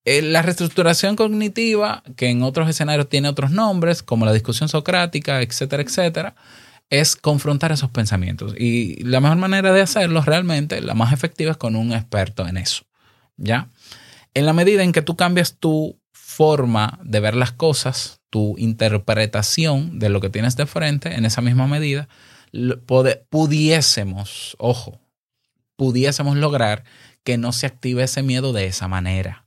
la 0.05 0.41
reestructuración 0.41 1.15
cognitiva, 1.15 2.03
que 2.15 2.29
en 2.29 2.41
otros 2.41 2.69
escenarios 2.69 3.09
tiene 3.09 3.29
otros 3.29 3.51
nombres, 3.51 4.01
como 4.01 4.25
la 4.25 4.33
discusión 4.33 4.69
socrática, 4.69 5.41
etcétera, 5.41 5.83
etcétera, 5.83 6.35
es 6.89 7.15
confrontar 7.15 7.71
esos 7.71 7.91
pensamientos. 7.91 8.55
Y 8.57 9.03
la 9.03 9.19
mejor 9.19 9.37
manera 9.37 9.71
de 9.71 9.81
hacerlo 9.81 10.21
realmente, 10.21 10.81
la 10.81 10.95
más 10.95 11.13
efectiva, 11.13 11.51
es 11.51 11.57
con 11.57 11.75
un 11.75 11.93
experto 11.93 12.47
en 12.47 12.57
eso. 12.57 12.83
¿Ya? 13.37 13.69
En 14.33 14.45
la 14.45 14.53
medida 14.53 14.83
en 14.83 14.91
que 14.91 15.01
tú 15.01 15.15
cambias 15.15 15.57
tu 15.57 15.99
forma 16.11 16.99
de 17.03 17.19
ver 17.19 17.35
las 17.35 17.51
cosas, 17.51 18.21
tu 18.29 18.57
interpretación 18.57 19.99
de 19.99 20.09
lo 20.09 20.21
que 20.21 20.29
tienes 20.29 20.55
de 20.55 20.65
frente, 20.65 21.15
en 21.15 21.25
esa 21.25 21.41
misma 21.41 21.67
medida, 21.67 22.07
pudiésemos, 23.29 24.55
ojo, 24.59 24.99
pudiésemos 25.75 26.37
lograr 26.37 26.83
que 27.23 27.37
no 27.37 27.51
se 27.51 27.65
active 27.65 28.03
ese 28.03 28.23
miedo 28.23 28.53
de 28.53 28.65
esa 28.65 28.87
manera. 28.87 29.45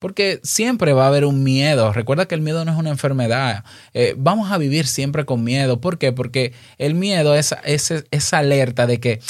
Porque 0.00 0.40
siempre 0.42 0.94
va 0.94 1.04
a 1.04 1.08
haber 1.08 1.26
un 1.26 1.44
miedo. 1.44 1.92
Recuerda 1.92 2.26
que 2.26 2.34
el 2.34 2.40
miedo 2.40 2.64
no 2.64 2.72
es 2.72 2.78
una 2.78 2.90
enfermedad. 2.90 3.64
Eh, 3.92 4.14
vamos 4.16 4.50
a 4.50 4.58
vivir 4.58 4.86
siempre 4.86 5.26
con 5.26 5.44
miedo. 5.44 5.80
¿Por 5.80 5.98
qué? 5.98 6.10
Porque 6.10 6.54
el 6.78 6.94
miedo 6.94 7.36
es, 7.36 7.54
es 7.64 7.92
esa 8.10 8.38
alerta 8.38 8.86
de 8.86 8.98
que 8.98 9.20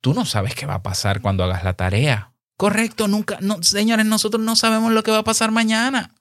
tú 0.00 0.14
no 0.14 0.26
sabes 0.26 0.54
qué 0.54 0.66
va 0.66 0.74
a 0.74 0.82
pasar 0.82 1.22
cuando 1.22 1.42
hagas 1.42 1.64
la 1.64 1.72
tarea. 1.72 2.32
Correcto, 2.58 3.08
nunca. 3.08 3.38
Señores, 3.62 4.04
nosotros 4.04 4.42
no 4.44 4.56
sabemos 4.56 4.92
lo 4.92 5.02
que 5.02 5.10
va 5.10 5.18
a 5.18 5.24
pasar 5.24 5.50
mañana. 5.50 6.14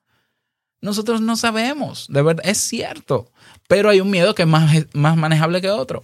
Nosotros 0.81 1.19
no 1.19 1.35
sabemos. 1.35 2.07
De 2.09 2.21
verdad, 2.21 2.45
es 2.47 2.57
cierto. 2.57 3.29
Pero 3.67 3.89
hay 3.89 3.99
un 3.99 4.09
miedo 4.09 4.33
que 4.33 4.43
es 4.43 4.47
más 4.47 5.17
manejable 5.17 5.59
que 5.59 5.69
otro. 5.69 6.03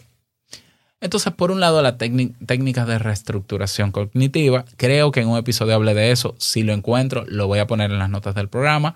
Entonces, 1.06 1.34
por 1.34 1.52
un 1.52 1.60
lado, 1.60 1.84
las 1.84 2.00
técnicas 2.00 2.88
de 2.88 2.98
reestructuración 2.98 3.92
cognitiva. 3.92 4.66
Creo 4.76 5.12
que 5.12 5.20
en 5.20 5.28
un 5.28 5.38
episodio 5.38 5.76
hablé 5.76 5.94
de 5.94 6.10
eso. 6.10 6.34
Si 6.40 6.64
lo 6.64 6.74
encuentro, 6.74 7.26
lo 7.28 7.46
voy 7.46 7.60
a 7.60 7.68
poner 7.68 7.92
en 7.92 8.00
las 8.00 8.10
notas 8.10 8.34
del 8.34 8.50
programa. 8.50 8.96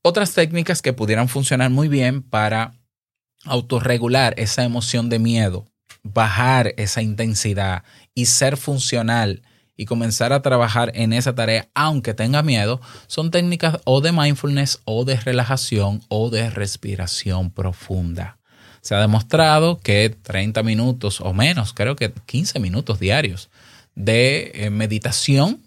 Otras 0.00 0.32
técnicas 0.32 0.80
que 0.80 0.94
pudieran 0.94 1.28
funcionar 1.28 1.68
muy 1.68 1.88
bien 1.88 2.22
para 2.22 2.72
autorregular 3.44 4.32
esa 4.38 4.64
emoción 4.64 5.10
de 5.10 5.18
miedo, 5.18 5.66
bajar 6.02 6.72
esa 6.78 7.02
intensidad 7.02 7.82
y 8.14 8.24
ser 8.24 8.56
funcional 8.56 9.42
y 9.76 9.84
comenzar 9.84 10.32
a 10.32 10.40
trabajar 10.40 10.90
en 10.94 11.12
esa 11.12 11.34
tarea 11.34 11.68
aunque 11.74 12.14
tenga 12.14 12.42
miedo, 12.42 12.80
son 13.08 13.30
técnicas 13.30 13.76
o 13.84 14.00
de 14.00 14.12
mindfulness 14.12 14.80
o 14.86 15.04
de 15.04 15.20
relajación 15.20 16.00
o 16.08 16.30
de 16.30 16.48
respiración 16.48 17.50
profunda 17.50 18.38
se 18.84 18.94
ha 18.94 19.00
demostrado 19.00 19.80
que 19.80 20.10
30 20.10 20.62
minutos 20.62 21.22
o 21.22 21.32
menos, 21.32 21.72
creo 21.72 21.96
que 21.96 22.12
15 22.12 22.60
minutos 22.60 23.00
diarios 23.00 23.48
de 23.94 24.52
eh, 24.54 24.68
meditación, 24.68 25.62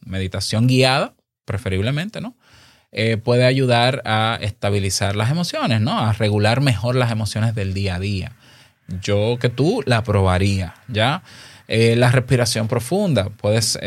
meditación 0.00 0.66
guiada, 0.66 1.14
preferiblemente, 1.44 2.22
¿no? 2.22 2.34
Eh, 2.90 3.18
puede 3.18 3.44
ayudar 3.44 4.00
a 4.06 4.38
estabilizar 4.40 5.14
las 5.14 5.30
emociones, 5.30 5.82
¿no? 5.82 5.98
A 5.98 6.14
regular 6.14 6.62
mejor 6.62 6.96
las 6.96 7.10
emociones 7.10 7.54
del 7.54 7.74
día 7.74 7.96
a 7.96 8.00
día. 8.00 8.32
Yo 9.02 9.36
que 9.38 9.50
tú 9.50 9.82
la 9.84 10.02
probaría, 10.02 10.74
¿ya? 10.88 11.22
Eh, 11.68 11.96
la 11.96 12.10
respiración 12.10 12.66
profunda, 12.66 13.28
puedes 13.28 13.78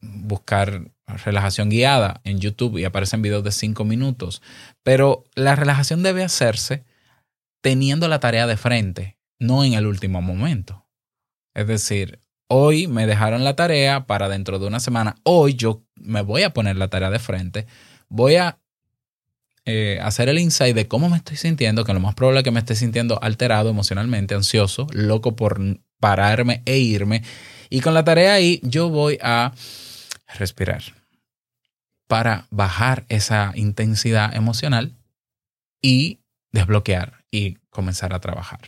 buscar 0.00 0.82
relajación 1.24 1.68
guiada 1.68 2.20
en 2.22 2.38
YouTube 2.38 2.78
y 2.78 2.84
aparecen 2.84 3.22
videos 3.22 3.42
de 3.42 3.50
5 3.50 3.84
minutos, 3.84 4.40
pero 4.84 5.24
la 5.34 5.56
relajación 5.56 6.04
debe 6.04 6.22
hacerse 6.22 6.84
teniendo 7.60 8.08
la 8.08 8.20
tarea 8.20 8.46
de 8.46 8.56
frente, 8.56 9.18
no 9.38 9.64
en 9.64 9.74
el 9.74 9.86
último 9.86 10.22
momento. 10.22 10.86
Es 11.54 11.66
decir, 11.66 12.20
hoy 12.48 12.86
me 12.86 13.06
dejaron 13.06 13.44
la 13.44 13.56
tarea 13.56 14.06
para 14.06 14.28
dentro 14.28 14.58
de 14.58 14.66
una 14.66 14.80
semana. 14.80 15.16
Hoy 15.22 15.54
yo 15.54 15.84
me 15.96 16.22
voy 16.22 16.42
a 16.42 16.52
poner 16.52 16.76
la 16.76 16.88
tarea 16.88 17.10
de 17.10 17.18
frente. 17.18 17.66
Voy 18.08 18.36
a 18.36 18.58
eh, 19.64 19.98
hacer 20.02 20.28
el 20.28 20.38
insight 20.38 20.74
de 20.74 20.88
cómo 20.88 21.10
me 21.10 21.18
estoy 21.18 21.36
sintiendo, 21.36 21.84
que 21.84 21.92
lo 21.92 22.00
más 22.00 22.14
probable 22.14 22.40
es 22.40 22.44
que 22.44 22.50
me 22.50 22.60
esté 22.60 22.74
sintiendo 22.74 23.22
alterado 23.22 23.68
emocionalmente, 23.68 24.34
ansioso, 24.34 24.86
loco 24.92 25.36
por 25.36 25.60
pararme 26.00 26.62
e 26.64 26.78
irme. 26.78 27.22
Y 27.70 27.80
con 27.80 27.92
la 27.92 28.04
tarea 28.04 28.34
ahí 28.34 28.60
yo 28.62 28.88
voy 28.88 29.18
a 29.20 29.52
respirar 30.38 30.82
para 32.06 32.46
bajar 32.50 33.04
esa 33.08 33.52
intensidad 33.54 34.34
emocional 34.34 34.94
y 35.82 36.20
desbloquear 36.50 37.17
y 37.30 37.58
comenzar 37.70 38.14
a 38.14 38.20
trabajar. 38.20 38.60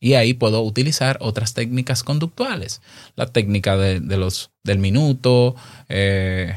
Y 0.00 0.14
ahí 0.14 0.34
puedo 0.34 0.62
utilizar 0.62 1.18
otras 1.20 1.54
técnicas 1.54 2.04
conductuales. 2.04 2.80
La 3.16 3.26
técnica 3.26 3.76
de, 3.76 4.00
de 4.00 4.16
los, 4.16 4.50
del 4.62 4.78
minuto, 4.78 5.56
eh, 5.88 6.54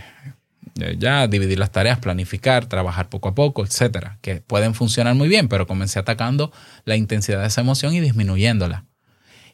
ya 0.97 1.27
dividir 1.27 1.59
las 1.59 1.71
tareas, 1.71 1.99
planificar, 1.99 2.65
trabajar 2.65 3.09
poco 3.09 3.29
a 3.29 3.35
poco, 3.35 3.65
etcétera, 3.65 4.17
que 4.21 4.37
pueden 4.37 4.73
funcionar 4.73 5.15
muy 5.15 5.27
bien, 5.27 5.47
pero 5.47 5.67
comencé 5.67 5.99
atacando 5.99 6.51
la 6.85 6.95
intensidad 6.95 7.41
de 7.41 7.47
esa 7.47 7.61
emoción 7.61 7.93
y 7.93 7.99
disminuyéndola. 7.99 8.85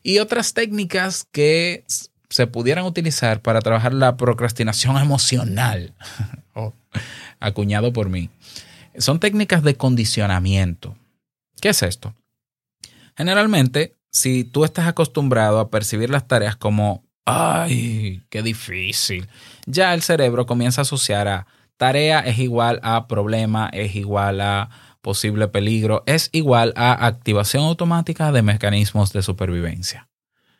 Y 0.03 0.19
otras 0.19 0.53
técnicas 0.53 1.27
que 1.31 1.83
se 2.29 2.47
pudieran 2.47 2.85
utilizar 2.85 3.41
para 3.41 3.61
trabajar 3.61 3.93
la 3.93 4.17
procrastinación 4.17 4.97
emocional, 4.97 5.93
acuñado 7.39 7.93
por 7.93 8.09
mí, 8.09 8.29
son 8.97 9.19
técnicas 9.19 9.63
de 9.63 9.75
condicionamiento. 9.75 10.95
¿Qué 11.61 11.69
es 11.69 11.83
esto? 11.83 12.13
Generalmente, 13.15 13.97
si 14.11 14.43
tú 14.43 14.63
estás 14.63 14.87
acostumbrado 14.87 15.59
a 15.59 15.69
percibir 15.69 16.09
las 16.09 16.27
tareas 16.27 16.55
como, 16.55 17.03
ay, 17.25 18.23
qué 18.29 18.43
difícil, 18.43 19.27
ya 19.65 19.93
el 19.93 20.01
cerebro 20.01 20.45
comienza 20.45 20.81
a 20.81 20.83
asociar 20.83 21.27
a 21.27 21.47
tarea 21.77 22.19
es 22.19 22.39
igual 22.39 22.79
a 22.83 23.07
problema, 23.07 23.69
es 23.71 23.95
igual 23.95 24.41
a 24.41 24.69
posible 25.01 25.47
peligro, 25.47 26.03
es 26.05 26.29
igual 26.33 26.73
a 26.75 27.05
activación 27.05 27.63
automática 27.63 28.31
de 28.31 28.41
mecanismos 28.41 29.13
de 29.13 29.21
supervivencia. 29.21 30.09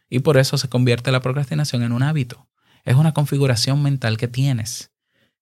Y 0.10 0.20
por 0.20 0.38
eso 0.38 0.58
se 0.58 0.70
convierte 0.70 1.12
la 1.12 1.20
procrastinación 1.20 1.84
en 1.84 1.92
un 1.92 2.04
hábito. 2.04 2.48
Es 2.86 2.96
una 2.96 3.14
configuración 3.14 3.84
mental 3.84 4.18
que 4.18 4.30
tienes. 4.30 4.92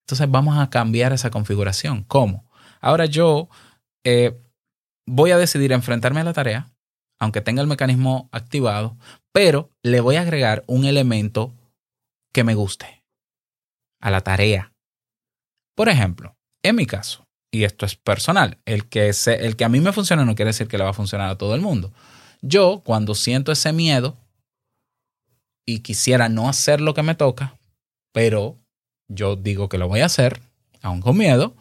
Entonces 0.02 0.30
vamos 0.30 0.58
a 0.58 0.70
cambiar 0.70 1.14
esa 1.14 1.30
configuración. 1.30 2.04
¿Cómo? 2.04 2.50
Ahora 2.82 3.06
yo 3.06 3.50
eh, 4.04 4.40
voy 5.08 5.32
a 5.32 5.38
decidir 5.38 5.72
enfrentarme 5.72 6.22
a 6.22 6.24
la 6.24 6.34
tarea, 6.34 6.72
aunque 7.20 7.42
tenga 7.42 7.62
el 7.62 7.68
mecanismo 7.68 8.30
activado, 8.32 8.98
pero 9.32 9.72
le 9.84 10.02
voy 10.02 10.16
a 10.16 10.22
agregar 10.22 10.64
un 10.68 10.86
elemento 10.86 11.54
que 12.34 12.44
me 12.44 12.56
guste 12.56 13.04
a 14.02 14.12
la 14.12 14.22
tarea. 14.22 14.74
Por 15.76 15.90
ejemplo, 15.90 16.36
en 16.64 16.76
mi 16.76 16.86
caso, 16.86 17.26
y 17.52 17.64
esto 17.64 17.86
es 17.86 17.96
personal, 17.96 18.60
el 18.66 18.88
que, 18.88 19.12
el 19.40 19.56
que 19.56 19.66
a 19.66 19.70
mí 19.70 19.80
me 19.80 19.94
funciona 19.94 20.26
no 20.26 20.36
quiere 20.36 20.50
decir 20.50 20.68
que 20.68 20.78
le 20.78 20.84
va 20.84 20.90
a 20.90 20.94
funcionar 20.94 21.30
a 21.30 21.38
todo 21.38 21.56
el 21.56 21.62
mundo. 21.62 21.94
Yo, 22.42 22.82
cuando 22.84 23.16
siento 23.16 23.52
ese 23.52 23.72
miedo 23.72 24.18
y 25.66 25.80
quisiera 25.80 26.30
no 26.30 26.50
hacer 26.50 26.82
lo 26.82 26.94
que 26.94 27.04
me 27.04 27.16
toca, 27.16 27.58
pero 28.14 28.58
yo 29.08 29.36
digo 29.36 29.70
que 29.70 29.78
lo 29.78 29.88
voy 29.88 30.02
a 30.02 30.06
hacer, 30.06 30.42
aún 30.82 31.02
con 31.02 31.18
miedo, 31.18 31.56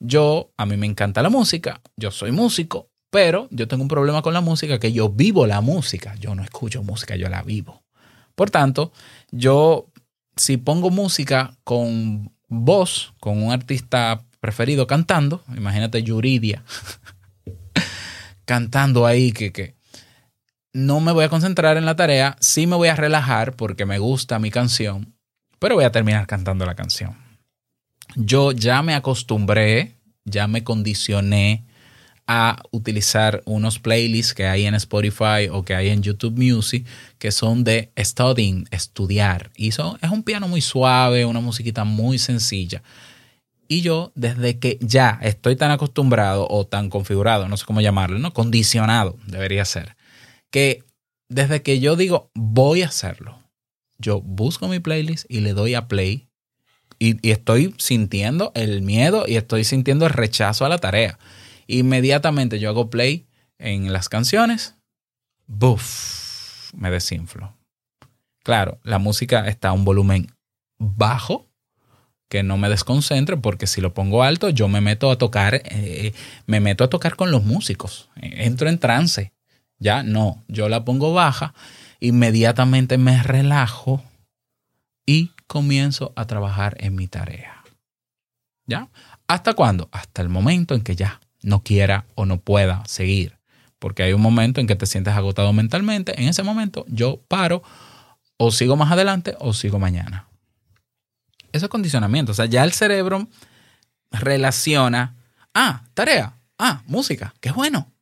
yo, 0.00 0.52
a 0.56 0.66
mí 0.66 0.76
me 0.76 0.86
encanta 0.86 1.22
la 1.22 1.30
música, 1.30 1.80
yo 1.96 2.10
soy 2.10 2.32
músico, 2.32 2.88
pero 3.10 3.48
yo 3.50 3.68
tengo 3.68 3.82
un 3.82 3.88
problema 3.88 4.22
con 4.22 4.34
la 4.34 4.40
música 4.40 4.78
que 4.78 4.92
yo 4.92 5.08
vivo 5.08 5.46
la 5.46 5.60
música, 5.60 6.14
yo 6.16 6.34
no 6.34 6.42
escucho 6.42 6.82
música, 6.82 7.16
yo 7.16 7.28
la 7.28 7.42
vivo. 7.42 7.82
Por 8.34 8.50
tanto, 8.50 8.92
yo 9.30 9.86
si 10.36 10.56
pongo 10.56 10.90
música 10.90 11.56
con 11.64 12.32
voz, 12.48 13.14
con 13.20 13.42
un 13.42 13.52
artista 13.52 14.24
preferido 14.40 14.86
cantando, 14.86 15.42
imagínate 15.56 16.02
Yuridia, 16.02 16.64
cantando 18.44 19.06
ahí 19.06 19.32
que, 19.32 19.52
que 19.52 19.74
no 20.72 21.00
me 21.00 21.12
voy 21.12 21.24
a 21.24 21.28
concentrar 21.28 21.76
en 21.76 21.86
la 21.86 21.96
tarea, 21.96 22.36
sí 22.40 22.66
me 22.66 22.76
voy 22.76 22.88
a 22.88 22.96
relajar 22.96 23.54
porque 23.54 23.86
me 23.86 23.98
gusta 23.98 24.38
mi 24.38 24.50
canción, 24.50 25.14
pero 25.60 25.76
voy 25.76 25.84
a 25.84 25.92
terminar 25.92 26.26
cantando 26.26 26.66
la 26.66 26.74
canción. 26.74 27.23
Yo 28.16 28.52
ya 28.52 28.82
me 28.82 28.94
acostumbré, 28.94 29.96
ya 30.24 30.46
me 30.46 30.62
condicioné 30.62 31.64
a 32.26 32.62
utilizar 32.70 33.42
unos 33.44 33.78
playlists 33.78 34.32
que 34.32 34.46
hay 34.46 34.64
en 34.64 34.74
Spotify 34.74 35.48
o 35.50 35.64
que 35.64 35.74
hay 35.74 35.88
en 35.88 36.02
YouTube 36.02 36.38
Music 36.38 36.86
que 37.18 37.30
son 37.30 37.64
de 37.64 37.92
studying, 37.98 38.66
estudiar. 38.70 39.50
Y 39.56 39.68
eso 39.68 39.98
es 40.00 40.10
un 40.10 40.22
piano 40.22 40.48
muy 40.48 40.60
suave, 40.60 41.26
una 41.26 41.40
musiquita 41.40 41.84
muy 41.84 42.18
sencilla. 42.18 42.82
Y 43.68 43.80
yo, 43.80 44.12
desde 44.14 44.58
que 44.58 44.78
ya 44.80 45.18
estoy 45.22 45.56
tan 45.56 45.70
acostumbrado 45.70 46.46
o 46.48 46.66
tan 46.66 46.90
configurado, 46.90 47.48
no 47.48 47.56
sé 47.56 47.64
cómo 47.64 47.80
llamarlo, 47.80 48.18
¿no? 48.18 48.32
Condicionado 48.32 49.18
debería 49.26 49.64
ser, 49.64 49.96
que 50.50 50.84
desde 51.28 51.62
que 51.62 51.80
yo 51.80 51.96
digo 51.96 52.30
voy 52.34 52.82
a 52.82 52.88
hacerlo, 52.88 53.38
yo 53.98 54.20
busco 54.20 54.68
mi 54.68 54.80
playlist 54.80 55.24
y 55.28 55.40
le 55.40 55.54
doy 55.54 55.74
a 55.74 55.88
play 55.88 56.28
y, 57.04 57.30
estoy 57.30 57.74
sintiendo 57.78 58.52
el 58.54 58.82
miedo 58.82 59.24
y 59.26 59.36
estoy 59.36 59.64
sintiendo 59.64 60.06
el 60.06 60.12
rechazo 60.12 60.64
a 60.64 60.68
la 60.68 60.78
tarea. 60.78 61.18
Inmediatamente 61.66 62.58
yo 62.58 62.70
hago 62.70 62.90
play 62.90 63.26
en 63.58 63.92
las 63.92 64.08
canciones, 64.08 64.76
¡buf! 65.46 66.72
Me 66.74 66.90
desinflo. 66.90 67.54
Claro, 68.42 68.78
la 68.82 68.98
música 68.98 69.46
está 69.48 69.68
a 69.68 69.72
un 69.72 69.84
volumen 69.84 70.28
bajo, 70.78 71.46
que 72.28 72.42
no 72.42 72.56
me 72.56 72.68
desconcentre, 72.68 73.36
porque 73.36 73.66
si 73.66 73.80
lo 73.80 73.94
pongo 73.94 74.22
alto, 74.22 74.48
yo 74.48 74.66
me 74.68 74.80
meto 74.80 75.10
a 75.10 75.18
tocar, 75.18 75.62
eh, 75.64 76.12
me 76.46 76.60
meto 76.60 76.84
a 76.84 76.90
tocar 76.90 77.16
con 77.16 77.30
los 77.30 77.44
músicos, 77.44 78.08
entro 78.16 78.68
en 78.68 78.78
trance. 78.78 79.32
Ya 79.78 80.02
no, 80.02 80.42
yo 80.48 80.68
la 80.68 80.84
pongo 80.84 81.12
baja, 81.12 81.54
inmediatamente 82.00 82.96
me 82.98 83.22
relajo 83.22 84.02
y 85.06 85.33
comienzo 85.46 86.12
a 86.16 86.26
trabajar 86.26 86.76
en 86.80 86.94
mi 86.94 87.08
tarea. 87.08 87.62
¿Ya? 88.66 88.88
¿Hasta 89.26 89.54
cuándo? 89.54 89.88
Hasta 89.92 90.22
el 90.22 90.28
momento 90.28 90.74
en 90.74 90.82
que 90.82 90.96
ya 90.96 91.20
no 91.42 91.62
quiera 91.62 92.06
o 92.14 92.26
no 92.26 92.40
pueda 92.40 92.82
seguir. 92.86 93.38
Porque 93.78 94.02
hay 94.02 94.12
un 94.12 94.22
momento 94.22 94.60
en 94.60 94.66
que 94.66 94.76
te 94.76 94.86
sientes 94.86 95.14
agotado 95.14 95.52
mentalmente. 95.52 96.20
En 96.20 96.28
ese 96.28 96.42
momento 96.42 96.86
yo 96.88 97.20
paro 97.28 97.62
o 98.36 98.50
sigo 98.50 98.76
más 98.76 98.90
adelante 98.90 99.36
o 99.38 99.52
sigo 99.52 99.78
mañana. 99.78 100.28
Eso 101.52 101.66
es 101.66 101.70
condicionamiento. 101.70 102.32
O 102.32 102.34
sea, 102.34 102.46
ya 102.46 102.64
el 102.64 102.72
cerebro 102.72 103.28
relaciona, 104.10 105.16
ah, 105.54 105.84
tarea, 105.94 106.36
ah, 106.58 106.82
música, 106.86 107.34
qué 107.40 107.52
bueno. 107.52 107.92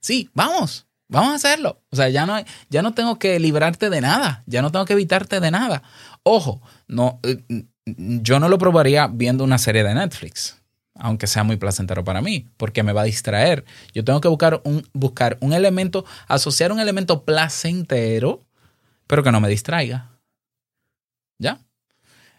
Sí, 0.00 0.30
vamos, 0.34 0.86
vamos 1.08 1.30
a 1.30 1.34
hacerlo. 1.34 1.82
O 1.90 1.96
sea, 1.96 2.08
ya 2.08 2.26
no, 2.26 2.36
ya 2.68 2.82
no 2.82 2.94
tengo 2.94 3.18
que 3.18 3.38
librarte 3.38 3.90
de 3.90 4.00
nada, 4.00 4.42
ya 4.46 4.62
no 4.62 4.72
tengo 4.72 4.86
que 4.86 4.94
evitarte 4.94 5.40
de 5.40 5.50
nada. 5.50 5.82
Ojo, 6.22 6.60
no, 6.86 7.20
eh, 7.22 7.64
yo 7.86 8.40
no 8.40 8.48
lo 8.48 8.58
probaría 8.58 9.08
viendo 9.08 9.44
una 9.44 9.58
serie 9.58 9.84
de 9.84 9.94
Netflix 9.94 10.60
aunque 11.00 11.26
sea 11.26 11.44
muy 11.44 11.56
placentero 11.56 12.04
para 12.04 12.20
mí, 12.20 12.46
porque 12.56 12.82
me 12.82 12.92
va 12.92 13.02
a 13.02 13.04
distraer. 13.04 13.64
Yo 13.94 14.04
tengo 14.04 14.20
que 14.20 14.28
buscar 14.28 14.60
un, 14.64 14.86
buscar 14.92 15.38
un 15.40 15.52
elemento, 15.52 16.04
asociar 16.28 16.72
un 16.72 16.80
elemento 16.80 17.24
placentero, 17.24 18.44
pero 19.06 19.22
que 19.22 19.32
no 19.32 19.40
me 19.40 19.48
distraiga. 19.48 20.10
¿Ya? 21.38 21.58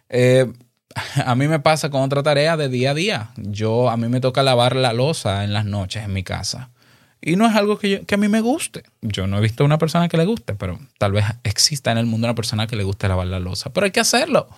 Eh, 0.09 0.51
a 1.25 1.35
mí 1.35 1.47
me 1.47 1.59
pasa 1.59 1.89
con 1.89 2.01
otra 2.01 2.23
tarea 2.23 2.55
de 2.55 2.69
día 2.69 2.91
a 2.91 2.93
día. 2.93 3.31
Yo, 3.35 3.89
a 3.89 3.97
mí 3.97 4.07
me 4.07 4.21
toca 4.21 4.43
lavar 4.43 4.75
la 4.75 4.93
losa 4.93 5.43
en 5.43 5.53
las 5.53 5.65
noches 5.65 6.03
en 6.05 6.13
mi 6.13 6.23
casa. 6.23 6.69
Y 7.21 7.35
no 7.35 7.47
es 7.47 7.55
algo 7.55 7.77
que, 7.77 8.01
que 8.01 8.15
a 8.15 8.17
mí 8.17 8.27
me 8.27 8.41
guste. 8.41 8.83
Yo 9.01 9.27
no 9.27 9.37
he 9.37 9.41
visto 9.41 9.63
a 9.63 9.65
una 9.65 9.77
persona 9.77 10.09
que 10.09 10.17
le 10.17 10.25
guste, 10.25 10.55
pero 10.55 10.79
tal 10.97 11.11
vez 11.11 11.25
exista 11.43 11.91
en 11.91 11.99
el 11.99 12.07
mundo 12.07 12.27
una 12.27 12.35
persona 12.35 12.65
que 12.65 12.75
le 12.75 12.83
guste 12.83 13.07
lavar 13.07 13.27
la 13.27 13.39
losa. 13.39 13.71
Pero 13.71 13.85
hay 13.85 13.91
que 13.91 13.99
hacerlo. 13.99 14.49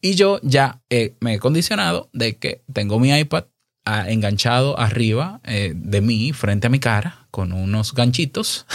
Y 0.00 0.14
yo 0.14 0.38
ya 0.42 0.80
me 1.20 1.34
he 1.34 1.38
condicionado 1.38 2.08
de 2.12 2.36
que 2.36 2.62
tengo 2.72 3.00
mi 3.00 3.10
iPad 3.10 3.44
ah, 3.84 4.08
enganchado 4.08 4.78
arriba 4.78 5.40
eh, 5.44 5.72
de 5.74 6.00
mí, 6.00 6.32
frente 6.32 6.68
a 6.68 6.70
mi 6.70 6.78
cara, 6.78 7.26
con 7.32 7.52
unos 7.52 7.94
ganchitos. 7.94 8.66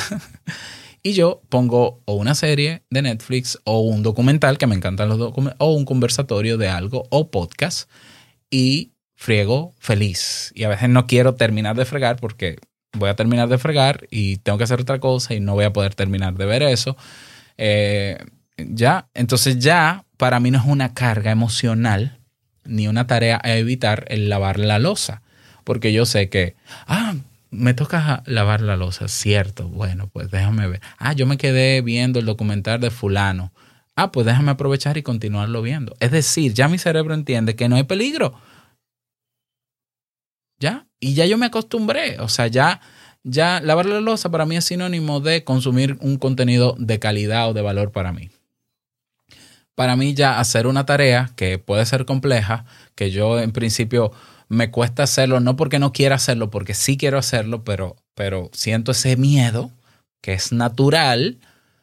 y 1.04 1.14
yo 1.14 1.42
pongo 1.48 2.02
o 2.06 2.16
una 2.16 2.36
serie 2.36 2.84
de 2.90 3.04
Netflix 3.04 3.58
o 3.64 3.80
un 3.82 4.04
documental, 4.04 4.58
que 4.58 4.68
me 4.68 4.76
encantan 4.76 5.08
los 5.08 5.18
documentales, 5.18 5.58
o 5.60 5.74
un 5.74 5.86
conversatorio 5.86 6.58
de 6.58 6.68
algo, 6.68 7.08
o 7.10 7.32
podcast, 7.32 7.90
y 8.50 8.92
friego 9.16 9.74
feliz. 9.80 10.52
Y 10.56 10.66
a 10.66 10.70
veces 10.70 10.90
no 10.90 11.08
quiero 11.08 11.36
terminar 11.36 11.78
de 11.78 11.86
fregar 11.86 12.18
porque 12.18 12.58
voy 12.94 13.10
a 13.10 13.16
terminar 13.16 13.50
de 13.50 13.58
fregar 13.58 14.08
y 14.10 14.38
tengo 14.38 14.58
que 14.58 14.64
hacer 14.64 14.82
otra 14.82 15.00
cosa 15.00 15.34
y 15.34 15.40
no 15.40 15.54
voy 15.54 15.66
a 15.66 15.74
poder 15.74 15.96
terminar 15.96 16.36
de 16.36 16.46
ver 16.46 16.64
eso. 16.64 16.96
Eh, 17.58 18.18
ya, 18.58 19.08
entonces 19.14 19.60
ya 19.60 20.06
para 20.18 20.40
mí 20.40 20.52
no 20.52 20.60
es 20.60 20.66
una 20.66 20.94
carga 20.94 21.32
emocional 21.32 22.20
ni 22.66 22.88
una 22.88 23.08
tarea 23.08 23.42
a 23.44 23.56
evitar 23.56 24.06
el 24.08 24.30
lavar 24.30 24.60
la 24.60 24.80
losa, 24.80 25.22
porque 25.64 25.92
yo 25.92 26.06
sé 26.06 26.30
que, 26.30 26.56
ah, 26.88 27.16
me 27.52 27.74
toca 27.74 28.24
lavar 28.26 28.62
la 28.62 28.78
losa, 28.78 29.08
cierto, 29.08 29.68
bueno, 29.68 30.08
pues 30.08 30.32
déjame 30.32 30.68
ver. 30.68 30.82
Ah, 30.98 31.14
yo 31.14 31.26
me 31.26 31.38
quedé 31.38 31.82
viendo 31.82 32.20
el 32.20 32.26
documental 32.26 32.80
de 32.80 32.90
fulano. 32.90 33.52
Ah, 33.96 34.12
pues 34.12 34.26
déjame 34.26 34.52
aprovechar 34.52 34.98
y 34.98 35.04
continuarlo 35.04 35.62
viendo. 35.62 35.96
Es 36.00 36.12
decir, 36.12 36.54
ya 36.54 36.68
mi 36.68 36.80
cerebro 36.80 37.14
entiende 37.14 37.56
que 37.56 37.70
no 37.70 37.76
hay 37.76 37.84
peligro. 37.84 38.34
¿Ya? 40.60 40.88
Y 41.04 41.16
ya 41.16 41.26
yo 41.26 41.38
me 41.38 41.48
acostumbré. 41.48 42.20
O 42.20 42.30
sea, 42.30 42.48
ya, 42.48 42.80
ya 43.24 43.60
lavar 43.60 43.86
la 43.86 44.00
losa 44.00 44.32
para 44.32 44.46
mí 44.46 44.56
es 44.56 44.64
sinónimo 44.64 45.20
de 45.20 45.44
consumir 45.44 45.98
un 46.00 46.18
contenido 46.18 46.76
de 46.80 46.98
calidad 46.98 47.50
o 47.50 47.54
de 47.54 47.62
valor 47.62 47.92
para 47.92 48.14
mí. 48.14 48.30
Para 49.76 49.98
mí 49.98 50.14
ya 50.14 50.40
hacer 50.40 50.66
una 50.66 50.86
tarea 50.86 51.32
que 51.36 51.58
puede 51.60 51.86
ser 51.86 52.06
compleja, 52.06 52.66
que 52.96 53.12
yo 53.12 53.40
en 53.40 53.52
principio 53.52 54.14
me 54.48 54.72
cuesta 54.72 55.04
hacerlo, 55.04 55.42
no 55.42 55.58
porque 55.58 55.80
no 55.80 55.92
quiera 55.92 56.16
hacerlo, 56.16 56.50
porque 56.50 56.74
sí 56.74 56.96
quiero 56.96 57.18
hacerlo, 57.18 57.66
pero, 57.66 57.98
pero 58.16 58.50
siento 58.54 58.92
ese 58.92 59.18
miedo 59.18 59.72
que 60.22 60.34
es 60.34 60.54
natural, 60.54 61.40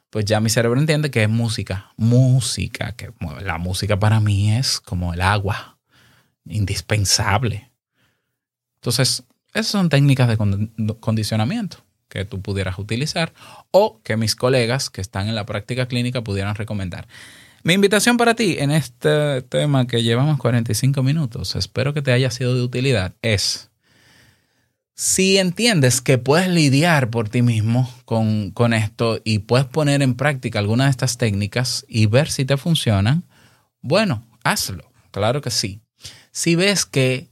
pues 0.09 0.25
ya 0.25 0.41
mi 0.41 0.49
cerebro 0.49 0.81
entiende 0.81 1.11
que 1.11 1.25
es 1.25 1.29
música. 1.29 1.93
Música, 1.99 2.93
que 2.93 3.11
la 3.43 3.59
música 3.59 3.99
para 3.99 4.19
mí 4.19 4.53
es 4.53 4.81
como 4.81 5.13
el 5.13 5.21
agua, 5.21 5.79
indispensable. 6.47 7.70
Entonces, 8.81 9.25
esas 9.53 9.67
son 9.67 9.89
técnicas 9.89 10.29
de 10.29 10.39
condicionamiento 11.01 11.85
que 12.09 12.25
tú 12.25 12.43
pudieras 12.43 12.79
utilizar 12.79 13.33
o 13.71 14.01
que 14.03 14.17
mis 14.17 14.37
colegas 14.37 14.91
que 14.91 15.01
están 15.01 15.29
en 15.29 15.35
la 15.35 15.47
práctica 15.47 15.87
clínica 15.87 16.23
pudieran 16.23 16.55
recomendar. 16.55 17.07
Mi 17.63 17.75
invitación 17.75 18.17
para 18.17 18.35
ti 18.35 18.57
en 18.59 18.71
este 18.71 19.43
tema 19.43 19.87
que 19.87 20.03
llevamos 20.03 20.39
45 20.39 21.03
minutos, 21.03 21.57
espero 21.57 21.95
que 21.95 22.03
te 22.03 22.13
haya 22.13 22.31
sido 22.31 22.55
de 22.55 22.63
utilidad, 22.63 23.15
es 23.23 23.71
si 24.95 25.39
entiendes 25.39 26.03
que 26.03 26.19
puedes 26.19 26.49
lidiar 26.49 27.09
por 27.09 27.29
ti 27.29 27.41
mismo 27.41 27.91
con, 28.05 28.51
con 28.51 28.75
esto 28.75 29.21
y 29.25 29.39
puedes 29.41 29.67
poner 29.67 30.03
en 30.03 30.15
práctica 30.15 30.59
alguna 30.59 30.85
de 30.85 30.91
estas 30.91 31.17
técnicas 31.17 31.87
y 31.89 32.07
ver 32.07 32.31
si 32.31 32.45
te 32.45 32.57
funcionan, 32.57 33.25
bueno, 33.81 34.27
hazlo, 34.45 34.91
claro 35.11 35.41
que 35.41 35.51
sí. 35.51 35.81
Si 36.33 36.55
ves 36.55 36.85
que 36.85 37.30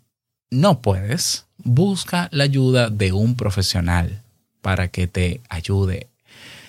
no 0.51 0.80
puedes, 0.80 1.46
busca 1.59 2.28
la 2.32 2.44
ayuda 2.44 2.90
de 2.90 3.12
un 3.12 3.36
profesional 3.36 4.22
para 4.62 4.88
que 4.88 5.07
te 5.07 5.40
ayude 5.49 6.09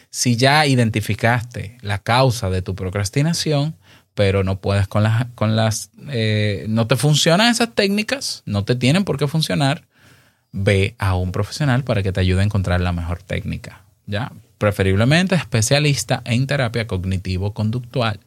si 0.10 0.36
ya 0.36 0.66
identificaste 0.66 1.78
la 1.82 2.00
causa 2.00 2.50
de 2.50 2.62
tu 2.62 2.76
procrastinación, 2.76 3.76
pero 4.16 4.44
no 4.44 4.60
puedes 4.60 4.88
con 4.88 5.04
las, 5.04 5.28
con 5.36 5.56
las 5.56 5.92
eh, 6.10 6.66
no 6.68 6.88
te 6.88 6.96
funcionan 6.96 7.52
esas 7.52 7.74
técnicas, 7.74 8.42
no 8.46 8.64
te 8.64 8.76
tienen 8.76 9.06
por 9.06 9.18
qué 9.18 9.28
funcionar, 9.28 9.86
ve 10.52 10.96
a 10.98 11.16
un 11.16 11.32
profesional 11.32 11.84
para 11.84 12.02
que 12.04 12.12
te 12.12 12.20
ayude 12.20 12.42
a 12.42 12.46
encontrar 12.46 12.82
la 12.82 12.92
mejor 12.92 13.22
técnica, 13.22 13.84
¿ya? 14.08 14.32
Preferiblemente 14.58 15.36
especialista 15.36 16.22
en 16.26 16.48
terapia 16.48 16.88
cognitivo-conductual, 16.88 18.20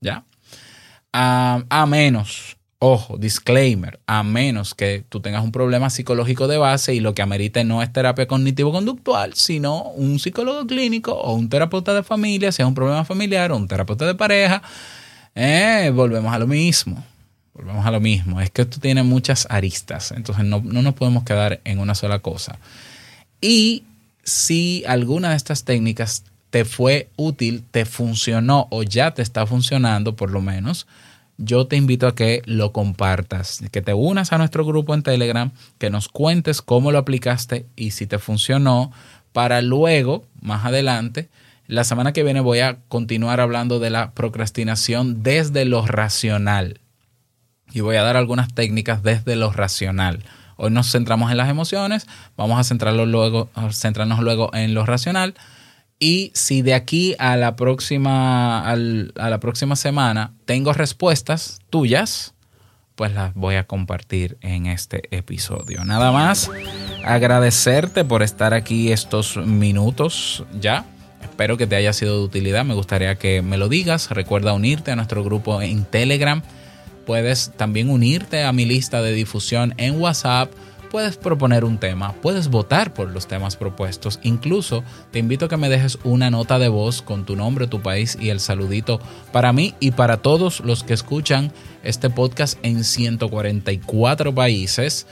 ¿ya? 0.00 0.24
Ah, 1.12 1.62
a 1.70 1.86
menos 1.86 2.57
Ojo, 2.80 3.18
disclaimer, 3.18 3.98
a 4.06 4.22
menos 4.22 4.72
que 4.72 5.04
tú 5.08 5.20
tengas 5.20 5.42
un 5.42 5.50
problema 5.50 5.90
psicológico 5.90 6.46
de 6.46 6.58
base 6.58 6.94
y 6.94 7.00
lo 7.00 7.12
que 7.12 7.22
amerite 7.22 7.64
no 7.64 7.82
es 7.82 7.92
terapia 7.92 8.28
cognitivo-conductual, 8.28 9.34
sino 9.34 9.82
un 9.90 10.20
psicólogo 10.20 10.64
clínico 10.64 11.12
o 11.12 11.34
un 11.34 11.48
terapeuta 11.48 11.92
de 11.92 12.04
familia, 12.04 12.52
sea 12.52 12.68
un 12.68 12.74
problema 12.74 13.04
familiar 13.04 13.50
o 13.50 13.56
un 13.56 13.66
terapeuta 13.66 14.06
de 14.06 14.14
pareja, 14.14 14.62
eh, 15.34 15.90
volvemos 15.92 16.32
a 16.32 16.38
lo 16.38 16.46
mismo. 16.46 17.04
Volvemos 17.52 17.84
a 17.84 17.90
lo 17.90 17.98
mismo. 17.98 18.40
Es 18.40 18.52
que 18.52 18.62
esto 18.62 18.78
tiene 18.78 19.02
muchas 19.02 19.48
aristas, 19.50 20.12
entonces 20.12 20.44
no, 20.44 20.62
no 20.64 20.80
nos 20.80 20.94
podemos 20.94 21.24
quedar 21.24 21.60
en 21.64 21.80
una 21.80 21.96
sola 21.96 22.20
cosa. 22.20 22.60
Y 23.40 23.82
si 24.22 24.84
alguna 24.86 25.30
de 25.30 25.36
estas 25.36 25.64
técnicas 25.64 26.22
te 26.50 26.64
fue 26.64 27.08
útil, 27.16 27.64
te 27.72 27.84
funcionó 27.84 28.68
o 28.70 28.84
ya 28.84 29.14
te 29.14 29.22
está 29.22 29.46
funcionando 29.46 30.14
por 30.14 30.30
lo 30.30 30.40
menos, 30.40 30.86
yo 31.38 31.68
te 31.68 31.76
invito 31.76 32.08
a 32.08 32.14
que 32.14 32.42
lo 32.44 32.72
compartas, 32.72 33.62
que 33.70 33.80
te 33.80 33.94
unas 33.94 34.32
a 34.32 34.38
nuestro 34.38 34.66
grupo 34.66 34.92
en 34.92 35.02
Telegram, 35.02 35.52
que 35.78 35.88
nos 35.88 36.08
cuentes 36.08 36.60
cómo 36.60 36.92
lo 36.92 36.98
aplicaste 36.98 37.66
y 37.76 37.92
si 37.92 38.06
te 38.06 38.18
funcionó, 38.18 38.92
para 39.32 39.62
luego, 39.62 40.24
más 40.40 40.64
adelante, 40.64 41.28
la 41.68 41.84
semana 41.84 42.12
que 42.12 42.24
viene 42.24 42.40
voy 42.40 42.58
a 42.58 42.78
continuar 42.88 43.40
hablando 43.40 43.78
de 43.78 43.90
la 43.90 44.10
procrastinación 44.10 45.22
desde 45.22 45.64
lo 45.64 45.86
racional. 45.86 46.80
Y 47.72 47.80
voy 47.80 47.96
a 47.96 48.02
dar 48.02 48.16
algunas 48.16 48.52
técnicas 48.54 49.02
desde 49.02 49.36
lo 49.36 49.52
racional. 49.52 50.24
Hoy 50.56 50.70
nos 50.72 50.90
centramos 50.90 51.30
en 51.30 51.36
las 51.36 51.48
emociones, 51.48 52.08
vamos 52.36 52.58
a 52.58 52.64
centrarnos 52.64 53.06
luego, 53.08 54.50
en 54.54 54.74
lo 54.74 54.86
racional 54.86 55.34
y 55.98 56.30
si 56.34 56.62
de 56.62 56.74
aquí 56.74 57.14
a 57.18 57.36
la 57.36 57.56
próxima, 57.56 58.70
a 58.70 58.76
la 58.76 59.40
próxima 59.40 59.76
semana 59.76 60.32
tengo 60.44 60.72
respuestas 60.72 61.60
tuyas, 61.70 62.34
pues 62.94 63.12
las 63.12 63.34
voy 63.34 63.56
a 63.56 63.64
compartir 63.64 64.38
en 64.40 64.66
este 64.66 65.02
episodio. 65.16 65.84
Nada 65.84 66.12
más 66.12 66.50
agradecerte 67.04 68.04
por 68.04 68.22
estar 68.22 68.54
aquí 68.54 68.92
estos 68.92 69.36
minutos 69.36 70.44
ya. 70.60 70.84
Espero 71.22 71.56
que 71.56 71.66
te 71.66 71.76
haya 71.76 71.92
sido 71.92 72.18
de 72.18 72.24
utilidad. 72.24 72.64
Me 72.64 72.74
gustaría 72.74 73.16
que 73.16 73.42
me 73.42 73.56
lo 73.56 73.68
digas. 73.68 74.10
Recuerda 74.10 74.52
unirte 74.52 74.90
a 74.90 74.96
nuestro 74.96 75.24
grupo 75.24 75.62
en 75.62 75.84
Telegram. 75.84 76.42
Puedes 77.06 77.52
también 77.56 77.88
unirte 77.88 78.44
a 78.44 78.52
mi 78.52 78.66
lista 78.66 79.02
de 79.02 79.12
difusión 79.12 79.74
en 79.78 80.00
WhatsApp 80.00 80.50
puedes 80.88 81.16
proponer 81.16 81.64
un 81.64 81.78
tema, 81.78 82.12
puedes 82.14 82.48
votar 82.48 82.92
por 82.92 83.10
los 83.10 83.26
temas 83.26 83.56
propuestos. 83.56 84.18
Incluso 84.22 84.82
te 85.10 85.18
invito 85.18 85.46
a 85.46 85.48
que 85.48 85.56
me 85.56 85.68
dejes 85.68 85.98
una 86.04 86.30
nota 86.30 86.58
de 86.58 86.68
voz 86.68 87.02
con 87.02 87.24
tu 87.24 87.36
nombre, 87.36 87.66
tu 87.66 87.80
país 87.80 88.16
y 88.20 88.30
el 88.30 88.40
saludito 88.40 89.00
para 89.32 89.52
mí 89.52 89.74
y 89.80 89.92
para 89.92 90.18
todos 90.18 90.60
los 90.60 90.82
que 90.84 90.94
escuchan 90.94 91.52
este 91.82 92.10
podcast 92.10 92.58
en 92.62 92.84
144 92.84 94.34
países. 94.34 95.06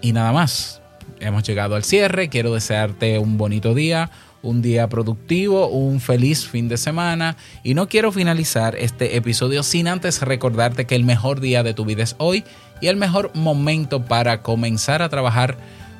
y 0.00 0.12
nada 0.12 0.32
más. 0.32 0.80
Hemos 1.20 1.44
llegado 1.44 1.76
al 1.76 1.84
cierre. 1.84 2.28
Quiero 2.28 2.52
desearte 2.52 3.18
un 3.18 3.38
bonito 3.38 3.74
día, 3.74 4.10
un 4.42 4.60
día 4.60 4.88
productivo, 4.88 5.68
un 5.68 6.00
feliz 6.00 6.46
fin 6.46 6.68
de 6.68 6.76
semana. 6.76 7.36
Y 7.62 7.74
no 7.74 7.88
quiero 7.88 8.12
finalizar 8.12 8.76
este 8.76 9.16
episodio 9.16 9.62
sin 9.62 9.88
antes 9.88 10.20
recordarte 10.20 10.84
que 10.84 10.94
el 10.94 11.04
mejor 11.04 11.40
día 11.40 11.62
de 11.62 11.74
tu 11.74 11.84
vida 11.84 12.02
es 12.02 12.16
hoy 12.18 12.44
y 12.80 12.88
el 12.88 12.96
mejor 12.96 13.30
momento 13.34 14.02
para 14.02 14.42
comenzar 14.42 15.02
a 15.02 15.08
trabajar 15.08 15.56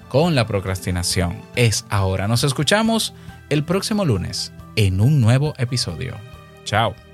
con 0.08 0.34
la 0.34 0.46
procrastinación 0.46 1.40
es 1.56 1.84
ahora. 1.90 2.28
Nos 2.28 2.44
escuchamos 2.44 3.14
el 3.48 3.64
próximo 3.64 4.04
lunes 4.04 4.52
en 4.76 5.00
un 5.00 5.20
nuevo 5.20 5.54
episodio. 5.58 6.14
Chao. 6.64 7.05